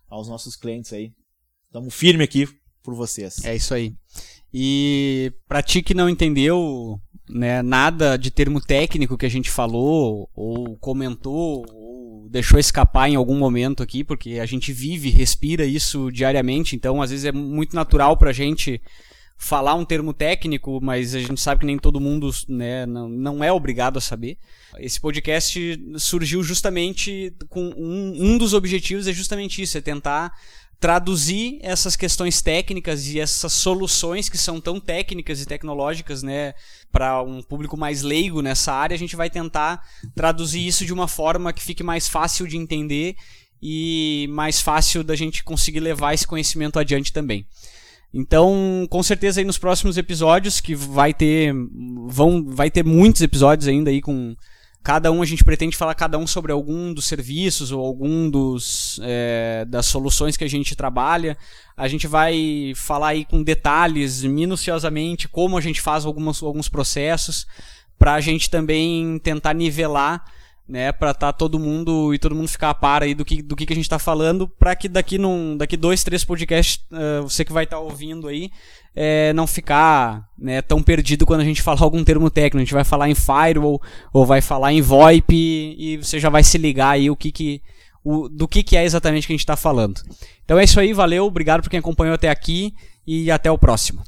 aos 0.09 0.28
nossos 0.28 0.57
clientes 0.57 0.92
aí. 0.92 1.12
Estamos 1.66 1.94
firme 1.94 2.24
aqui 2.24 2.46
por 2.82 2.94
vocês. 2.94 3.44
É 3.44 3.55
isso 3.55 3.72
aí. 3.72 3.94
E 4.53 5.32
para 5.46 5.62
ti 5.62 5.82
que 5.82 5.94
não 5.94 6.09
entendeu 6.09 7.01
né, 7.32 7.62
nada 7.62 8.16
de 8.16 8.30
termo 8.30 8.60
técnico 8.60 9.16
que 9.16 9.26
a 9.26 9.30
gente 9.30 9.50
falou 9.50 10.28
ou 10.34 10.76
comentou 10.76 11.64
ou 11.72 12.28
deixou 12.28 12.58
escapar 12.58 13.08
em 13.08 13.16
algum 13.16 13.36
momento 13.36 13.82
aqui, 13.82 14.04
porque 14.04 14.38
a 14.38 14.46
gente 14.46 14.72
vive, 14.72 15.10
respira 15.10 15.64
isso 15.64 16.10
diariamente, 16.10 16.76
então 16.76 17.00
às 17.02 17.10
vezes 17.10 17.24
é 17.24 17.32
muito 17.32 17.74
natural 17.74 18.16
para 18.16 18.30
a 18.30 18.34
gente 18.34 18.80
falar 19.40 19.74
um 19.74 19.86
termo 19.86 20.12
técnico, 20.12 20.80
mas 20.82 21.14
a 21.14 21.18
gente 21.18 21.40
sabe 21.40 21.60
que 21.60 21.66
nem 21.66 21.78
todo 21.78 21.98
mundo 21.98 22.30
né, 22.46 22.84
não, 22.84 23.08
não 23.08 23.42
é 23.42 23.50
obrigado 23.50 23.96
a 23.96 24.00
saber. 24.00 24.36
Esse 24.78 25.00
podcast 25.00 25.80
surgiu 25.96 26.42
justamente 26.42 27.32
com 27.48 27.68
um, 27.70 28.14
um 28.18 28.38
dos 28.38 28.52
objetivos 28.52 29.08
é 29.08 29.12
justamente 29.14 29.62
isso, 29.62 29.78
é 29.78 29.80
tentar 29.80 30.30
traduzir 30.80 31.58
essas 31.60 31.94
questões 31.94 32.40
técnicas 32.40 33.06
e 33.06 33.20
essas 33.20 33.52
soluções 33.52 34.30
que 34.30 34.38
são 34.38 34.58
tão 34.58 34.80
técnicas 34.80 35.42
e 35.42 35.46
tecnológicas, 35.46 36.22
né, 36.22 36.54
para 36.90 37.22
um 37.22 37.42
público 37.42 37.76
mais 37.76 38.00
leigo 38.02 38.40
nessa 38.40 38.72
área, 38.72 38.94
a 38.94 38.98
gente 38.98 39.14
vai 39.14 39.28
tentar 39.28 39.86
traduzir 40.14 40.66
isso 40.66 40.86
de 40.86 40.92
uma 40.92 41.06
forma 41.06 41.52
que 41.52 41.62
fique 41.62 41.82
mais 41.82 42.08
fácil 42.08 42.46
de 42.46 42.56
entender 42.56 43.14
e 43.62 44.26
mais 44.30 44.62
fácil 44.62 45.04
da 45.04 45.14
gente 45.14 45.44
conseguir 45.44 45.80
levar 45.80 46.14
esse 46.14 46.26
conhecimento 46.26 46.78
adiante 46.78 47.12
também. 47.12 47.46
Então, 48.12 48.86
com 48.90 49.02
certeza 49.02 49.40
aí 49.40 49.44
nos 49.44 49.58
próximos 49.58 49.98
episódios 49.98 50.60
que 50.60 50.74
vai 50.74 51.14
ter 51.14 51.54
vão 52.08 52.44
vai 52.44 52.70
ter 52.70 52.84
muitos 52.84 53.22
episódios 53.22 53.68
ainda 53.68 53.90
aí 53.90 54.00
com 54.00 54.34
Cada 54.82 55.12
um 55.12 55.20
a 55.20 55.26
gente 55.26 55.44
pretende 55.44 55.76
falar 55.76 55.94
cada 55.94 56.16
um 56.16 56.26
sobre 56.26 56.50
algum 56.52 56.92
dos 56.94 57.04
serviços 57.04 57.70
ou 57.70 57.84
algum 57.84 58.30
dos 58.30 58.98
é, 59.02 59.66
das 59.68 59.84
soluções 59.84 60.38
que 60.38 60.44
a 60.44 60.48
gente 60.48 60.74
trabalha. 60.74 61.36
A 61.76 61.86
gente 61.86 62.06
vai 62.06 62.72
falar 62.74 63.08
aí 63.08 63.26
com 63.26 63.42
detalhes, 63.42 64.24
minuciosamente, 64.24 65.28
como 65.28 65.58
a 65.58 65.60
gente 65.60 65.82
faz 65.82 66.06
algumas, 66.06 66.42
alguns 66.42 66.68
processos, 66.68 67.46
para 67.98 68.14
a 68.14 68.20
gente 68.20 68.48
também 68.48 69.18
tentar 69.18 69.52
nivelar 69.52 70.24
né, 70.70 70.92
para 70.92 71.12
tá 71.12 71.32
todo 71.32 71.58
mundo 71.58 72.14
e 72.14 72.18
todo 72.18 72.34
mundo 72.34 72.46
ficar 72.46 72.70
a 72.70 72.74
par 72.74 73.02
aí 73.02 73.12
do 73.12 73.24
que, 73.24 73.42
do 73.42 73.56
que, 73.56 73.66
que 73.66 73.72
a 73.72 73.76
gente 73.76 73.86
está 73.86 73.98
falando, 73.98 74.46
para 74.46 74.76
que 74.76 74.88
daqui 74.88 75.18
num, 75.18 75.56
daqui 75.56 75.76
dois, 75.76 76.04
três 76.04 76.24
podcasts, 76.24 76.84
uh, 76.92 77.24
você 77.24 77.44
que 77.44 77.52
vai 77.52 77.64
estar 77.64 77.76
tá 77.76 77.82
ouvindo 77.82 78.28
aí, 78.28 78.52
é, 78.94 79.32
não 79.32 79.48
ficar 79.48 80.28
né, 80.38 80.62
tão 80.62 80.80
perdido 80.80 81.26
quando 81.26 81.40
a 81.40 81.44
gente 81.44 81.60
falar 81.60 81.82
algum 81.82 82.04
termo 82.04 82.30
técnico. 82.30 82.58
A 82.58 82.60
gente 82.60 82.74
vai 82.74 82.84
falar 82.84 83.08
em 83.08 83.14
firewall 83.16 83.82
ou 84.12 84.24
vai 84.24 84.40
falar 84.40 84.72
em 84.72 84.80
VoIP 84.80 85.34
e, 85.34 85.94
e 85.94 85.96
você 85.96 86.20
já 86.20 86.28
vai 86.28 86.44
se 86.44 86.56
ligar 86.56 86.90
aí 86.90 87.10
o 87.10 87.16
que 87.16 87.32
que 87.32 87.62
o, 88.04 88.28
do 88.28 88.48
que, 88.48 88.62
que 88.62 88.76
é 88.76 88.84
exatamente 88.84 89.26
que 89.26 89.32
a 89.32 89.34
gente 89.34 89.40
está 89.40 89.56
falando. 89.56 90.00
Então 90.44 90.58
é 90.58 90.64
isso 90.64 90.78
aí, 90.78 90.92
valeu, 90.92 91.26
obrigado 91.26 91.62
por 91.62 91.70
quem 91.70 91.80
acompanhou 91.80 92.14
até 92.14 92.28
aqui 92.28 92.74
e 93.06 93.30
até 93.30 93.50
o 93.50 93.58
próximo. 93.58 94.02